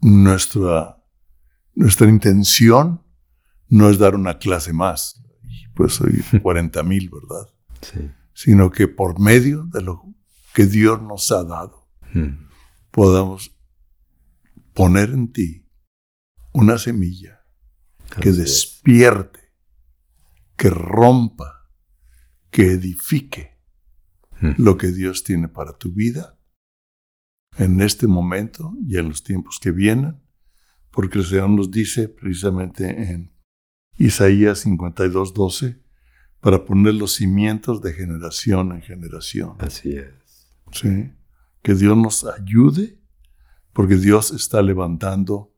nuestra, 0.00 1.00
nuestra 1.76 2.08
intención 2.08 3.04
no 3.68 3.88
es 3.88 3.98
dar 3.98 4.16
una 4.16 4.38
clase 4.38 4.72
más, 4.72 5.22
pues 5.76 5.92
soy 5.94 6.24
40 6.42 6.82
mil, 6.92 7.08
¿verdad? 7.08 7.48
Sí. 7.82 8.10
Sino 8.34 8.72
que 8.72 8.88
por 8.88 9.20
medio 9.20 9.62
de 9.72 9.82
lo 9.82 10.02
que 10.52 10.66
Dios 10.66 11.00
nos 11.00 11.30
ha 11.30 11.44
dado, 11.44 11.80
Mm. 12.14 12.48
podamos 12.90 13.56
poner 14.74 15.10
en 15.10 15.32
ti 15.32 15.66
una 16.52 16.76
semilla 16.76 17.40
que 18.20 18.28
Así 18.28 18.30
es. 18.30 18.36
despierte, 18.38 19.40
que 20.56 20.68
rompa, 20.68 21.70
que 22.50 22.72
edifique 22.72 23.51
Mm. 24.42 24.54
lo 24.58 24.76
que 24.76 24.88
Dios 24.88 25.22
tiene 25.24 25.48
para 25.48 25.72
tu 25.78 25.92
vida 25.92 26.36
en 27.58 27.80
este 27.80 28.06
momento 28.06 28.74
y 28.86 28.96
en 28.98 29.08
los 29.08 29.22
tiempos 29.22 29.58
que 29.60 29.70
vienen, 29.70 30.20
porque 30.90 31.18
el 31.20 31.24
Señor 31.24 31.50
nos 31.50 31.70
dice 31.70 32.08
precisamente 32.08 33.10
en 33.12 33.32
Isaías 33.98 34.60
52, 34.60 35.32
12, 35.34 35.80
para 36.40 36.64
poner 36.64 36.94
los 36.94 37.12
cimientos 37.14 37.80
de 37.82 37.92
generación 37.92 38.72
en 38.72 38.82
generación. 38.82 39.54
Así 39.60 39.92
es. 39.96 40.50
¿sí? 40.72 41.12
Que 41.62 41.74
Dios 41.74 41.96
nos 41.96 42.24
ayude, 42.24 42.98
porque 43.72 43.96
Dios 43.96 44.32
está 44.32 44.60
levantando 44.60 45.54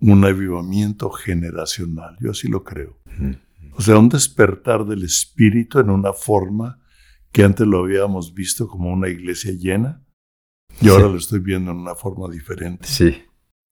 un- 0.00 0.24
avivamiento 0.24 1.10
generacional. 1.10 2.16
Yo 2.20 2.32
así 2.32 2.48
lo 2.48 2.64
creo. 2.64 2.98
Mm. 3.18 3.32
O 3.74 3.80
sea, 3.82 3.98
un 3.98 4.08
despertar 4.08 4.84
del 4.84 5.04
espíritu 5.04 5.78
en 5.78 5.90
una 5.90 6.12
forma 6.12 6.82
que 7.32 7.42
antes 7.44 7.66
lo 7.66 7.78
habíamos 7.84 8.34
visto 8.34 8.66
como 8.68 8.90
una 8.92 9.08
iglesia 9.08 9.52
llena 9.52 10.04
y 10.80 10.88
ahora 10.88 11.06
Sí. 11.06 11.12
lo 11.12 11.18
estoy 11.18 11.38
viendo 11.40 11.70
en 11.72 11.78
una 11.78 11.94
forma 11.94 12.28
diferente. 12.30 12.86
Sí, 12.86 13.22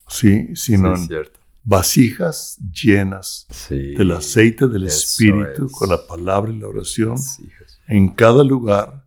Sí, 0.08 0.54
sino 0.54 0.94
sí, 0.96 1.02
en 1.02 1.08
cierto. 1.08 1.40
vasijas 1.64 2.58
llenas 2.72 3.46
Sí. 3.50 3.94
del 3.94 4.12
aceite 4.12 4.68
del 4.68 4.84
espíritu 4.86 5.66
es. 5.66 5.72
con 5.72 5.88
la 5.88 6.06
palabra 6.06 6.52
y 6.52 6.58
la 6.58 6.68
oración 6.68 7.16
Jesús. 7.18 7.80
en 7.88 8.08
cada 8.14 8.44
lugar 8.44 9.04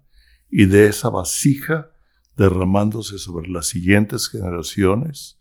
y 0.50 0.66
de 0.66 0.88
esa 0.88 1.10
vasija 1.10 1.92
derramándose 2.36 3.18
sobre 3.18 3.50
las 3.50 3.68
siguientes 3.68 4.28
generaciones, 4.30 5.38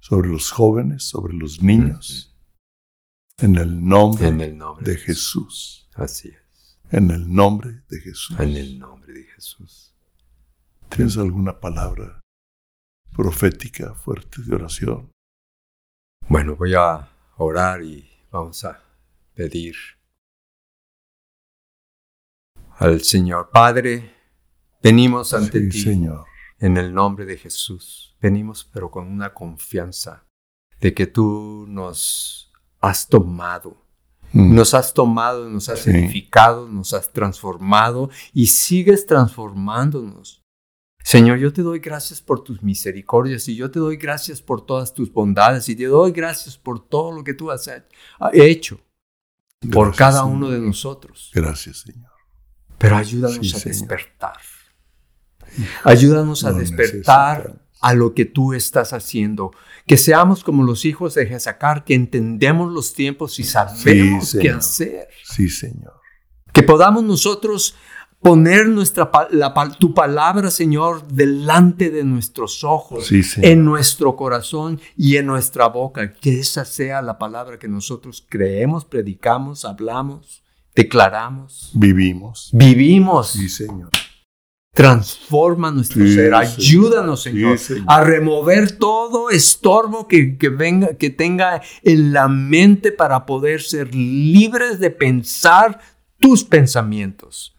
sobre 0.00 0.28
los 0.28 0.50
jóvenes, 0.50 1.04
sobre 1.04 1.32
los 1.34 1.62
niños, 1.62 2.36
en 3.38 3.56
el 3.56 3.84
nombre 3.84 4.28
En 4.28 4.40
el 4.40 4.56
nombre 4.58 4.84
de 4.92 4.98
Jesús. 4.98 5.88
Así 5.94 6.28
es. 6.28 6.39
En 6.90 7.10
el 7.10 7.32
nombre 7.32 7.82
de 7.88 8.00
Jesús. 8.00 8.38
En 8.40 8.56
el 8.56 8.78
nombre 8.78 9.12
de 9.12 9.24
Jesús. 9.24 9.94
¿Tienes 10.88 11.16
alguna 11.18 11.58
palabra 11.60 12.20
profética 13.12 13.94
fuerte 13.94 14.42
de 14.42 14.54
oración? 14.56 15.10
Bueno, 16.28 16.56
voy 16.56 16.74
a 16.74 17.08
orar 17.36 17.82
y 17.82 18.10
vamos 18.30 18.64
a 18.64 18.82
pedir 19.34 19.76
al 22.78 23.02
Señor. 23.02 23.50
Padre, 23.52 24.14
venimos 24.82 25.32
ante 25.32 25.60
Sí, 25.60 25.68
ti 25.68 25.80
Señor. 25.82 26.26
en 26.58 26.76
el 26.76 26.92
nombre 26.92 27.24
de 27.24 27.36
Jesús. 27.36 28.16
Venimos 28.20 28.64
pero 28.64 28.90
con 28.90 29.06
una 29.06 29.32
confianza 29.32 30.26
de 30.80 30.92
que 30.92 31.06
tú 31.06 31.66
nos 31.68 32.52
has 32.80 33.08
tomado. 33.08 33.80
Mm. 34.32 34.54
Nos 34.54 34.74
has 34.74 34.94
tomado, 34.94 35.48
nos 35.48 35.68
has 35.68 35.80
Sí. 35.80 35.90
edificado, 35.90 36.68
nos 36.68 36.92
has 36.92 37.12
transformado 37.12 38.10
y 38.32 38.46
sigues 38.46 39.06
transformándonos. 39.06 40.42
Señor, 41.02 41.38
yo 41.38 41.52
te 41.52 41.62
doy 41.62 41.78
gracias 41.80 42.20
por 42.20 42.44
tus 42.44 42.62
misericordias 42.62 43.48
y 43.48 43.56
yo 43.56 43.70
te 43.70 43.78
doy 43.80 43.96
gracias 43.96 44.42
por 44.42 44.64
todas 44.64 44.92
tus 44.94 45.10
bondades 45.12 45.68
y 45.68 45.74
te 45.74 45.86
doy 45.86 46.12
gracias 46.12 46.56
por 46.58 46.86
todo 46.86 47.10
lo 47.12 47.24
que 47.24 47.34
tú 47.34 47.50
has 47.50 47.68
hecho 48.32 48.80
por 49.72 49.86
Gracias, 49.88 49.96
cada 49.96 50.20
Señor. 50.20 50.34
uno 50.36 50.50
de 50.50 50.58
nosotros. 50.60 51.30
Gracias, 51.34 51.78
Señor. 51.78 52.10
Pero 52.78 52.96
ayúdanos 52.96 53.38
Sí, 53.46 53.56
a 53.56 53.58
Señor. 53.58 53.76
despertar. 53.78 54.36
Ayúdanos 55.84 56.44
a 56.44 56.52
despertar. 56.52 57.60
A 57.80 57.94
lo 57.94 58.14
que 58.14 58.24
tú 58.24 58.52
estás 58.52 58.92
haciendo. 58.92 59.52
Que 59.86 59.96
seamos 59.96 60.44
como 60.44 60.62
los 60.62 60.84
hijos 60.84 61.14
de 61.14 61.26
Jezacar, 61.26 61.84
que 61.84 61.94
entendemos 61.94 62.72
los 62.72 62.92
tiempos 62.94 63.38
y 63.38 63.44
sabemos 63.44 64.36
qué 64.40 64.50
hacer. 64.50 65.08
Sí, 65.24 65.48
Señor. 65.48 65.94
Que 66.52 66.62
podamos 66.62 67.04
nosotros 67.04 67.74
poner 68.20 68.68
nuestra, 68.68 69.10
la 69.30 69.54
tu 69.78 69.94
palabra, 69.94 70.50
Señor, 70.50 71.06
delante 71.08 71.90
de 71.90 72.04
nuestros 72.04 72.64
ojos, 72.64 73.06
Sí, 73.06 73.22
en 73.38 73.64
nuestro 73.64 74.14
corazón 74.16 74.80
y 74.96 75.16
en 75.16 75.26
nuestra 75.26 75.66
boca. 75.68 76.12
Que 76.12 76.38
esa 76.38 76.64
sea 76.64 77.02
la 77.02 77.18
palabra 77.18 77.58
que 77.58 77.68
nosotros 77.68 78.24
creemos, 78.28 78.84
predicamos, 78.84 79.64
hablamos, 79.64 80.42
declaramos, 80.74 81.70
Vivimos. 81.74 82.50
vivimos. 82.52 83.30
Sí, 83.30 83.48
Señor. 83.48 83.90
Transforma 84.72 85.70
nuestro 85.72 86.04
Sí, 86.06 86.14
ser. 86.14 86.32
Ayúdanos, 86.34 87.22
Señor, 87.22 87.58
Sí, 87.58 87.74
Señor. 87.74 87.84
a 87.88 88.04
remover 88.04 88.76
todo 88.78 89.30
estorbo 89.30 90.06
que, 90.06 90.36
que 90.38 90.48
venga, 90.48 90.94
que 90.94 91.10
tenga 91.10 91.60
en 91.82 92.12
la 92.12 92.28
mente 92.28 92.92
para 92.92 93.26
poder 93.26 93.62
ser 93.62 93.92
libres 93.94 94.78
de 94.78 94.90
pensar 94.90 95.80
tus 96.20 96.44
pensamientos 96.44 97.56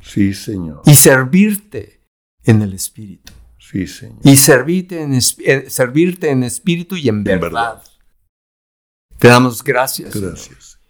Sí, 0.00 0.34
Señor. 0.34 0.82
y 0.86 0.94
servirte 0.94 2.00
en 2.44 2.62
el 2.62 2.72
espíritu. 2.74 3.32
Sí, 3.58 3.86
Señor. 3.86 4.18
Y 4.24 4.36
servirte 4.36 5.02
en, 5.02 5.14
eh, 5.14 5.70
servirte 5.70 6.30
en 6.30 6.42
espíritu 6.42 6.96
y 6.96 7.08
en 7.08 7.22
verdad. 7.22 7.40
verdad. 7.42 7.82
Te 9.18 9.28
damos 9.28 9.62
gracias. 9.62 10.12
Señor. 10.12 10.30
Gracias. 10.30 10.80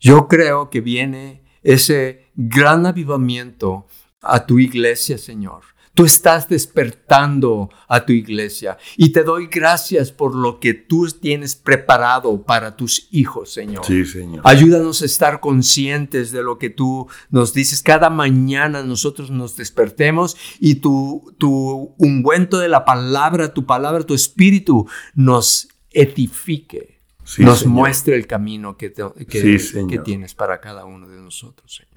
Yo 0.00 0.26
creo 0.28 0.70
que 0.70 0.80
viene 0.80 1.42
ese 1.62 2.26
gran 2.34 2.86
avivamiento 2.86 3.86
a 4.32 4.46
tu 4.46 4.58
iglesia, 4.58 5.18
Señor. 5.18 5.62
Tú 5.94 6.04
estás 6.04 6.46
despertando 6.50 7.70
a 7.88 8.04
tu 8.04 8.12
iglesia 8.12 8.76
y 8.98 9.12
te 9.12 9.22
doy 9.22 9.46
gracias 9.46 10.12
por 10.12 10.34
lo 10.34 10.60
que 10.60 10.74
tú 10.74 11.08
tienes 11.08 11.56
preparado 11.56 12.42
para 12.42 12.76
tus 12.76 13.08
hijos, 13.12 13.50
Señor. 13.54 13.82
Sí, 13.82 14.04
Señor. 14.04 14.42
Ayúdanos 14.44 15.00
a 15.00 15.06
estar 15.06 15.40
conscientes 15.40 16.32
de 16.32 16.42
lo 16.42 16.58
que 16.58 16.68
tú 16.68 17.08
nos 17.30 17.54
dices. 17.54 17.82
Cada 17.82 18.10
mañana 18.10 18.82
nosotros 18.82 19.30
nos 19.30 19.56
despertemos 19.56 20.36
y 20.60 20.76
tu, 20.76 21.34
tu 21.38 21.94
ungüento 21.96 22.58
de 22.58 22.68
la 22.68 22.84
palabra, 22.84 23.54
tu 23.54 23.64
palabra, 23.64 24.04
tu 24.04 24.12
espíritu 24.12 24.86
nos 25.14 25.68
edifique, 25.92 27.00
Sí, 27.24 27.42
nos 27.42 27.60
Señor. 27.60 27.74
muestre 27.74 28.16
el 28.16 28.26
camino 28.26 28.76
que, 28.76 28.90
te- 28.90 29.02
que- 29.26 29.58
Sí, 29.58 29.86
que 29.88 29.98
tienes 29.98 30.34
para 30.34 30.60
cada 30.60 30.84
uno 30.84 31.08
de 31.08 31.18
nosotros, 31.20 31.74
Señor. 31.74 31.95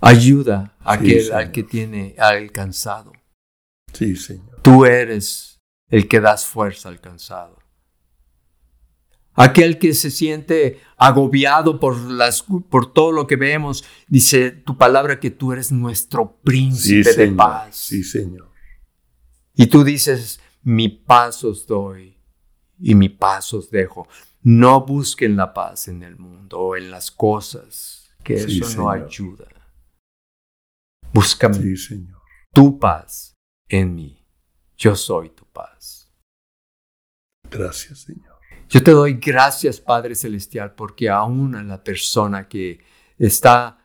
Ayuda 0.00 0.76
a 0.80 0.94
aquel 0.94 1.32
al 1.32 1.52
que 1.52 1.62
tiene 1.62 2.14
al 2.18 2.52
cansado. 2.52 3.12
Sí, 3.92 4.14
Señor. 4.16 4.60
Tú 4.62 4.84
eres 4.84 5.60
el 5.88 6.06
que 6.08 6.20
das 6.20 6.44
fuerza 6.44 6.88
al 6.88 7.00
cansado. 7.00 7.56
Aquel 9.38 9.78
que 9.78 9.92
se 9.92 10.10
siente 10.10 10.80
agobiado 10.96 11.78
por, 11.78 11.96
las, 11.98 12.42
por 12.42 12.92
todo 12.92 13.12
lo 13.12 13.26
que 13.26 13.36
vemos, 13.36 13.84
dice 14.08 14.50
tu 14.50 14.78
palabra 14.78 15.20
que 15.20 15.30
tú 15.30 15.52
eres 15.52 15.70
nuestro 15.72 16.36
Sí, 16.38 16.40
príncipe 16.44 17.08
de 17.10 17.14
Señor. 17.14 17.36
paz. 17.36 17.76
Sí, 17.76 18.02
Señor. 18.02 18.50
Y 19.54 19.66
tú 19.66 19.84
dices, 19.84 20.40
mi 20.62 20.88
paz 20.88 21.44
os 21.44 21.66
doy 21.66 22.16
y 22.78 22.94
mi 22.94 23.10
paz 23.10 23.52
os 23.52 23.70
dejo. 23.70 24.08
No 24.42 24.86
busquen 24.86 25.36
la 25.36 25.52
paz 25.52 25.88
en 25.88 26.02
el 26.02 26.16
mundo 26.16 26.58
o 26.58 26.76
en 26.76 26.90
las 26.90 27.10
cosas, 27.10 28.10
que 28.22 28.38
Sí, 28.38 28.60
eso 28.60 28.80
no 28.82 28.90
ayuda. 28.90 29.46
Busca 31.16 31.52
Sí, 31.52 31.76
Señor. 31.76 32.20
tu 32.52 32.78
paz 32.78 33.34
en 33.68 33.94
mí. 33.94 34.22
Yo 34.76 34.94
soy 34.94 35.30
tu 35.30 35.44
paz. 35.46 36.12
Gracias, 37.50 38.00
Señor. 38.00 38.36
Yo 38.68 38.82
te 38.82 38.90
doy 38.90 39.14
gracias, 39.14 39.80
Padre 39.80 40.14
Celestial, 40.14 40.74
porque 40.74 41.08
aún 41.08 41.54
a 41.54 41.62
la 41.62 41.82
persona 41.82 42.48
que 42.48 42.80
está 43.16 43.78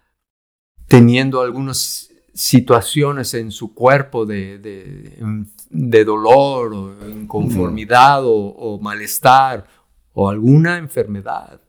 teniendo 0.88 1.39
algunas 1.41 2.09
situaciones 2.34 3.34
en 3.34 3.51
su 3.51 3.73
cuerpo 3.73 4.25
de, 4.25 4.57
de- 4.57 5.45
de 5.69 6.03
dolor 6.03 6.73
o 6.73 7.09
inconformidad 7.09 8.25
o, 8.25 8.34
o 8.34 8.79
malestar 8.82 9.65
o 10.13 10.29
alguna 10.29 10.77
enfermedad, 10.77 11.61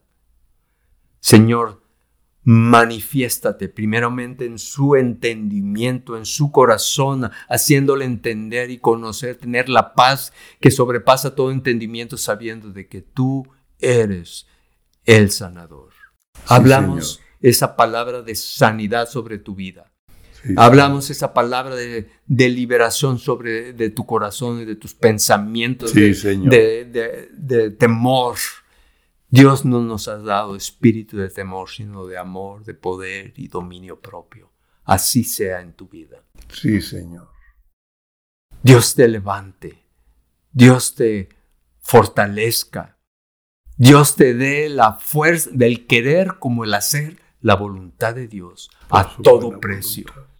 Señor, 1.21 1.82
manifiéstate 2.43 3.69
primeramente 3.69 4.45
en 4.45 4.59
su 4.59 4.95
entendimiento, 4.95 6.17
en 6.17 6.25
su 6.25 6.51
corazón, 6.51 7.29
haciéndole 7.49 8.05
entender 8.05 8.69
y 8.69 8.79
conocer, 8.79 9.37
tener 9.37 9.69
la 9.69 9.93
paz 9.93 10.33
que 10.59 10.71
sobrepasa 10.71 11.35
todo 11.35 11.51
entendimiento, 11.51 12.17
sabiendo 12.17 12.69
de 12.71 12.87
que 12.87 13.01
tú 13.01 13.47
eres 13.79 14.47
el 15.05 15.31
sanador. 15.31 15.89
Hablamos 16.47 17.21
esa 17.41 17.75
palabra 17.75 18.21
de 18.21 18.35
sanidad 18.35 19.07
sobre 19.09 19.37
tu 19.37 19.55
vida. 19.55 19.91
Sí, 20.41 20.53
Hablamos 20.57 21.09
esa 21.09 21.33
palabra 21.33 21.75
de, 21.75 22.09
de 22.27 22.49
liberación 22.49 23.17
sobre 23.19 23.71
de 23.71 23.89
tu 23.89 24.05
corazón 24.05 24.59
y 24.61 24.65
de 24.65 24.75
tus 24.75 24.93
pensamientos 24.93 25.91
Sí, 25.91 26.01
de, 26.01 26.13
Señor. 26.13 26.49
de- 26.51 26.85
de- 26.85 27.29
de 27.31 27.71
temor. 27.71 28.35
Dios 29.33 29.65
no 29.65 29.81
nos 29.81 30.07
ha 30.09 30.19
dado 30.19 30.55
espíritu 30.55 31.17
de 31.17 31.27
temor, 31.27 31.67
sino 31.67 32.05
de 32.05 32.19
amor, 32.19 32.63
de 32.65 32.75
poder 32.75 33.33
y 33.35 33.47
dominio 33.47 33.99
propio. 33.99 34.53
Así 34.83 35.23
sea 35.23 35.61
en 35.61 35.73
tu 35.73 35.87
vida. 35.87 36.23
Sí, 36.49 36.79
Señor. 36.81 37.29
Dios 38.61 38.93
te 38.93 39.07
levante. 39.07 39.87
Dios 40.51 40.93
te 40.93 41.29
fortalezca. 41.79 42.99
Dios 43.75 44.15
te 44.15 44.35
dé 44.35 44.69
la 44.69 44.93
fuerza 44.99 45.49
del 45.51 45.87
querer 45.87 46.37
como 46.37 46.63
el 46.63 46.75
hacer 46.75 47.19
la 47.41 47.55
voluntad 47.55 48.13
de 48.13 48.27
Dios 48.27 48.69
Por 48.87 48.99
a 48.99 49.17
todo 49.23 49.59
precio. 49.59 50.05
voluntad. 50.13 50.32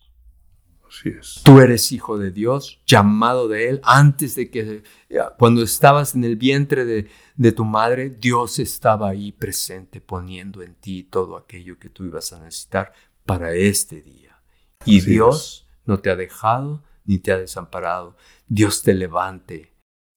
Así 0.94 1.10
es. 1.10 1.42
Tú 1.44 1.60
eres 1.60 1.92
hijo 1.92 2.20
de 2.20 2.30
Dios, 2.32 2.82
llamado 2.86 3.48
de 3.48 3.70
Él. 3.70 3.82
Antes 3.84 4.36
de 4.36 4.52
que, 4.52 4.84
eh, 5.10 5.20
cuando 5.40 5.64
estabas 5.64 6.14
en 6.14 6.24
el 6.24 6.36
vientre 6.36 6.86
de, 6.86 7.08
de 7.36 7.52
tu 7.52 7.66
madre, 7.66 8.12
Dios 8.12 8.60
estaba 8.60 9.10
ahí 9.10 9.32
presente, 9.32 10.02
poniendo 10.02 10.62
en 10.62 10.76
ti 10.76 11.04
todo 11.04 11.36
aquello 11.38 11.80
que 11.80 11.90
tú 11.90 12.04
ibas 12.06 12.32
a 12.34 12.40
necesitar 12.40 12.94
para 13.26 13.54
este 13.56 14.02
día. 14.02 14.42
Y 14.86 15.00
Así 15.00 15.12
Dios 15.12 15.68
no 15.86 16.00
te 16.00 16.10
ha 16.12 16.16
dejado 16.16 16.84
ni 17.06 17.18
te 17.18 17.32
ha 17.32 17.38
desamparado. 17.38 18.16
Dios 18.48 18.84
te 18.84 18.94
levante, 18.94 19.74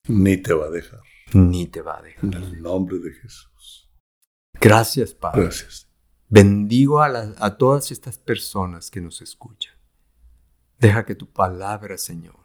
Ni 0.09 0.37
te 0.37 0.53
va 0.53 0.66
a 0.66 0.70
dejar. 0.70 1.01
ni 1.33 1.66
te 1.66 1.81
va 1.81 1.99
a 1.99 2.03
dejar. 2.03 2.24
En 2.24 2.35
el 2.35 2.62
nombre 2.62 2.99
de 2.99 3.12
Jesús. 3.12 3.89
Gracias, 4.61 5.14
Padre. 5.14 5.43
Gracias. 5.43 5.89
Bendigo 6.29 7.01
a 7.03 7.57
todas 7.57 7.91
estas 7.93 8.18
personas 8.18 8.91
que 8.91 9.01
nos 9.01 9.22
escuchan. 9.22 9.76
Deja 10.79 11.05
que 11.05 11.14
tu 11.14 11.27
palabra, 11.27 11.97
Señor, 11.97 12.37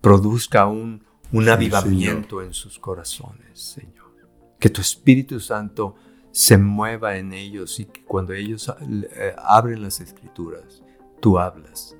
produzca 0.00 0.66
un, 0.66 1.04
un 1.32 1.44
Sí, 1.44 1.50
avivamiento 1.50 2.42
en 2.42 2.52
sus 2.52 2.78
corazones, 2.78 3.60
Señor. 3.60 4.12
Que 4.58 4.70
tu 4.70 4.80
Espíritu 4.80 5.40
Santo 5.40 5.94
se 6.30 6.58
mueva 6.58 7.16
en 7.16 7.32
ellos 7.32 7.78
y 7.78 7.84
que 7.84 8.04
cuando 8.04 8.32
ellos 8.32 8.72
eh, 8.80 9.34
abren 9.38 9.82
las 9.82 10.00
escrituras, 10.00 10.82
tú 11.20 11.38
hablas 11.38 11.96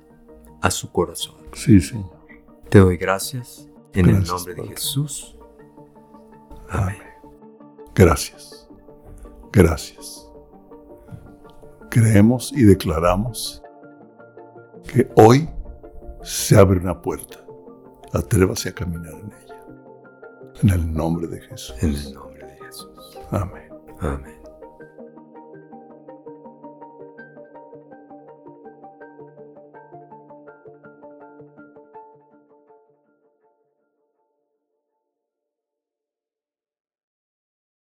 a 0.61 0.69
su 0.71 0.91
corazón. 0.91 1.37
Sí, 1.53 1.79
Señor. 1.79 2.25
Te 2.69 2.79
doy 2.79 2.97
gracias 2.97 3.69
en 3.93 4.09
el 4.09 4.23
nombre 4.25 4.55
de 4.55 4.61
Padre. 4.61 4.75
Jesús. 4.75 5.37
Amén. 6.69 6.97
Gracias. 7.93 8.67
Gracias. 9.53 10.29
Creemos 11.89 12.51
y 12.51 12.63
declaramos 12.63 13.63
que 14.91 15.09
hoy 15.15 15.49
se 16.23 16.57
abre 16.57 16.79
una 16.79 17.01
puerta. 17.01 17.37
Atrévase 18.13 18.69
a 18.69 18.73
caminar 18.73 19.13
en 19.13 19.31
ella. 19.31 19.55
En 20.63 20.69
el 20.69 20.93
nombre 20.93 21.27
de 21.27 21.41
Jesús. 21.41 21.75
En 21.81 21.89
el 21.93 22.13
nombre 22.13 22.45
de 22.45 22.57
Jesús. 22.65 23.19
Amén. 23.31 23.69
Amén. 23.99 24.44